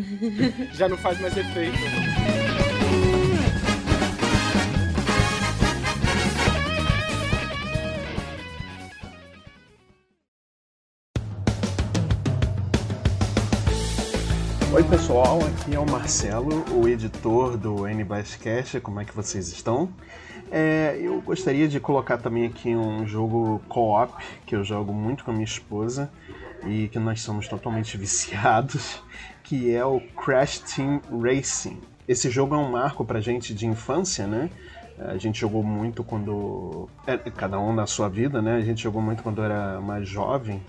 Já 0.73 0.89
não 0.89 0.97
faz 0.97 1.21
mais 1.21 1.37
efeito. 1.37 1.77
Oi 14.77 14.85
pessoal, 14.85 15.39
aqui 15.43 15.75
é 15.75 15.79
o 15.79 15.91
Marcelo, 15.91 16.63
o 16.71 16.87
editor 16.87 17.57
do 17.57 17.89
NBlastcast, 17.89 18.79
como 18.81 19.01
é 19.01 19.07
que 19.07 19.17
vocês 19.17 19.49
estão? 19.49 19.89
É, 20.51 20.99
eu 21.01 21.19
gostaria 21.23 21.67
de 21.67 21.81
colocar 21.81 22.19
também 22.19 22.45
aqui 22.45 22.77
um 22.77 23.07
jogo 23.07 23.59
co-op 23.71 24.23
que 24.45 24.55
eu 24.55 24.63
jogo 24.63 24.93
muito 24.93 25.25
com 25.25 25.31
a 25.31 25.33
minha 25.33 25.47
esposa 25.47 26.11
e 26.67 26.89
que 26.89 26.99
nós 26.99 27.23
somos 27.23 27.49
totalmente 27.49 27.97
viciados, 27.97 29.03
que 29.43 29.75
é 29.75 29.83
o 29.83 29.99
Crash 29.99 30.59
Team 30.59 31.01
Racing. 31.23 31.81
Esse 32.07 32.29
jogo 32.29 32.55
é 32.55 32.59
um 32.59 32.71
marco 32.71 33.03
pra 33.03 33.19
gente 33.19 33.55
de 33.55 33.67
infância, 33.67 34.27
né? 34.27 34.51
A 34.99 35.17
gente 35.19 35.41
jogou 35.41 35.63
muito 35.63 36.03
quando. 36.03 36.89
é, 37.07 37.17
cada 37.31 37.59
um 37.61 37.73
na 37.73 37.87
sua 37.87 38.09
vida, 38.09 38.41
né? 38.41 38.57
A 38.57 38.61
gente 38.61 38.83
jogou 38.83 39.03
muito 39.03 39.23
quando 39.23 39.43
era 39.43 39.81
mais 39.81 40.09
jovem, 40.09 40.63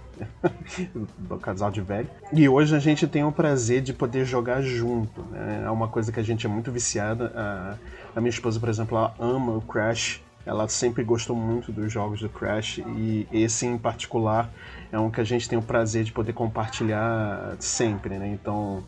do 1.18 1.38
casal 1.38 1.72
de 1.72 1.82
velho. 1.82 2.10
E 2.34 2.48
hoje 2.50 2.76
a 2.76 2.80
gente 2.80 3.08
tem 3.08 3.24
o 3.24 3.32
prazer 3.32 3.82
de 3.82 3.94
poder 3.94 4.26
jogar 4.26 4.62
junto, 4.62 5.22
né? 5.32 5.64
É 5.66 5.70
uma 5.70 5.88
coisa 5.88 6.12
que 6.12 6.20
a 6.20 6.24
gente 6.24 6.46
é 6.46 6.50
muito 6.50 6.72
viciada. 6.72 7.32
A, 7.36 7.76
a 8.18 8.22
minha 8.22 8.30
esposa, 8.30 8.60
por 8.60 8.68
exemplo, 8.68 8.98
ela 8.98 9.14
ama 9.20 9.54
o 9.54 9.62
Crash. 9.62 10.22
Ela 10.46 10.68
sempre 10.70 11.04
gostou 11.04 11.36
muito 11.36 11.74
dos 11.74 11.92
jogos 11.92 12.22
do 12.22 12.30
Crash 12.30 12.78
e 12.78 13.28
esse 13.34 13.66
em 13.66 13.78
particular 13.78 14.50
é 14.92 14.98
um 14.98 15.12
que 15.12 15.20
a 15.20 15.24
gente 15.24 15.48
tem 15.50 15.60
o 15.60 15.62
prazer 15.62 16.06
de 16.06 16.14
poder 16.14 16.32
compartilhar 16.32 17.58
sempre, 17.60 18.18
né? 18.18 18.30
Então, 18.30 18.84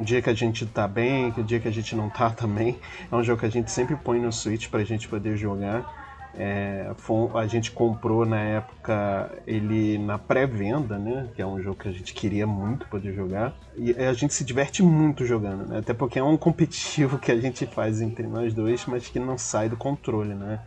o 0.00 0.04
dia 0.04 0.22
que 0.22 0.30
a 0.30 0.34
gente 0.34 0.64
tá 0.66 0.88
bem, 0.88 1.32
o 1.36 1.44
dia 1.44 1.60
que 1.60 1.68
a 1.68 1.70
gente 1.70 1.94
não 1.94 2.08
tá 2.08 2.30
também, 2.32 2.78
é 3.10 3.14
um 3.14 3.22
jogo 3.22 3.40
que 3.40 3.46
a 3.46 3.50
gente 3.50 3.70
sempre 3.70 3.94
põe 3.96 4.18
no 4.18 4.32
Switch 4.32 4.68
pra 4.68 4.82
gente 4.82 5.06
poder 5.06 5.36
jogar. 5.36 6.00
É, 6.32 6.88
a 7.34 7.46
gente 7.48 7.72
comprou 7.72 8.24
na 8.24 8.38
época 8.38 9.32
ele 9.46 9.98
na 9.98 10.16
pré-venda, 10.16 10.96
né? 10.96 11.28
Que 11.34 11.42
é 11.42 11.46
um 11.46 11.60
jogo 11.60 11.80
que 11.80 11.88
a 11.88 11.92
gente 11.92 12.14
queria 12.14 12.46
muito 12.46 12.86
poder 12.86 13.12
jogar. 13.12 13.52
E 13.76 13.90
a 13.92 14.12
gente 14.12 14.32
se 14.32 14.44
diverte 14.44 14.80
muito 14.80 15.26
jogando, 15.26 15.66
né? 15.66 15.78
Até 15.78 15.92
porque 15.92 16.20
é 16.20 16.22
um 16.22 16.36
competitivo 16.38 17.18
que 17.18 17.32
a 17.32 17.36
gente 17.36 17.66
faz 17.66 18.00
entre 18.00 18.28
nós 18.28 18.54
dois, 18.54 18.86
mas 18.86 19.08
que 19.08 19.18
não 19.18 19.36
sai 19.36 19.68
do 19.68 19.76
controle, 19.76 20.34
né? 20.34 20.60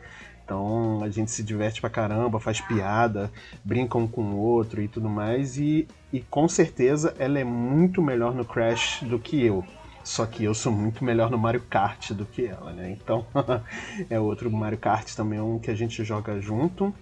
Então 0.44 1.02
a 1.04 1.10
gente 1.10 1.32
se 1.32 1.44
diverte 1.44 1.80
pra 1.80 1.90
caramba, 1.90 2.40
faz 2.40 2.60
piada, 2.60 3.32
brinca 3.64 3.98
um 3.98 4.08
com 4.08 4.22
o 4.22 4.38
outro 4.38 4.82
e 4.82 4.88
tudo 4.88 5.10
mais. 5.10 5.58
E, 5.58 5.88
e 6.12 6.20
com 6.20 6.48
certeza 6.48 7.16
ela 7.18 7.40
é 7.40 7.44
muito 7.44 8.02
melhor 8.02 8.34
no 8.34 8.46
Crash 8.46 9.04
do 9.04 9.18
que 9.18 9.44
eu. 9.44 9.64
Só 10.04 10.26
que 10.26 10.44
eu 10.44 10.54
sou 10.54 10.72
muito 10.72 11.04
melhor 11.04 11.32
no 11.32 11.38
Mario 11.38 11.62
Kart 11.62 12.12
do 12.12 12.26
que 12.26 12.46
ela, 12.46 12.74
né? 12.74 12.92
Então 12.92 13.26
é 14.10 14.20
outro 14.20 14.52
Mario 14.52 14.78
Kart 14.78 15.16
também, 15.16 15.40
um 15.40 15.58
que 15.58 15.72
a 15.72 15.76
gente 15.76 16.04
joga 16.04 16.42
junto 16.42 16.94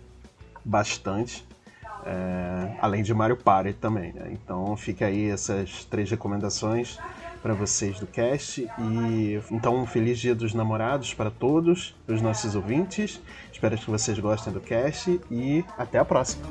bastante. 0.63 1.43
É, 2.03 2.77
além 2.79 3.03
de 3.03 3.13
Mario 3.13 3.37
Party 3.37 3.73
também, 3.73 4.11
né? 4.13 4.29
Então 4.31 4.75
fica 4.75 5.05
aí 5.05 5.29
essas 5.29 5.85
três 5.85 6.09
recomendações 6.09 6.97
para 7.41 7.53
vocês 7.53 7.99
do 7.99 8.07
cast 8.07 8.67
e 8.77 9.41
então 9.51 9.77
um 9.77 9.85
feliz 9.85 10.19
Dia 10.19 10.35
dos 10.35 10.53
Namorados 10.53 11.13
para 11.13 11.31
todos 11.31 11.95
os 12.07 12.21
nossos 12.21 12.55
ouvintes. 12.55 13.21
Espero 13.51 13.77
que 13.77 13.89
vocês 13.89 14.17
gostem 14.19 14.53
do 14.53 14.61
cast 14.61 15.19
e 15.29 15.63
até 15.77 15.97
a 15.97 16.05
próxima. 16.05 16.45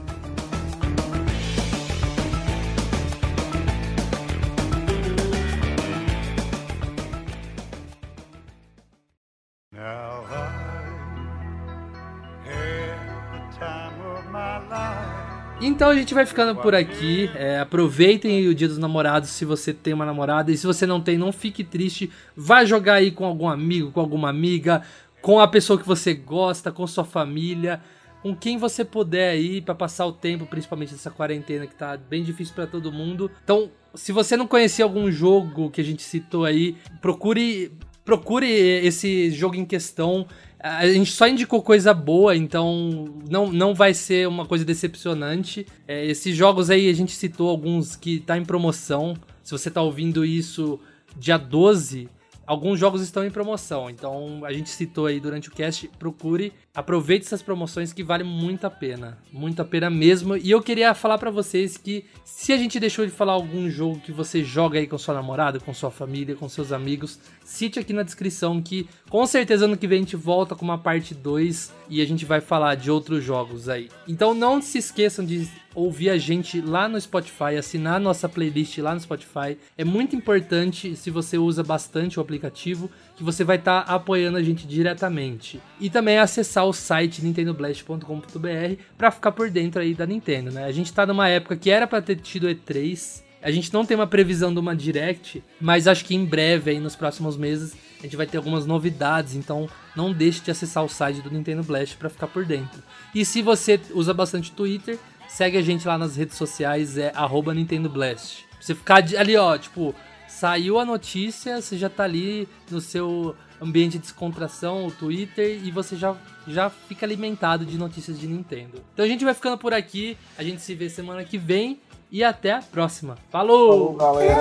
Então 15.62 15.90
a 15.90 15.94
gente 15.94 16.14
vai 16.14 16.24
ficando 16.24 16.58
por 16.58 16.74
aqui. 16.74 17.30
É, 17.34 17.58
aproveitem 17.58 18.48
o 18.48 18.54
Dia 18.54 18.66
dos 18.66 18.78
Namorados 18.78 19.28
se 19.28 19.44
você 19.44 19.74
tem 19.74 19.92
uma 19.92 20.06
namorada. 20.06 20.50
E 20.50 20.56
se 20.56 20.66
você 20.66 20.86
não 20.86 21.02
tem, 21.02 21.18
não 21.18 21.30
fique 21.32 21.62
triste. 21.62 22.10
Vai 22.34 22.64
jogar 22.64 22.94
aí 22.94 23.10
com 23.10 23.26
algum 23.26 23.46
amigo, 23.46 23.92
com 23.92 24.00
alguma 24.00 24.30
amiga, 24.30 24.82
com 25.20 25.38
a 25.38 25.46
pessoa 25.46 25.78
que 25.78 25.86
você 25.86 26.14
gosta, 26.14 26.72
com 26.72 26.86
sua 26.86 27.04
família, 27.04 27.82
com 28.22 28.34
quem 28.34 28.56
você 28.56 28.84
puder 28.86 29.32
aí 29.32 29.60
para 29.60 29.74
passar 29.74 30.06
o 30.06 30.12
tempo, 30.12 30.46
principalmente 30.46 30.92
nessa 30.92 31.10
quarentena 31.10 31.66
que 31.66 31.74
tá 31.74 31.94
bem 31.94 32.24
difícil 32.24 32.54
para 32.54 32.66
todo 32.66 32.90
mundo. 32.90 33.30
Então, 33.44 33.70
se 33.94 34.12
você 34.12 34.38
não 34.38 34.46
conhecia 34.46 34.84
algum 34.84 35.10
jogo 35.10 35.70
que 35.70 35.80
a 35.82 35.84
gente 35.84 36.02
citou 36.02 36.46
aí, 36.46 36.74
procure 37.02 37.70
procure 38.02 38.48
esse 38.48 39.30
jogo 39.30 39.56
em 39.56 39.64
questão. 39.64 40.26
A 40.62 40.86
gente 40.86 41.10
só 41.12 41.26
indicou 41.26 41.62
coisa 41.62 41.94
boa, 41.94 42.36
então 42.36 43.14
não, 43.28 43.50
não 43.50 43.74
vai 43.74 43.94
ser 43.94 44.28
uma 44.28 44.44
coisa 44.44 44.64
decepcionante. 44.64 45.66
É, 45.88 46.04
esses 46.04 46.36
jogos 46.36 46.68
aí 46.68 46.88
a 46.90 46.92
gente 46.92 47.12
citou 47.12 47.48
alguns 47.48 47.96
que 47.96 48.20
tá 48.20 48.36
em 48.36 48.44
promoção. 48.44 49.14
Se 49.42 49.52
você 49.52 49.70
tá 49.70 49.80
ouvindo 49.80 50.24
isso 50.24 50.78
dia 51.16 51.38
12, 51.38 52.08
alguns 52.50 52.80
jogos 52.80 53.00
estão 53.00 53.24
em 53.24 53.30
promoção. 53.30 53.88
Então 53.88 54.44
a 54.44 54.52
gente 54.52 54.70
citou 54.70 55.06
aí 55.06 55.20
durante 55.20 55.48
o 55.48 55.52
cast, 55.52 55.88
procure, 56.00 56.52
aproveite 56.74 57.24
essas 57.24 57.40
promoções 57.40 57.92
que 57.92 58.02
vale 58.02 58.24
muito 58.24 58.66
a 58.66 58.70
pena, 58.70 59.18
muito 59.32 59.62
a 59.62 59.64
pena 59.64 59.88
mesmo. 59.88 60.36
E 60.36 60.50
eu 60.50 60.60
queria 60.60 60.92
falar 60.92 61.16
para 61.16 61.30
vocês 61.30 61.76
que 61.76 62.04
se 62.24 62.52
a 62.52 62.56
gente 62.56 62.80
deixou 62.80 63.06
de 63.06 63.12
falar 63.12 63.34
algum 63.34 63.70
jogo 63.70 64.00
que 64.00 64.10
você 64.10 64.42
joga 64.42 64.80
aí 64.80 64.88
com 64.88 64.98
sua 64.98 65.14
namorada, 65.14 65.60
com 65.60 65.72
sua 65.72 65.92
família, 65.92 66.34
com 66.34 66.48
seus 66.48 66.72
amigos, 66.72 67.20
cite 67.44 67.78
aqui 67.78 67.92
na 67.92 68.02
descrição 68.02 68.60
que 68.60 68.88
com 69.08 69.24
certeza 69.26 69.66
ano 69.66 69.76
que 69.76 69.86
vem 69.86 69.98
a 69.98 70.02
gente 70.02 70.16
volta 70.16 70.56
com 70.56 70.64
uma 70.64 70.78
parte 70.78 71.14
2 71.14 71.72
e 71.88 72.02
a 72.02 72.04
gente 72.04 72.24
vai 72.24 72.40
falar 72.40 72.74
de 72.74 72.90
outros 72.90 73.22
jogos 73.22 73.68
aí. 73.68 73.88
Então 74.08 74.34
não 74.34 74.60
se 74.60 74.76
esqueçam 74.76 75.24
de 75.24 75.48
ouvir 75.74 76.10
a 76.10 76.18
gente 76.18 76.60
lá 76.60 76.88
no 76.88 77.00
Spotify, 77.00 77.56
assinar 77.58 78.00
nossa 78.00 78.28
playlist 78.28 78.78
lá 78.78 78.94
no 78.94 79.00
Spotify. 79.00 79.56
É 79.76 79.84
muito 79.84 80.16
importante 80.16 80.96
se 80.96 81.10
você 81.10 81.38
usa 81.38 81.62
bastante 81.62 82.18
o 82.18 82.22
aplicativo, 82.22 82.90
que 83.16 83.22
você 83.22 83.44
vai 83.44 83.56
estar 83.56 83.84
tá 83.84 83.94
apoiando 83.94 84.38
a 84.38 84.42
gente 84.42 84.66
diretamente. 84.66 85.60
E 85.78 85.88
também 85.88 86.18
acessar 86.18 86.66
o 86.66 86.72
site 86.72 87.22
nintendoblast.com.br 87.22 88.82
para 88.96 89.10
ficar 89.10 89.32
por 89.32 89.50
dentro 89.50 89.80
aí 89.80 89.94
da 89.94 90.06
Nintendo, 90.06 90.50
né? 90.50 90.64
A 90.64 90.72
gente 90.72 90.92
tá 90.92 91.06
numa 91.06 91.28
época 91.28 91.56
que 91.56 91.70
era 91.70 91.86
para 91.86 92.02
ter 92.02 92.16
tido 92.16 92.48
E3, 92.48 93.22
a 93.42 93.50
gente 93.50 93.72
não 93.72 93.86
tem 93.86 93.96
uma 93.96 94.06
previsão 94.06 94.52
de 94.52 94.60
uma 94.60 94.76
Direct, 94.76 95.42
mas 95.58 95.88
acho 95.88 96.04
que 96.04 96.14
em 96.14 96.26
breve, 96.26 96.72
aí 96.72 96.78
nos 96.78 96.94
próximos 96.94 97.38
meses, 97.38 97.74
a 97.98 98.02
gente 98.02 98.16
vai 98.16 98.26
ter 98.26 98.36
algumas 98.36 98.66
novidades, 98.66 99.34
então 99.34 99.68
não 99.96 100.12
deixe 100.12 100.42
de 100.42 100.50
acessar 100.50 100.84
o 100.84 100.88
site 100.88 101.22
do 101.22 101.30
Nintendo 101.30 101.62
Blast 101.62 101.96
para 101.96 102.10
ficar 102.10 102.26
por 102.26 102.44
dentro. 102.44 102.82
E 103.14 103.24
se 103.24 103.40
você 103.40 103.80
usa 103.92 104.12
bastante 104.12 104.52
Twitter, 104.52 104.98
segue 105.30 105.56
a 105.56 105.62
gente 105.62 105.86
lá 105.86 105.96
nas 105.96 106.16
redes 106.16 106.36
sociais, 106.36 106.98
é 106.98 107.12
arroba 107.14 107.54
Nintendo 107.54 107.88
Blast. 107.88 108.46
Pra 108.50 108.58
você 108.60 108.74
ficar 108.74 108.96
ali, 108.96 109.36
ó, 109.36 109.56
tipo, 109.56 109.94
saiu 110.28 110.78
a 110.78 110.84
notícia, 110.84 111.60
você 111.60 111.78
já 111.78 111.88
tá 111.88 112.04
ali 112.04 112.48
no 112.70 112.80
seu 112.80 113.34
ambiente 113.60 113.92
de 113.92 114.00
descontração, 114.00 114.86
o 114.86 114.90
Twitter, 114.90 115.60
e 115.62 115.70
você 115.70 115.96
já, 115.96 116.16
já 116.46 116.68
fica 116.68 117.06
alimentado 117.06 117.64
de 117.64 117.78
notícias 117.78 118.18
de 118.18 118.26
Nintendo. 118.26 118.82
Então 118.92 119.04
a 119.04 119.08
gente 119.08 119.24
vai 119.24 119.34
ficando 119.34 119.56
por 119.56 119.72
aqui, 119.72 120.16
a 120.36 120.42
gente 120.42 120.62
se 120.62 120.74
vê 120.74 120.88
semana 120.88 121.24
que 121.24 121.38
vem 121.38 121.80
e 122.10 122.24
até 122.24 122.52
a 122.52 122.62
próxima. 122.62 123.16
Falou! 123.30 123.96
Falou 123.96 124.14
galera! 124.14 124.34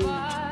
Falou! 0.00 0.51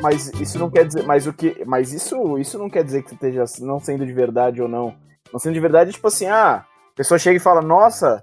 Mas 0.00 0.32
isso 0.40 0.58
não 0.58 0.70
quer 0.70 0.86
dizer. 0.86 1.04
Mas 1.04 1.26
o 1.26 1.32
que. 1.32 1.62
Mas 1.66 1.92
isso, 1.92 2.38
isso 2.38 2.58
não 2.58 2.70
quer 2.70 2.84
dizer 2.84 3.02
que 3.02 3.14
esteja 3.14 3.44
não 3.60 3.78
sendo 3.78 4.06
de 4.06 4.12
verdade 4.12 4.62
ou 4.62 4.68
não. 4.68 4.94
Não 5.32 5.38
sendo 5.38 5.54
de 5.54 5.60
verdade, 5.60 5.92
tipo 5.92 6.08
assim, 6.08 6.26
ah, 6.26 6.64
a 6.92 6.96
pessoa 6.96 7.18
chega 7.18 7.36
e 7.36 7.40
fala, 7.40 7.62
nossa, 7.62 8.22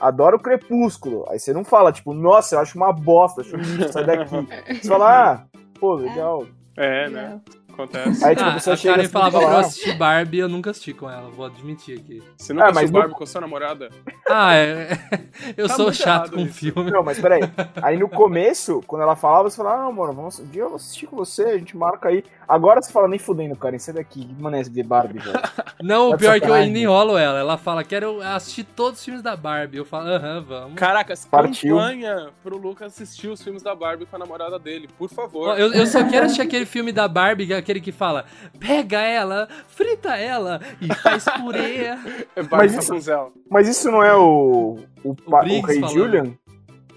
adoro 0.00 0.36
o 0.36 0.40
crepúsculo. 0.40 1.24
Aí 1.28 1.38
você 1.38 1.52
não 1.52 1.64
fala, 1.64 1.92
tipo, 1.92 2.12
nossa, 2.12 2.56
eu 2.56 2.60
acho 2.60 2.76
uma 2.76 2.92
bosta, 2.92 3.42
acho 3.42 3.56
um 3.56 3.60
lixo, 3.60 3.92
sai 3.92 4.04
daqui. 4.04 4.34
Você 4.80 4.88
fala, 4.88 5.32
ah, 5.32 5.46
pô, 5.78 5.94
legal. 5.94 6.46
É, 6.76 7.08
né? 7.08 7.40
Acontece. 7.82 8.24
Aí, 8.24 8.34
tipo, 8.34 8.48
a 8.48 8.50
Ah, 8.50 8.54
pessoa 8.54 8.74
a 8.74 8.76
chega 8.76 8.94
Karen 8.94 9.02
assim 9.02 9.08
e 9.08 9.12
falava 9.12 9.30
fala, 9.32 9.44
pra 9.44 9.52
eu 9.54 9.56
ah, 9.58 9.60
assistir 9.60 9.96
Barbie 9.96 10.38
eu 10.38 10.48
nunca 10.48 10.70
assisti 10.70 10.92
com 10.92 11.08
ela, 11.08 11.30
vou 11.30 11.46
admitir 11.46 11.98
aqui. 11.98 12.20
Você 12.36 12.52
nunca 12.52 12.66
Ah, 12.66 12.70
assistiu 12.70 12.88
no- 12.92 12.98
Barbie 12.98 13.14
com 13.14 13.26
sua 13.26 13.40
namorada? 13.40 13.88
Ah, 14.28 14.54
é. 14.54 14.88
Eu 15.56 15.68
Tá 15.68 15.74
sou 15.76 15.92
chato 15.92 16.32
com 16.32 16.40
isso. 16.40 16.54
filme. 16.54 16.90
Não, 16.90 17.02
mas 17.02 17.20
peraí. 17.20 17.40
Aí 17.80 17.96
no 17.96 18.08
começo, 18.08 18.82
quando 18.86 19.02
ela 19.02 19.14
falava, 19.14 19.48
você 19.48 19.56
falava, 19.56 19.84
não, 19.84 19.92
mano, 19.92 20.12
vamos, 20.12 20.40
um 20.40 20.46
dia 20.46 20.62
eu 20.62 20.68
vou 20.68 20.76
assistir 20.76 21.06
com 21.06 21.16
você, 21.16 21.42
a 21.44 21.58
gente 21.58 21.76
marca 21.76 22.08
aí. 22.08 22.24
Agora 22.48 22.82
você 22.82 22.90
fala, 22.90 23.06
nem 23.08 23.18
fudendo, 23.18 23.54
Karen, 23.56 23.78
sai 23.78 23.94
daqui, 23.94 24.24
que 24.24 24.42
mané 24.42 24.62
ver 24.64 24.82
Barbie, 24.82 25.18
velho. 25.18 25.38
Não, 25.80 26.08
o 26.08 26.10
Tá 26.10 26.16
de 26.16 26.22
pior 26.22 26.36
é 26.36 26.40
que 26.40 26.48
eu 26.48 26.54
ainda 26.54 26.76
enrolo 26.78 27.16
ela. 27.16 27.38
Ela 27.38 27.56
fala, 27.56 27.84
quero 27.84 28.20
assistir 28.22 28.64
todos 28.64 28.98
os 28.98 29.04
filmes 29.04 29.22
da 29.22 29.36
Barbie. 29.36 29.76
Eu 29.78 29.84
falo, 29.84 30.08
aham, 30.08 30.40
vamos. 30.46 30.74
Caracas, 30.74 31.24
Partiu. 31.24 31.76
campanha 31.76 32.30
pro 32.42 32.56
Lucas 32.56 32.94
assistir 32.94 33.28
os 33.28 33.40
filmes 33.40 33.62
da 33.62 33.74
Barbie 33.76 34.04
com 34.06 34.16
a 34.16 34.18
namorada 34.18 34.58
dele, 34.58 34.88
por 34.98 35.08
favor. 35.08 35.56
Eu, 35.58 35.72
eu 35.72 35.86
só 35.86 36.02
quero 36.08 36.24
assistir 36.26 36.42
aquele 36.42 36.66
filme 36.66 36.90
da 36.90 37.06
Barbie, 37.06 37.46
que 37.46 37.52
é 37.52 37.56
aquele 37.68 37.80
que 37.80 37.92
fala, 37.92 38.24
pega 38.58 39.00
ela, 39.02 39.46
frita 39.68 40.16
ela 40.16 40.60
e 40.80 40.92
faz 40.94 41.24
purê. 41.24 41.88
É 42.34 42.42
Barbie 42.42 42.74
Mas 42.76 42.88
isso-. 42.88 43.32
Mas 43.50 43.68
isso 43.68 43.90
não 43.90 44.02
é 44.02 44.16
o. 44.16 44.78
O, 45.04 45.10
o 45.10 45.14
Briggs 45.40 45.66
Rei 45.66 45.80
falando. 45.80 45.94
Julian? 45.96 46.34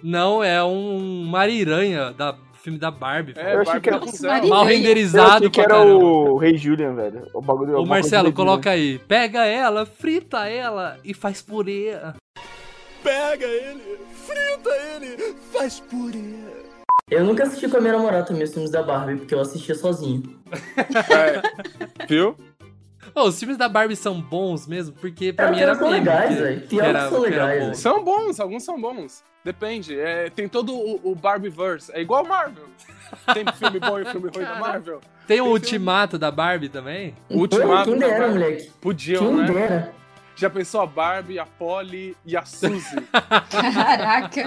Não, 0.02 0.44
é 0.44 0.64
um 0.64 1.26
Mariranha 1.26 2.12
da 2.12 2.36
filme 2.64 2.80
da 2.80 2.90
Barbie. 2.90 3.34
É, 3.36 3.56
Eu 3.56 3.62
achei 3.62 3.80
que 3.80 3.90
era-. 3.90 4.00
Maria- 4.00 4.50
Mal 4.50 4.64
Eu 4.64 4.68
renderizado 4.70 5.30
achei 5.38 5.50
que 5.50 5.62
era 5.62 5.82
o 5.82 6.38
Rei 6.38 6.58
Julian, 6.58 6.94
velho. 6.96 7.28
O 7.34 7.42
bagulho. 7.42 7.74
Ô 7.74 7.78
alguma 7.78 7.96
coisa 7.96 8.16
Marcelo, 8.16 8.34
coloca 8.34 8.70
aí. 8.72 9.00
Pega 9.00 9.46
ela, 9.46 9.86
frita 9.86 10.48
ela 10.48 10.98
e 11.04 11.14
faz 11.14 11.42
purê. 11.42 11.98
Pega 13.04 13.46
ele, 13.46 13.98
frita 14.26 14.70
ele, 14.96 15.36
faz 15.52 15.80
purê. 15.80 16.61
Eu 17.12 17.26
nunca 17.26 17.44
assisti 17.44 17.68
com 17.68 17.78
a 17.78 17.82
minha 17.82 17.94
namorada 17.94 18.26
também 18.26 18.44
os 18.44 18.54
filmes 18.54 18.72
da 18.72 18.82
Barbie, 18.82 19.18
porque 19.18 19.36
eu 19.36 19.42
assistia 19.42 19.76
sozinho. 19.76 20.40
É. 20.96 22.06
Viu? 22.08 22.36
Ô, 23.14 23.24
os 23.24 23.38
filmes 23.38 23.58
da 23.58 23.68
Barbie 23.68 23.98
são 23.98 24.22
bons 24.22 24.66
mesmo, 24.66 24.96
porque 24.96 25.34
pra 25.34 25.48
É, 25.48 25.52
mim 25.52 25.60
era 25.60 25.76
são 25.76 25.90
meme. 25.90 26.00
legais, 26.00 26.38
velho. 26.40 26.62
que 26.62 26.80
era- 26.80 27.10
são 27.10 27.20
legais, 27.20 27.60
bom. 27.60 27.66
velho. 27.66 27.76
São 27.76 28.04
bons, 28.04 28.40
alguns 28.40 28.64
são 28.64 28.80
bons. 28.80 29.24
Depende. 29.44 30.00
É, 30.00 30.30
tem 30.30 30.48
todo 30.48 30.74
o, 30.74 31.12
o 31.12 31.16
Barbieverse. 31.16 31.92
É 31.94 32.00
igual 32.02 32.24
Marvel. 32.26 32.66
Tem 33.34 33.44
filme 33.58 33.80
bom 33.80 34.00
e 34.00 34.06
filme 34.06 34.30
ruim 34.34 34.46
da 34.46 34.56
Marvel. 34.56 35.02
Tem 35.28 35.42
o 35.42 35.48
Ultimato 35.48 36.18
da 36.18 36.32
Barbie 36.32 36.70
também? 36.70 37.14
O 37.30 37.40
Ultimato 37.40 37.90
Quem 37.90 38.00
da 38.00 38.08
dera, 38.08 38.20
Barbie. 38.20 38.40
moleque. 38.40 38.72
Podiam, 38.80 39.26
Quem 39.26 39.36
né? 39.36 39.46
dera. 39.52 39.94
Já 40.36 40.50
pensou 40.50 40.82
a 40.82 40.88
Barbie, 40.88 41.38
a 41.40 41.46
Polly 41.46 42.16
e 42.26 42.36
a 42.36 42.44
Suzy? 42.44 42.96
Caraca. 43.52 44.44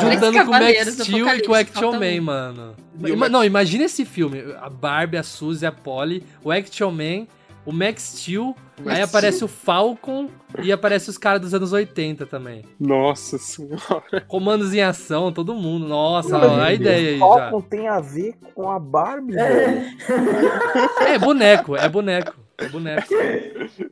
Juntando 0.00 0.38
com 0.44 0.50
o 0.50 0.50
Max 0.50 0.94
Steel 0.94 1.28
e 1.36 1.42
com 1.42 1.52
o 1.52 1.54
Action 1.54 1.92
Man, 1.92 1.98
um. 2.18 2.22
mano. 2.22 2.74
E 3.04 3.08
Ima- 3.10 3.16
Max- 3.16 3.32
Não, 3.32 3.44
imagina 3.44 3.84
esse 3.84 4.04
filme. 4.04 4.42
A 4.60 4.68
Barbie, 4.68 5.18
a 5.18 5.22
Suzy, 5.22 5.64
a 5.66 5.72
Polly, 5.72 6.24
o 6.42 6.50
Action 6.50 6.90
Man, 6.90 7.26
o 7.64 7.72
Max 7.72 8.02
Steel, 8.16 8.56
aí 8.78 8.84
Steel. 8.94 9.04
aparece 9.04 9.44
o 9.44 9.48
Falcon 9.48 10.28
e 10.62 10.72
aparece 10.72 11.10
os 11.10 11.16
caras 11.18 11.40
dos 11.42 11.54
anos 11.54 11.72
80 11.72 12.26
também. 12.26 12.64
Nossa 12.80 13.38
senhora. 13.38 14.20
Comandos 14.26 14.74
em 14.74 14.80
ação, 14.82 15.30
todo 15.32 15.54
mundo. 15.54 15.86
Nossa, 15.86 16.36
ó, 16.38 16.60
a 16.60 16.72
ideia 16.72 17.10
aí 17.10 17.18
já. 17.18 17.26
Falcon 17.26 17.60
tem 17.60 17.86
a 17.88 18.00
ver 18.00 18.34
com 18.54 18.68
a 18.70 18.78
Barbie, 18.80 19.34
velho. 19.34 19.86
É 21.06 21.18
boneco, 21.18 21.76
é 21.76 21.88
boneco. 21.88 22.34
É 22.60 22.68
boneco. 22.68 23.08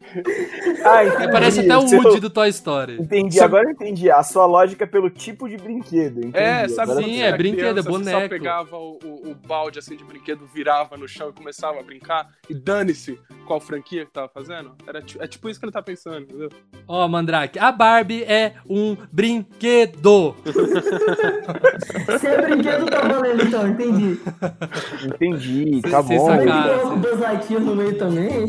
Ah, 0.84 1.04
entendi. 1.04 1.32
Parece 1.32 1.60
até 1.60 1.76
o 1.76 1.86
Seu- 1.86 2.00
Woody 2.00 2.20
do 2.20 2.30
Toy 2.30 2.48
Story. 2.48 2.96
Entendi, 3.00 3.40
agora 3.40 3.64
eu 3.64 3.70
entendi. 3.72 4.10
A 4.10 4.22
sua 4.22 4.46
lógica 4.46 4.84
é 4.84 4.86
pelo 4.86 5.10
tipo 5.10 5.48
de 5.48 5.56
brinquedo. 5.56 6.18
Entendi. 6.20 6.38
É, 6.38 6.66
sabe 6.68 6.92
Agora 6.92 7.04
Sim, 7.06 7.20
é 7.22 7.30
você 7.30 7.36
brinquedo, 7.36 7.58
é 7.58 7.72
criança, 7.72 7.82
Você 7.82 7.88
boneco. 7.90 8.20
só 8.22 8.28
pegava 8.28 8.76
o, 8.76 8.98
o- 9.04 9.30
o 9.30 9.34
balde 9.34 9.78
assim 9.78 9.96
de 9.96 10.04
brinquedo, 10.04 10.46
virava 10.46 10.96
no 10.96 11.06
chão 11.06 11.28
e 11.28 11.32
começava 11.32 11.78
a 11.78 11.82
brincar 11.82 12.28
e 12.48 12.54
dane-se 12.54 13.18
qual 13.46 13.60
franquia 13.60 14.06
que 14.06 14.12
tava 14.12 14.28
fazendo? 14.28 14.74
Era, 14.86 15.00
é 15.20 15.26
tipo 15.26 15.48
isso 15.50 15.60
que 15.60 15.66
ele 15.66 15.72
tá 15.72 15.82
pensando, 15.82 16.20
entendeu? 16.20 16.48
Ó, 16.86 17.06
Mandrake, 17.06 17.58
a 17.58 17.70
Barbie 17.70 18.22
é 18.24 18.54
um 18.68 18.96
brinquedo. 19.12 20.34
Se 22.18 22.26
é 22.26 22.40
brinquedo, 22.42 22.86
tá 22.86 23.00
valendo 23.02 23.42
então, 23.44 23.68
entendi. 23.68 24.18
Entendi, 25.04 25.82
tá 25.82 26.02
bom. 26.02 26.96
Buzz 26.98 27.18
Lightyear 27.20 27.62
no 27.62 27.76
meio 27.76 27.96
também? 27.98 28.48